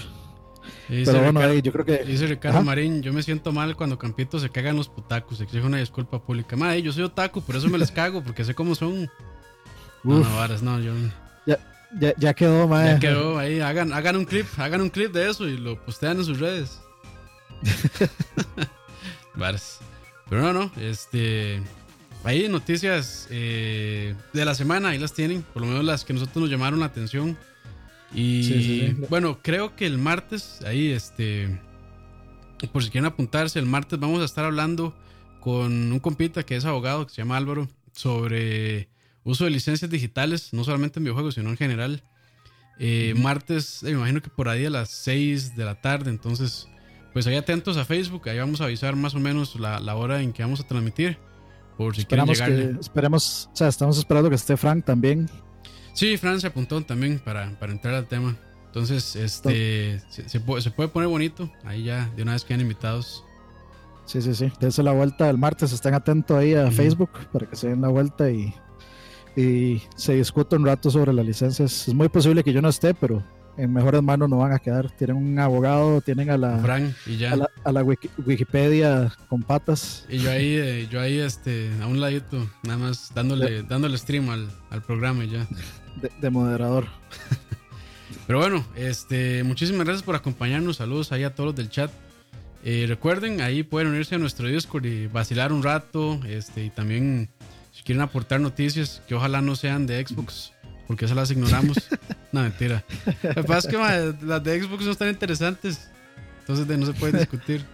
Pero 0.89 1.33
bueno, 1.33 1.55
yo 1.55 1.72
creo 1.72 1.85
que. 1.85 2.05
Dice 2.05 2.27
Ricardo 2.27 2.62
Marín: 2.62 3.03
Yo 3.03 3.12
me 3.12 3.22
siento 3.22 3.53
mal 3.53 3.75
cuando 3.77 3.99
Campito 3.99 4.39
se 4.39 4.51
cagan 4.51 4.77
los 4.77 4.89
putacos. 4.89 5.41
Exijo 5.41 5.66
una 5.66 5.79
disculpa 5.79 6.22
pública. 6.22 6.57
Madre, 6.57 6.83
yo 6.83 6.93
soy 6.93 7.05
otaku, 7.05 7.41
por 7.41 7.57
eso 7.57 7.68
me 7.68 7.79
les 7.79 7.91
cago, 7.91 8.22
porque 8.22 8.45
sé 8.45 8.55
cómo 8.55 8.75
son. 8.75 9.11
No, 10.03 10.18
no, 10.20 10.37
varas, 10.37 10.62
no, 10.62 10.79
yo. 10.81 10.93
Ya, 11.47 11.59
ya, 11.99 12.12
ya 12.18 12.35
quedó, 12.35 12.68
madre. 12.68 12.93
Ya 12.95 13.01
quedó, 13.01 13.39
ahí. 13.39 13.61
Hagan, 13.61 13.93
hagan 13.93 14.16
un 14.16 14.25
clip, 14.25 14.47
hagan 14.59 14.83
un 14.83 14.91
clip 14.91 15.12
de 15.12 15.31
eso 15.31 15.49
y 15.49 15.57
lo 15.57 15.83
postean 15.83 16.18
en 16.18 16.25
sus 16.25 16.39
redes. 16.39 16.81
varas. 19.35 19.81
Pero 20.29 20.43
no, 20.43 20.53
no, 20.53 20.70
este. 20.77 21.62
Ahí 22.25 22.49
noticias 22.49 23.29
eh, 23.31 24.14
de 24.33 24.45
la 24.47 24.55
semana, 24.55 24.89
ahí 24.89 24.99
las 24.99 25.12
tienen, 25.12 25.43
por 25.43 25.61
lo 25.61 25.68
menos 25.68 25.85
las 25.85 26.07
que 26.07 26.14
nosotros 26.14 26.37
nos 26.37 26.51
llamaron 26.51 26.81
la 26.81 26.87
atención. 26.87 27.37
Y 28.14 28.93
bueno, 29.11 29.41
creo 29.43 29.77
que 29.77 29.85
el 29.87 29.99
martes, 29.99 30.61
ahí 30.64 30.91
este, 30.91 31.61
por 32.72 32.83
si 32.83 32.91
quieren 32.91 33.07
apuntarse, 33.07 33.59
el 33.59 33.66
martes 33.66 33.99
vamos 33.99 34.22
a 34.22 34.25
estar 34.25 34.47
hablando 34.47 34.97
con 35.41 35.93
un 35.93 35.99
compita 35.99 36.45
que 36.45 36.57
es 36.57 36.64
abogado, 36.64 37.07
que 37.07 37.12
se 37.12 37.20
llama 37.20 37.37
Álvaro, 37.37 37.68
sobre 37.93 38.89
uso 39.22 39.45
de 39.45 39.51
licencias 39.51 39.91
digitales, 39.91 40.55
no 40.55 40.64
solamente 40.64 41.01
en 41.01 41.05
videojuegos, 41.05 41.35
sino 41.35 41.51
en 41.51 41.59
general. 41.59 42.03
Eh, 42.79 43.12
martes, 43.18 43.83
me 43.83 43.91
imagino 43.91 44.22
que 44.22 44.31
por 44.31 44.49
ahí 44.49 44.64
a 44.64 44.70
las 44.70 44.89
6 44.91 45.57
de 45.57 45.64
la 45.64 45.81
tarde, 45.81 46.09
entonces, 46.09 46.68
pues 47.12 47.27
ahí 47.27 47.37
atentos 47.37 47.77
a 47.77 47.85
Facebook, 47.85 48.31
ahí 48.31 48.39
vamos 48.39 48.62
a 48.62 48.64
avisar 48.64 48.97
más 48.97 49.14
o 49.14 49.20
menos 49.20 49.57
la, 49.61 49.79
la 49.79 49.95
hora 49.95 50.22
en 50.22 50.33
que 50.33 50.43
vamos 50.43 50.61
a 50.61 50.66
transmitir. 50.66 51.18
Por 51.77 51.95
si 51.95 52.03
esperamos 52.03 52.41
que, 52.41 52.77
esperemos, 52.81 53.51
o 53.53 53.57
sea, 53.57 53.68
estamos 53.68 53.99
esperando 53.99 54.29
que 54.29 54.37
esté 54.37 54.57
Frank 54.57 54.85
también. 54.85 55.29
Sí, 55.93 56.16
Frank 56.16 56.41
se 56.41 56.49
apuntó 56.49 56.81
también 56.83 57.18
para, 57.18 57.51
para 57.59 57.72
entrar 57.72 57.95
al 57.95 58.07
tema. 58.07 58.37
Entonces, 58.66 59.14
este 59.14 60.01
se, 60.09 60.41
puede, 60.41 60.89
poner 60.89 61.09
bonito. 61.09 61.51
Ahí 61.64 61.85
ya, 61.85 62.11
de 62.16 62.22
una 62.22 62.33
vez 62.33 62.45
quedan 62.45 62.61
invitados. 62.61 63.25
Sí, 64.05 64.20
sí, 64.20 64.35
sí. 64.35 64.53
Dense 64.61 64.83
la 64.83 64.93
vuelta 64.93 65.31
el 65.31 65.39
martes. 65.39 65.72
Estén 65.72 65.95
atentos 65.95 66.37
ahí 66.37 66.55
a 66.55 66.70
Facebook 66.70 67.11
para 67.33 67.49
que 67.49 67.55
se 67.55 67.68
den 67.68 67.81
la 67.81 67.89
vuelta 67.89 68.31
y, 68.31 68.53
y 69.37 69.81
se 69.95 70.14
discute 70.14 70.57
un 70.57 70.66
rato 70.66 70.91
sobre 70.91 71.12
las 71.12 71.25
licencias. 71.25 71.89
Es 71.89 71.95
muy 71.95 72.09
posible 72.09 72.43
que 72.43 72.53
yo 72.53 72.61
no 72.61 72.68
esté, 72.68 72.95
pero 72.95 73.22
en 73.57 73.72
mejores 73.72 74.02
manos 74.02 74.28
no 74.28 74.38
van 74.38 74.52
a 74.52 74.59
quedar. 74.59 74.90
Tienen 74.90 75.16
un 75.16 75.38
abogado, 75.38 76.00
tienen 76.00 76.30
a 76.30 76.36
la, 76.36 76.57
A 77.64 77.72
la, 77.72 77.82
Wikipedia 77.82 79.12
con 79.28 79.42
patas. 79.42 80.07
Y 80.09 80.18
yo 80.18 80.30
ahí, 80.30 80.55
eh, 80.57 80.88
yo 80.90 81.00
ahí 81.00 81.18
este, 81.18 81.70
a 81.80 81.86
un 81.86 82.00
ladito, 82.00 82.48
nada 82.62 82.78
más 82.78 83.12
dándole, 83.14 83.62
dándole 83.62 83.96
stream 83.98 84.30
al, 84.30 84.48
al 84.70 84.82
programa 84.82 85.24
y 85.24 85.30
ya. 85.30 85.46
De, 86.20 86.30
moderador. 86.30 86.86
Pero 88.26 88.38
bueno, 88.38 88.64
este, 88.74 89.44
muchísimas 89.44 89.84
gracias 89.84 90.02
por 90.02 90.16
acompañarnos. 90.16 90.76
Saludos 90.78 91.12
ahí 91.12 91.24
a 91.24 91.34
todos 91.34 91.55
del 91.55 91.68
chat. 91.68 91.90
Eh, 92.64 92.86
recuerden, 92.88 93.42
ahí 93.42 93.62
pueden 93.62 93.88
unirse 93.88 94.14
a 94.14 94.18
nuestro 94.18 94.48
Discord 94.48 94.86
y 94.86 95.07
vacilar 95.07 95.52
un 95.52 95.62
rato. 95.62 96.20
Este, 96.26 96.64
y 96.64 96.70
también, 96.70 97.28
si 97.72 97.82
quieren 97.82 98.02
aportar 98.02 98.40
noticias 98.40 99.02
que 99.07 99.14
ojalá 99.14 99.42
no 99.42 99.55
sean 99.55 99.86
de 99.86 100.05
Xbox, 100.05 100.53
porque 100.87 101.05
esas 101.05 101.16
las 101.16 101.30
ignoramos. 101.30 101.76
no, 102.32 102.43
mentira. 102.43 102.85
Lo 103.22 103.35
que 103.35 103.45
pasa 103.45 103.68
es 103.68 103.74
que 103.74 104.26
las 104.26 104.45
de 104.45 104.62
Xbox 104.62 104.85
no 104.85 104.91
están 104.91 105.09
interesantes. 105.09 105.91
Entonces 106.41 106.78
no 106.78 106.87
se 106.87 106.93
puede 106.93 107.18
discutir. 107.18 107.64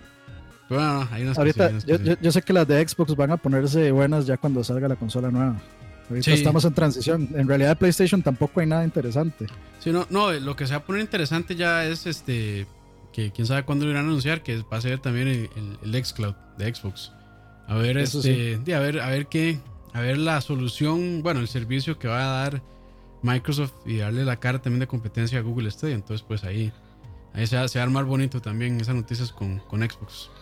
Pero 0.69 0.81
bueno, 0.81 1.09
hay 1.11 1.23
unas 1.23 1.37
Ahorita, 1.37 1.73
yo, 1.81 1.97
yo, 2.21 2.33
sé 2.33 2.43
que 2.43 2.53
las 2.53 2.69
de 2.69 2.87
Xbox 2.87 3.17
van 3.17 3.33
a 3.33 3.37
ponerse 3.37 3.91
buenas 3.91 4.27
ya 4.27 4.37
cuando 4.37 4.63
salga 4.63 4.87
la 4.87 4.97
consola 4.97 5.31
nueva. 5.31 5.61
Ahorita 6.09 6.31
estamos 6.33 6.65
en 6.65 6.75
transición. 6.75 7.29
En 7.35 7.49
realidad, 7.49 7.79
PlayStation 7.79 8.23
tampoco 8.23 8.61
hay 8.61 8.67
nada 8.67 8.85
interesante. 8.85 9.47
Sí, 9.79 9.91
no, 9.91 10.07
no, 10.11 10.33
lo 10.33 10.57
que 10.57 10.67
se 10.67 10.73
va 10.73 10.79
a 10.79 10.85
poner 10.85 11.03
interesante 11.03 11.57
ya 11.57 11.85
es 11.85 12.07
este. 12.07 12.67
Que 13.13 13.33
quién 13.33 13.47
sabe 13.47 13.65
cuándo 13.65 13.85
lo 13.85 13.91
irán 13.91 14.05
a 14.05 14.09
anunciar, 14.09 14.43
que 14.43 14.63
va 14.63 14.77
a 14.77 14.81
ser 14.81 15.01
también 15.01 15.27
el, 15.27 15.49
el, 15.83 16.05
Xcloud 16.05 16.35
de 16.59 16.73
Xbox. 16.73 17.13
A 17.67 17.75
ver, 17.75 17.99
este, 17.99 18.61
a 18.73 18.79
ver, 18.79 19.01
a 19.01 19.09
ver 19.09 19.27
qué, 19.27 19.59
a 19.93 20.01
ver 20.01 20.19
la 20.19 20.41
solución, 20.41 21.23
bueno, 21.23 21.41
el 21.41 21.49
servicio 21.49 21.99
que 21.99 22.07
va 22.07 22.23
a 22.23 22.43
dar 22.43 22.63
Microsoft 23.23 23.75
y 23.87 23.99
darle 23.99 24.25
la 24.25 24.39
cara 24.39 24.61
también 24.61 24.81
de 24.81 24.87
competencia 24.87 25.39
a 25.39 25.43
Google 25.43 25.71
Stadia. 25.71 25.95
Entonces, 25.95 26.25
pues 26.27 26.45
ahí, 26.45 26.73
ahí 27.33 27.47
se, 27.47 27.57
va, 27.57 27.63
a 27.63 27.83
armar 27.83 28.05
bonito 28.05 28.41
también 28.41 28.81
esas 28.81 28.95
noticias 28.95 29.33
con, 29.33 29.59
con 29.61 29.81
Xbox. 29.81 30.31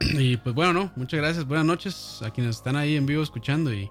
Y 0.00 0.36
pues 0.38 0.54
bueno, 0.54 0.72
no, 0.72 0.92
muchas 0.96 1.20
gracias. 1.20 1.46
Buenas 1.46 1.66
noches 1.66 2.20
a 2.22 2.30
quienes 2.30 2.56
están 2.56 2.76
ahí 2.76 2.96
en 2.96 3.06
vivo 3.06 3.22
escuchando. 3.22 3.72
Y 3.72 3.90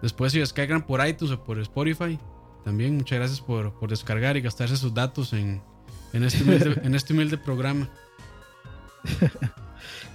después 0.00 0.32
si 0.32 0.38
descargan 0.38 0.86
por 0.86 1.06
iTunes 1.06 1.34
o 1.34 1.44
por 1.44 1.58
Spotify, 1.58 2.18
también 2.64 2.96
muchas 2.96 3.18
gracias 3.18 3.40
por, 3.40 3.72
por 3.78 3.90
descargar 3.90 4.36
y 4.36 4.40
gastarse 4.40 4.76
sus 4.76 4.94
datos 4.94 5.32
en, 5.32 5.62
en, 6.12 6.22
este, 6.22 6.86
en 6.86 6.94
este 6.94 7.12
humilde 7.12 7.36
programa. 7.36 7.88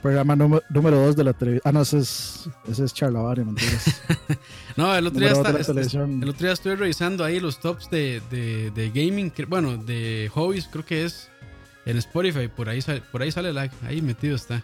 Programa 0.04 0.36
número 0.36 0.98
2 0.98 1.16
de 1.16 1.24
la 1.24 1.32
televisión. 1.32 1.62
Ah, 1.64 1.72
no, 1.72 1.82
ese 1.82 2.00
es, 2.00 2.50
ese 2.68 2.84
es 2.84 2.94
Charlavario, 2.94 3.46
mentiras. 3.46 4.02
no, 4.76 4.94
el 4.94 5.08
otro, 5.08 5.22
día 5.22 5.32
está, 5.32 5.50
el 5.52 6.30
otro 6.30 6.46
día 6.46 6.52
estuve 6.52 6.76
revisando 6.76 7.24
ahí 7.24 7.40
los 7.40 7.62
tops 7.62 7.90
de, 7.90 8.22
de, 8.30 8.70
de, 8.72 8.90
gaming, 8.90 9.32
bueno, 9.48 9.78
de 9.78 10.30
hobbies, 10.34 10.68
creo 10.70 10.84
que 10.86 11.06
es 11.06 11.30
en 11.86 11.96
Spotify. 11.96 12.50
Por 12.50 12.68
ahí, 12.68 12.82
por 13.14 13.22
ahí 13.22 13.32
sale 13.32 13.54
like, 13.54 13.74
ahí 13.88 14.02
metido 14.02 14.36
está. 14.36 14.62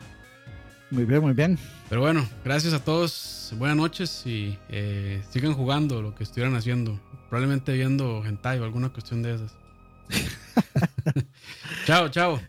Muy 0.91 1.05
bien, 1.05 1.21
muy 1.21 1.31
bien. 1.31 1.57
Pero 1.87 2.01
bueno, 2.01 2.27
gracias 2.43 2.73
a 2.73 2.83
todos. 2.83 3.53
Buenas 3.57 3.77
noches 3.77 4.23
y 4.25 4.57
eh, 4.67 5.23
sigan 5.29 5.53
jugando 5.53 6.01
lo 6.01 6.15
que 6.15 6.23
estuvieran 6.23 6.57
haciendo. 6.57 6.99
Probablemente 7.29 7.71
viendo 7.71 8.25
hentai 8.25 8.59
o 8.59 8.65
alguna 8.65 8.89
cuestión 8.89 9.21
de 9.21 9.35
esas. 9.35 9.55
chao, 11.85 12.09
chao. 12.09 12.41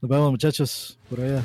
Nos 0.00 0.10
vemos, 0.10 0.30
muchachos. 0.30 0.98
Por 1.10 1.20
allá. 1.20 1.44